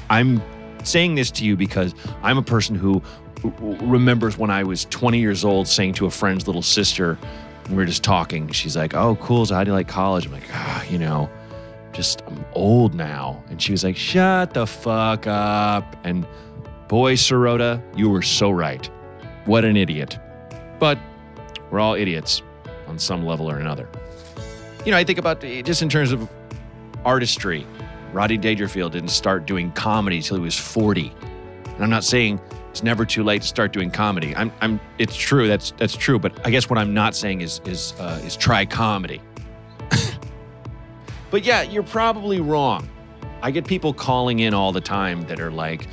I'm 0.09 0.41
saying 0.85 1.15
this 1.15 1.29
to 1.31 1.45
you 1.45 1.57
because 1.57 1.93
I'm 2.23 2.37
a 2.37 2.41
person 2.41 2.73
who 2.73 3.01
remembers 3.59 4.37
when 4.37 4.49
I 4.49 4.63
was 4.63 4.85
20 4.85 5.19
years 5.19 5.43
old 5.43 5.67
saying 5.67 5.95
to 5.95 6.05
a 6.05 6.09
friend's 6.09 6.47
little 6.47 6.61
sister, 6.61 7.19
we 7.69 7.75
were 7.75 7.83
just 7.83 8.05
talking. 8.05 8.47
She's 8.51 8.77
like, 8.77 8.93
Oh, 8.93 9.17
cool. 9.17 9.45
So, 9.45 9.53
how 9.53 9.65
do 9.65 9.71
you 9.71 9.75
like 9.75 9.89
college? 9.89 10.27
I'm 10.27 10.31
like, 10.31 10.47
Ah, 10.53 10.85
you 10.85 10.97
know, 10.97 11.29
just 11.91 12.21
I'm 12.25 12.45
old 12.53 12.95
now. 12.95 13.43
And 13.49 13.61
she 13.61 13.73
was 13.73 13.83
like, 13.83 13.97
Shut 13.97 14.53
the 14.53 14.65
fuck 14.65 15.27
up. 15.27 15.97
And 16.05 16.25
boy, 16.87 17.15
Sirota, 17.15 17.81
you 17.97 18.09
were 18.09 18.21
so 18.21 18.49
right. 18.49 18.89
What 19.43 19.65
an 19.65 19.75
idiot. 19.75 20.17
But 20.79 20.97
we're 21.69 21.81
all 21.81 21.95
idiots 21.95 22.41
on 22.87 22.97
some 22.97 23.25
level 23.25 23.51
or 23.51 23.57
another. 23.57 23.89
You 24.85 24.91
know, 24.91 24.97
I 24.97 25.03
think 25.03 25.19
about 25.19 25.41
just 25.41 25.81
in 25.81 25.89
terms 25.89 26.11
of 26.11 26.27
artistry. 27.05 27.65
Rodney 28.13 28.37
Dangerfield 28.37 28.91
didn't 28.91 29.09
start 29.09 29.45
doing 29.45 29.71
comedy 29.71 30.21
till 30.21 30.37
he 30.37 30.43
was 30.43 30.57
40. 30.57 31.13
And 31.65 31.83
I'm 31.83 31.89
not 31.89 32.03
saying 32.03 32.41
it's 32.69 32.83
never 32.83 33.05
too 33.05 33.23
late 33.23 33.41
to 33.41 33.47
start 33.47 33.73
doing 33.73 33.91
comedy. 33.91 34.35
I'm, 34.35 34.51
I'm, 34.59 34.79
it's 34.97 35.15
true. 35.15 35.47
That's, 35.47 35.71
that's 35.71 35.95
true. 35.95 36.19
But 36.19 36.45
I 36.45 36.49
guess 36.49 36.69
what 36.69 36.77
I'm 36.79 36.93
not 36.93 37.15
saying 37.15 37.41
is, 37.41 37.61
is, 37.65 37.93
uh, 37.99 38.21
is 38.25 38.35
try 38.35 38.65
comedy. 38.65 39.21
but 41.31 41.45
yeah, 41.45 41.61
you're 41.61 41.83
probably 41.83 42.41
wrong. 42.41 42.89
I 43.41 43.51
get 43.51 43.65
people 43.65 43.93
calling 43.93 44.39
in 44.39 44.53
all 44.53 44.71
the 44.71 44.81
time 44.81 45.23
that 45.27 45.39
are 45.39 45.51
like, 45.51 45.87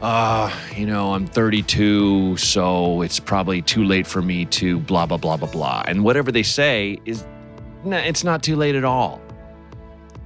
uh, 0.00 0.52
you 0.76 0.86
know, 0.86 1.14
I'm 1.14 1.26
32, 1.26 2.36
so 2.36 3.02
it's 3.02 3.18
probably 3.18 3.62
too 3.62 3.84
late 3.84 4.06
for 4.06 4.22
me 4.22 4.44
to 4.46 4.78
blah, 4.80 5.06
blah, 5.06 5.16
blah, 5.16 5.36
blah, 5.36 5.50
blah. 5.50 5.82
And 5.86 6.04
whatever 6.04 6.30
they 6.30 6.42
say 6.42 7.00
is, 7.04 7.24
it's 7.92 8.24
not 8.24 8.42
too 8.42 8.56
late 8.56 8.74
at 8.74 8.84
all. 8.84 9.20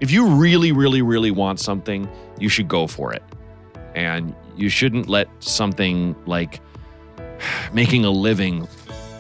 If 0.00 0.11
you 0.11 0.26
really, 0.26 0.72
really, 0.72 1.02
really 1.02 1.30
want 1.30 1.59
something, 1.61 2.09
you 2.38 2.48
should 2.48 2.68
go 2.68 2.86
for 2.86 3.12
it. 3.12 3.22
And 3.94 4.34
you 4.56 4.68
shouldn't 4.68 5.09
let 5.09 5.28
something 5.40 6.14
like 6.26 6.61
making 7.72 8.04
a 8.04 8.11
living 8.11 8.68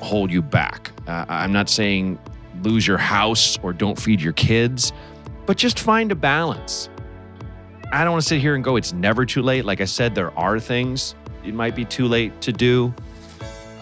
hold 0.00 0.30
you 0.30 0.42
back. 0.42 0.92
Uh, 1.06 1.24
I'm 1.28 1.52
not 1.52 1.68
saying 1.68 2.18
lose 2.62 2.86
your 2.86 2.98
house 2.98 3.58
or 3.62 3.72
don't 3.72 3.98
feed 3.98 4.20
your 4.20 4.32
kids, 4.32 4.92
but 5.46 5.56
just 5.56 5.78
find 5.78 6.12
a 6.12 6.14
balance. 6.14 6.88
I 7.90 8.04
don't 8.04 8.12
want 8.12 8.22
to 8.22 8.28
sit 8.28 8.40
here 8.40 8.54
and 8.54 8.62
go, 8.62 8.76
it's 8.76 8.92
never 8.92 9.24
too 9.24 9.42
late. 9.42 9.64
Like 9.64 9.80
I 9.80 9.86
said, 9.86 10.14
there 10.14 10.36
are 10.38 10.60
things 10.60 11.14
it 11.44 11.54
might 11.54 11.74
be 11.74 11.84
too 11.84 12.06
late 12.06 12.38
to 12.42 12.52
do, 12.52 12.92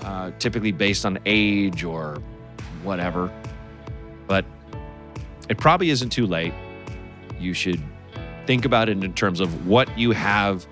uh, 0.03 0.31
typically 0.39 0.73
based 0.73 1.05
on 1.05 1.19
age 1.27 1.83
or 1.83 2.23
whatever. 2.85 3.33
But 4.27 4.45
it 5.49 5.59
probably 5.59 5.91
isn't 5.91 6.11
too 6.11 6.27
late. 6.27 6.53
You 7.39 7.55
should 7.55 7.83
think 8.47 8.65
about 8.65 8.89
it 8.89 9.03
in 9.03 9.13
terms 9.15 9.41
of 9.41 9.67
what 9.67 9.97
you 9.99 10.13
have 10.13 10.67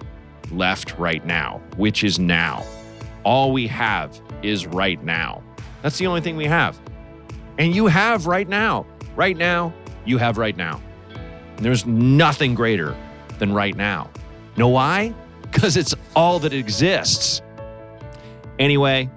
left 0.50 0.96
right 0.98 1.24
now, 1.24 1.60
which 1.76 2.04
is 2.04 2.18
now. 2.18 2.64
All 3.24 3.52
we 3.52 3.66
have 3.66 4.20
is 4.42 4.66
right 4.66 5.02
now. 5.02 5.42
That's 5.82 5.98
the 5.98 6.06
only 6.06 6.20
thing 6.20 6.36
we 6.36 6.46
have. 6.46 6.78
And 7.58 7.74
you 7.74 7.86
have 7.86 8.26
right 8.26 8.48
now. 8.48 8.86
Right 9.16 9.36
now, 9.36 9.72
you 10.04 10.18
have 10.18 10.38
right 10.38 10.56
now. 10.56 10.80
And 11.56 11.64
there's 11.64 11.86
nothing 11.86 12.54
greater 12.54 12.96
than 13.38 13.52
right 13.52 13.76
now. 13.76 14.10
Know 14.56 14.68
why? 14.68 15.14
Because 15.42 15.76
it's 15.76 15.94
all 16.16 16.38
that 16.40 16.52
exists. 16.52 17.42
Anyway, 18.58 19.10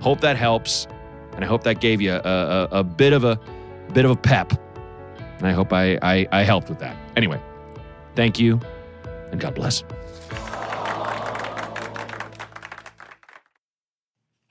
hope 0.00 0.20
that 0.20 0.36
helps, 0.36 0.86
and 1.34 1.44
I 1.44 1.48
hope 1.48 1.64
that 1.64 1.80
gave 1.80 2.00
you 2.00 2.12
a, 2.12 2.20
a, 2.20 2.68
a 2.78 2.84
bit 2.84 3.12
of 3.12 3.24
a 3.24 3.38
bit 3.96 4.04
of 4.04 4.10
a 4.10 4.16
pep. 4.16 4.52
And 5.38 5.46
I 5.46 5.52
hope 5.52 5.72
I, 5.72 5.98
I, 6.02 6.28
I 6.30 6.42
helped 6.42 6.68
with 6.68 6.80
that. 6.80 6.94
Anyway, 7.16 7.40
thank 8.14 8.38
you, 8.38 8.60
and 9.32 9.40
God 9.40 9.54
bless. 9.54 9.84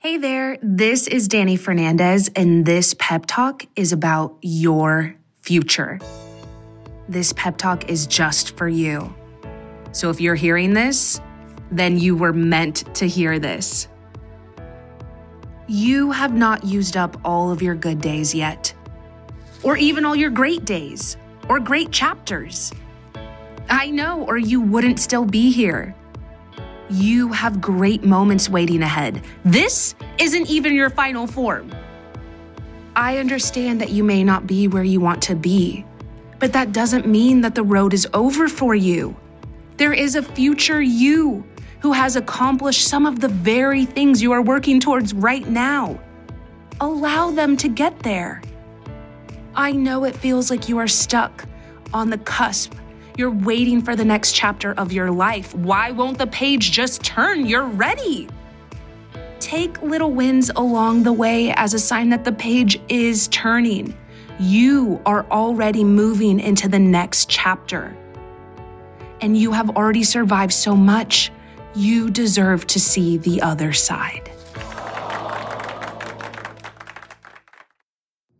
Hey 0.00 0.16
there, 0.16 0.58
this 0.62 1.06
is 1.06 1.28
Danny 1.28 1.54
Fernandez, 1.54 2.28
and 2.34 2.66
this 2.66 2.94
pep 2.98 3.26
talk 3.26 3.64
is 3.76 3.92
about 3.92 4.36
your 4.42 5.14
future. 5.42 6.00
This 7.08 7.32
pep 7.32 7.56
talk 7.56 7.88
is 7.88 8.08
just 8.08 8.56
for 8.56 8.68
you. 8.68 9.14
So 9.92 10.10
if 10.10 10.20
you're 10.20 10.34
hearing 10.34 10.74
this, 10.74 11.20
then 11.70 11.98
you 11.98 12.16
were 12.16 12.32
meant 12.32 12.92
to 12.96 13.06
hear 13.06 13.38
this. 13.38 13.86
You 15.68 16.10
have 16.10 16.34
not 16.34 16.64
used 16.64 16.96
up 16.96 17.16
all 17.24 17.52
of 17.52 17.62
your 17.62 17.76
good 17.76 18.00
days 18.00 18.34
yet, 18.34 18.74
or 19.66 19.76
even 19.76 20.04
all 20.04 20.14
your 20.14 20.30
great 20.30 20.64
days, 20.64 21.16
or 21.48 21.58
great 21.58 21.90
chapters. 21.90 22.72
I 23.68 23.90
know, 23.90 24.22
or 24.22 24.38
you 24.38 24.60
wouldn't 24.60 25.00
still 25.00 25.24
be 25.24 25.50
here. 25.50 25.92
You 26.88 27.32
have 27.32 27.60
great 27.60 28.04
moments 28.04 28.48
waiting 28.48 28.82
ahead. 28.82 29.24
This 29.44 29.96
isn't 30.18 30.48
even 30.48 30.76
your 30.76 30.88
final 30.88 31.26
form. 31.26 31.74
I 32.94 33.18
understand 33.18 33.80
that 33.80 33.90
you 33.90 34.04
may 34.04 34.22
not 34.22 34.46
be 34.46 34.68
where 34.68 34.84
you 34.84 35.00
want 35.00 35.20
to 35.22 35.34
be, 35.34 35.84
but 36.38 36.52
that 36.52 36.70
doesn't 36.70 37.08
mean 37.08 37.40
that 37.40 37.56
the 37.56 37.64
road 37.64 37.92
is 37.92 38.06
over 38.14 38.48
for 38.48 38.76
you. 38.76 39.16
There 39.78 39.92
is 39.92 40.14
a 40.14 40.22
future 40.22 40.80
you 40.80 41.44
who 41.80 41.90
has 41.90 42.14
accomplished 42.14 42.86
some 42.86 43.04
of 43.04 43.18
the 43.18 43.28
very 43.28 43.84
things 43.84 44.22
you 44.22 44.30
are 44.30 44.42
working 44.42 44.78
towards 44.78 45.12
right 45.12 45.48
now. 45.48 45.98
Allow 46.80 47.32
them 47.32 47.56
to 47.56 47.68
get 47.68 47.98
there. 47.98 48.42
I 49.56 49.72
know 49.72 50.04
it 50.04 50.14
feels 50.14 50.50
like 50.50 50.68
you 50.68 50.76
are 50.78 50.86
stuck 50.86 51.46
on 51.94 52.10
the 52.10 52.18
cusp. 52.18 52.74
You're 53.16 53.30
waiting 53.30 53.80
for 53.80 53.96
the 53.96 54.04
next 54.04 54.32
chapter 54.32 54.72
of 54.74 54.92
your 54.92 55.10
life. 55.10 55.54
Why 55.54 55.92
won't 55.92 56.18
the 56.18 56.26
page 56.26 56.70
just 56.72 57.02
turn? 57.02 57.46
You're 57.46 57.66
ready. 57.66 58.28
Take 59.40 59.80
little 59.80 60.12
wins 60.12 60.50
along 60.54 61.04
the 61.04 61.12
way 61.12 61.52
as 61.52 61.72
a 61.72 61.78
sign 61.78 62.10
that 62.10 62.24
the 62.24 62.32
page 62.32 62.78
is 62.90 63.28
turning. 63.28 63.96
You 64.38 65.00
are 65.06 65.24
already 65.30 65.84
moving 65.84 66.38
into 66.38 66.68
the 66.68 66.78
next 66.78 67.30
chapter. 67.30 67.96
And 69.22 69.38
you 69.38 69.52
have 69.52 69.70
already 69.70 70.04
survived 70.04 70.52
so 70.52 70.76
much, 70.76 71.32
you 71.74 72.10
deserve 72.10 72.66
to 72.66 72.78
see 72.78 73.16
the 73.16 73.40
other 73.40 73.72
side. 73.72 74.30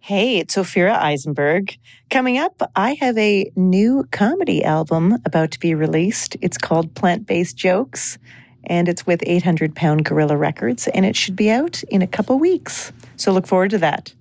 Hey, 0.07 0.38
it's 0.38 0.54
Ophira 0.54 0.96
Eisenberg. 0.96 1.76
Coming 2.11 2.38
up, 2.38 2.70
I 2.76 2.94
have 3.00 3.18
a 3.18 3.50
new 3.57 4.07
comedy 4.12 4.62
album 4.62 5.18
about 5.24 5.50
to 5.50 5.59
be 5.59 5.74
released. 5.74 6.36
It's 6.40 6.57
called 6.57 6.94
Plant 6.94 7.26
Based 7.26 7.57
Jokes, 7.57 8.16
and 8.62 8.88
it's 8.88 9.04
with 9.04 9.20
800 9.26 9.74
Pound 9.74 10.04
Gorilla 10.04 10.36
Records, 10.36 10.86
and 10.86 11.04
it 11.04 11.16
should 11.16 11.34
be 11.34 11.50
out 11.50 11.82
in 11.88 12.02
a 12.02 12.07
couple 12.07 12.38
weeks. 12.38 12.92
So 13.16 13.32
look 13.32 13.48
forward 13.48 13.70
to 13.70 13.78
that. 13.78 14.14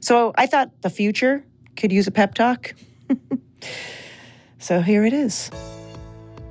So 0.00 0.34
I 0.36 0.44
thought 0.44 0.82
the 0.82 0.90
future 0.90 1.42
could 1.78 1.90
use 1.90 2.06
a 2.06 2.10
pep 2.10 2.34
talk. 2.34 2.74
so 4.58 4.82
here 4.82 5.06
it 5.06 5.14
is. 5.14 5.50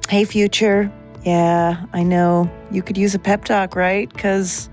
Hey, 0.09 0.25
future. 0.25 0.91
Yeah, 1.23 1.85
I 1.93 2.01
know. 2.01 2.49
You 2.71 2.81
could 2.81 2.97
use 2.97 3.13
a 3.13 3.19
pep 3.19 3.45
talk, 3.45 3.75
right? 3.75 4.11
Because 4.11 4.71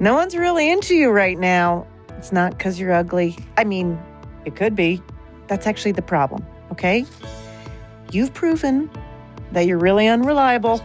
no 0.00 0.12
one's 0.12 0.36
really 0.36 0.70
into 0.70 0.94
you 0.94 1.08
right 1.08 1.38
now. 1.38 1.86
It's 2.24 2.32
not 2.32 2.56
because 2.56 2.80
you're 2.80 2.94
ugly. 2.94 3.36
I 3.58 3.64
mean, 3.64 4.00
it 4.46 4.56
could 4.56 4.74
be. 4.74 5.02
That's 5.46 5.66
actually 5.66 5.92
the 5.92 6.00
problem, 6.00 6.42
okay? 6.72 7.04
You've 8.12 8.32
proven 8.32 8.90
that 9.52 9.66
you're 9.66 9.76
really 9.76 10.08
unreliable 10.08 10.82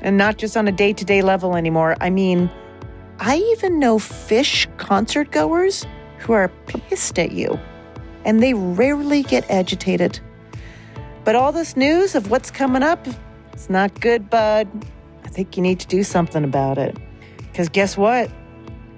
and 0.00 0.16
not 0.16 0.38
just 0.38 0.56
on 0.56 0.68
a 0.68 0.70
day 0.70 0.92
to 0.92 1.04
day 1.04 1.22
level 1.22 1.56
anymore. 1.56 1.96
I 2.00 2.08
mean, 2.08 2.48
I 3.18 3.38
even 3.38 3.80
know 3.80 3.98
Phish 3.98 4.68
concert 4.78 5.32
goers 5.32 5.86
who 6.18 6.34
are 6.34 6.46
pissed 6.68 7.18
at 7.18 7.32
you, 7.32 7.58
and 8.24 8.40
they 8.40 8.54
rarely 8.54 9.24
get 9.24 9.50
agitated. 9.50 10.20
But 11.24 11.34
all 11.34 11.50
this 11.50 11.76
news 11.76 12.14
of 12.14 12.30
what's 12.30 12.52
coming 12.52 12.84
up, 12.84 13.04
it's 13.52 13.68
not 13.68 14.00
good, 14.00 14.30
bud. 14.30 14.68
I 15.24 15.28
think 15.30 15.56
you 15.56 15.64
need 15.64 15.80
to 15.80 15.88
do 15.88 16.04
something 16.04 16.44
about 16.44 16.78
it. 16.78 16.96
Because 17.38 17.68
guess 17.68 17.96
what? 17.96 18.30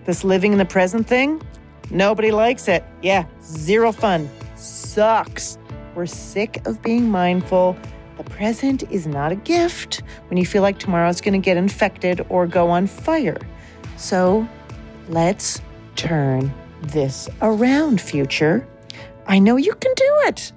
This 0.06 0.22
living 0.22 0.52
in 0.52 0.58
the 0.58 0.64
present 0.64 1.06
thing, 1.06 1.42
nobody 1.90 2.30
likes 2.30 2.68
it. 2.68 2.84
Yeah, 3.02 3.26
zero 3.42 3.90
fun. 3.90 4.30
Sucks. 4.54 5.58
We're 5.96 6.06
sick 6.06 6.64
of 6.66 6.80
being 6.80 7.10
mindful. 7.10 7.76
The 8.16 8.24
present 8.24 8.84
is 8.90 9.06
not 9.06 9.32
a 9.32 9.36
gift 9.36 10.02
when 10.28 10.36
you 10.36 10.46
feel 10.46 10.62
like 10.62 10.78
tomorrow's 10.78 11.20
going 11.20 11.34
to 11.34 11.44
get 11.44 11.56
infected 11.56 12.24
or 12.28 12.46
go 12.46 12.70
on 12.70 12.86
fire. 12.86 13.38
So 13.96 14.48
let's 15.08 15.60
turn 15.96 16.52
this 16.82 17.28
around, 17.42 18.00
future. 18.00 18.66
I 19.26 19.40
know 19.40 19.56
you 19.56 19.74
can 19.74 19.92
do 19.96 20.20
it. 20.26 20.52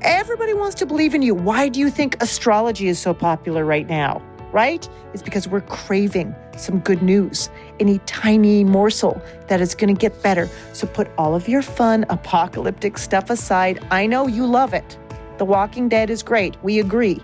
Everybody 0.00 0.54
wants 0.54 0.76
to 0.76 0.86
believe 0.86 1.14
in 1.14 1.22
you. 1.22 1.34
Why 1.34 1.68
do 1.68 1.78
you 1.78 1.90
think 1.90 2.16
astrology 2.22 2.88
is 2.88 2.98
so 2.98 3.12
popular 3.12 3.64
right 3.64 3.88
now? 3.88 4.22
Right? 4.50 4.88
It's 5.12 5.22
because 5.22 5.46
we're 5.48 5.62
craving 5.62 6.34
some 6.56 6.78
good 6.78 7.02
news, 7.02 7.50
any 7.80 7.98
tiny 8.00 8.64
morsel 8.64 9.20
that 9.48 9.60
is 9.60 9.74
going 9.74 9.94
to 9.94 9.98
get 9.98 10.22
better. 10.22 10.48
So 10.72 10.86
put 10.86 11.08
all 11.18 11.34
of 11.34 11.48
your 11.48 11.62
fun, 11.62 12.04
apocalyptic 12.08 12.98
stuff 12.98 13.30
aside. 13.30 13.84
I 13.90 14.06
know 14.06 14.26
you 14.26 14.46
love 14.46 14.74
it. 14.74 14.98
The 15.38 15.44
Walking 15.44 15.88
Dead 15.88 16.10
is 16.10 16.22
great. 16.22 16.56
We 16.62 16.78
agree. 16.78 17.20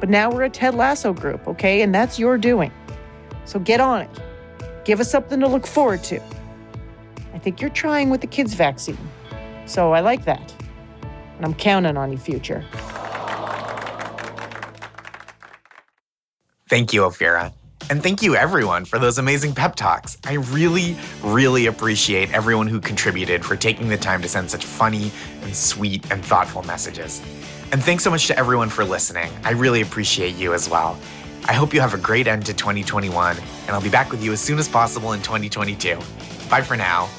But 0.00 0.08
now 0.08 0.30
we're 0.30 0.44
a 0.44 0.50
Ted 0.50 0.74
Lasso 0.74 1.12
group, 1.12 1.46
okay? 1.46 1.82
And 1.82 1.94
that's 1.94 2.18
your 2.18 2.38
doing. 2.38 2.72
So 3.44 3.58
get 3.58 3.80
on 3.80 4.02
it. 4.02 4.10
Give 4.84 4.98
us 4.98 5.10
something 5.10 5.38
to 5.40 5.46
look 5.46 5.66
forward 5.66 6.02
to. 6.04 6.20
I 7.34 7.38
think 7.38 7.60
you're 7.60 7.70
trying 7.70 8.10
with 8.10 8.20
the 8.20 8.26
kids' 8.26 8.54
vaccine. 8.54 8.98
So 9.66 9.92
I 9.92 10.00
like 10.00 10.24
that. 10.24 10.54
And 11.36 11.44
I'm 11.44 11.54
counting 11.54 11.96
on 11.96 12.10
you, 12.10 12.18
future. 12.18 12.64
Thank 16.68 16.92
you, 16.92 17.02
Ophira. 17.02 17.52
And 17.92 18.02
thank 18.02 18.22
you, 18.22 18.34
everyone, 18.34 18.86
for 18.86 18.98
those 18.98 19.18
amazing 19.18 19.54
pep 19.54 19.76
talks. 19.76 20.16
I 20.24 20.36
really, 20.36 20.96
really 21.22 21.66
appreciate 21.66 22.32
everyone 22.32 22.66
who 22.66 22.80
contributed 22.80 23.44
for 23.44 23.54
taking 23.54 23.88
the 23.88 23.98
time 23.98 24.22
to 24.22 24.28
send 24.30 24.50
such 24.50 24.64
funny 24.64 25.12
and 25.42 25.54
sweet 25.54 26.10
and 26.10 26.24
thoughtful 26.24 26.62
messages. 26.62 27.20
And 27.70 27.84
thanks 27.84 28.02
so 28.02 28.10
much 28.10 28.28
to 28.28 28.38
everyone 28.38 28.70
for 28.70 28.82
listening. 28.82 29.30
I 29.44 29.50
really 29.50 29.82
appreciate 29.82 30.36
you 30.36 30.54
as 30.54 30.70
well. 30.70 30.98
I 31.44 31.52
hope 31.52 31.74
you 31.74 31.82
have 31.82 31.92
a 31.92 31.98
great 31.98 32.26
end 32.26 32.46
to 32.46 32.54
2021, 32.54 33.36
and 33.36 33.70
I'll 33.70 33.82
be 33.82 33.90
back 33.90 34.10
with 34.10 34.24
you 34.24 34.32
as 34.32 34.40
soon 34.40 34.58
as 34.58 34.70
possible 34.70 35.12
in 35.12 35.20
2022. 35.20 35.98
Bye 36.48 36.62
for 36.62 36.78
now. 36.78 37.10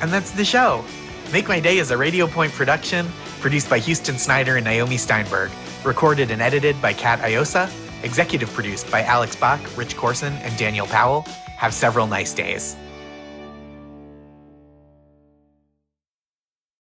And 0.00 0.12
that's 0.12 0.32
the 0.32 0.44
show. 0.44 0.84
Make 1.32 1.46
My 1.46 1.60
Day 1.60 1.78
is 1.78 1.92
a 1.92 1.96
Radio 1.96 2.26
Point 2.26 2.52
production, 2.54 3.06
produced 3.38 3.70
by 3.70 3.78
Houston 3.78 4.18
Snyder 4.18 4.56
and 4.56 4.64
Naomi 4.64 4.96
Steinberg, 4.96 5.52
recorded 5.84 6.32
and 6.32 6.42
edited 6.42 6.82
by 6.82 6.92
Kat 6.92 7.20
Iosa, 7.20 7.70
executive 8.02 8.52
produced 8.52 8.90
by 8.90 9.02
Alex 9.02 9.36
Bach, 9.36 9.60
Rich 9.76 9.96
Corson, 9.96 10.32
and 10.34 10.56
Daniel 10.56 10.86
Powell. 10.86 11.22
Have 11.56 11.74
several 11.74 12.06
nice 12.06 12.32
days. 12.34 12.76